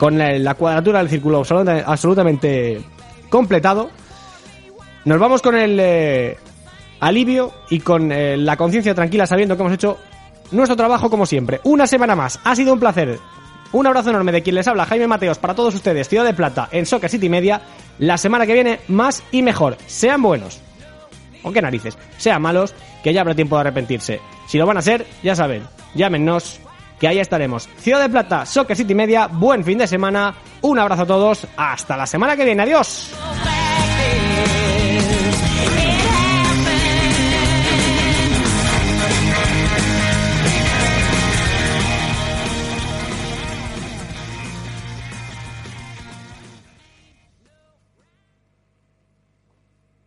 con 0.00 0.18
la, 0.18 0.36
la 0.36 0.54
cuadratura 0.54 0.98
del 0.98 1.08
círculo 1.08 1.38
absoluta- 1.38 1.84
absolutamente 1.86 2.80
completado. 3.30 3.88
Nos 5.04 5.20
vamos 5.20 5.42
con 5.42 5.54
el 5.54 5.78
eh, 5.78 6.36
alivio 6.98 7.52
y 7.70 7.78
con 7.78 8.10
eh, 8.10 8.36
la 8.36 8.56
conciencia 8.56 8.92
tranquila 8.92 9.28
sabiendo 9.28 9.56
que 9.56 9.62
hemos 9.62 9.74
hecho 9.74 9.98
nuestro 10.50 10.74
trabajo 10.74 11.08
como 11.08 11.24
siempre. 11.24 11.60
Una 11.62 11.86
semana 11.86 12.16
más. 12.16 12.40
Ha 12.42 12.56
sido 12.56 12.72
un 12.72 12.80
placer. 12.80 13.16
Un 13.70 13.86
abrazo 13.86 14.10
enorme 14.10 14.32
de 14.32 14.42
quien 14.42 14.56
les 14.56 14.66
habla, 14.66 14.86
Jaime 14.86 15.06
Mateos, 15.06 15.38
para 15.38 15.54
todos 15.54 15.72
ustedes, 15.72 16.08
Ciudad 16.08 16.24
de 16.24 16.34
Plata, 16.34 16.68
en 16.72 16.84
Soccer 16.84 17.08
City 17.10 17.28
Media. 17.28 17.60
La 18.00 18.18
semana 18.18 18.44
que 18.44 18.54
viene, 18.54 18.80
más 18.88 19.22
y 19.30 19.42
mejor. 19.42 19.76
Sean 19.86 20.20
buenos. 20.20 20.62
O 21.46 21.52
qué 21.52 21.62
narices. 21.62 21.96
Sean 22.18 22.42
malos, 22.42 22.74
que 23.04 23.12
ya 23.12 23.20
habrá 23.20 23.32
tiempo 23.32 23.54
de 23.54 23.60
arrepentirse. 23.60 24.20
Si 24.48 24.58
lo 24.58 24.66
van 24.66 24.78
a 24.78 24.82
ser, 24.82 25.06
ya 25.22 25.36
saben, 25.36 25.62
llámenos, 25.94 26.58
que 26.98 27.06
ahí 27.06 27.20
estaremos. 27.20 27.68
Ciudad 27.78 28.00
de 28.00 28.08
Plata, 28.08 28.44
Soccer 28.44 28.76
City 28.76 28.96
Media, 28.96 29.28
buen 29.28 29.62
fin 29.62 29.78
de 29.78 29.86
semana. 29.86 30.34
Un 30.62 30.76
abrazo 30.80 31.02
a 31.02 31.06
todos. 31.06 31.46
Hasta 31.56 31.96
la 31.96 32.06
semana 32.06 32.36
que 32.36 32.44
viene. 32.44 32.64
Adiós. 32.64 33.12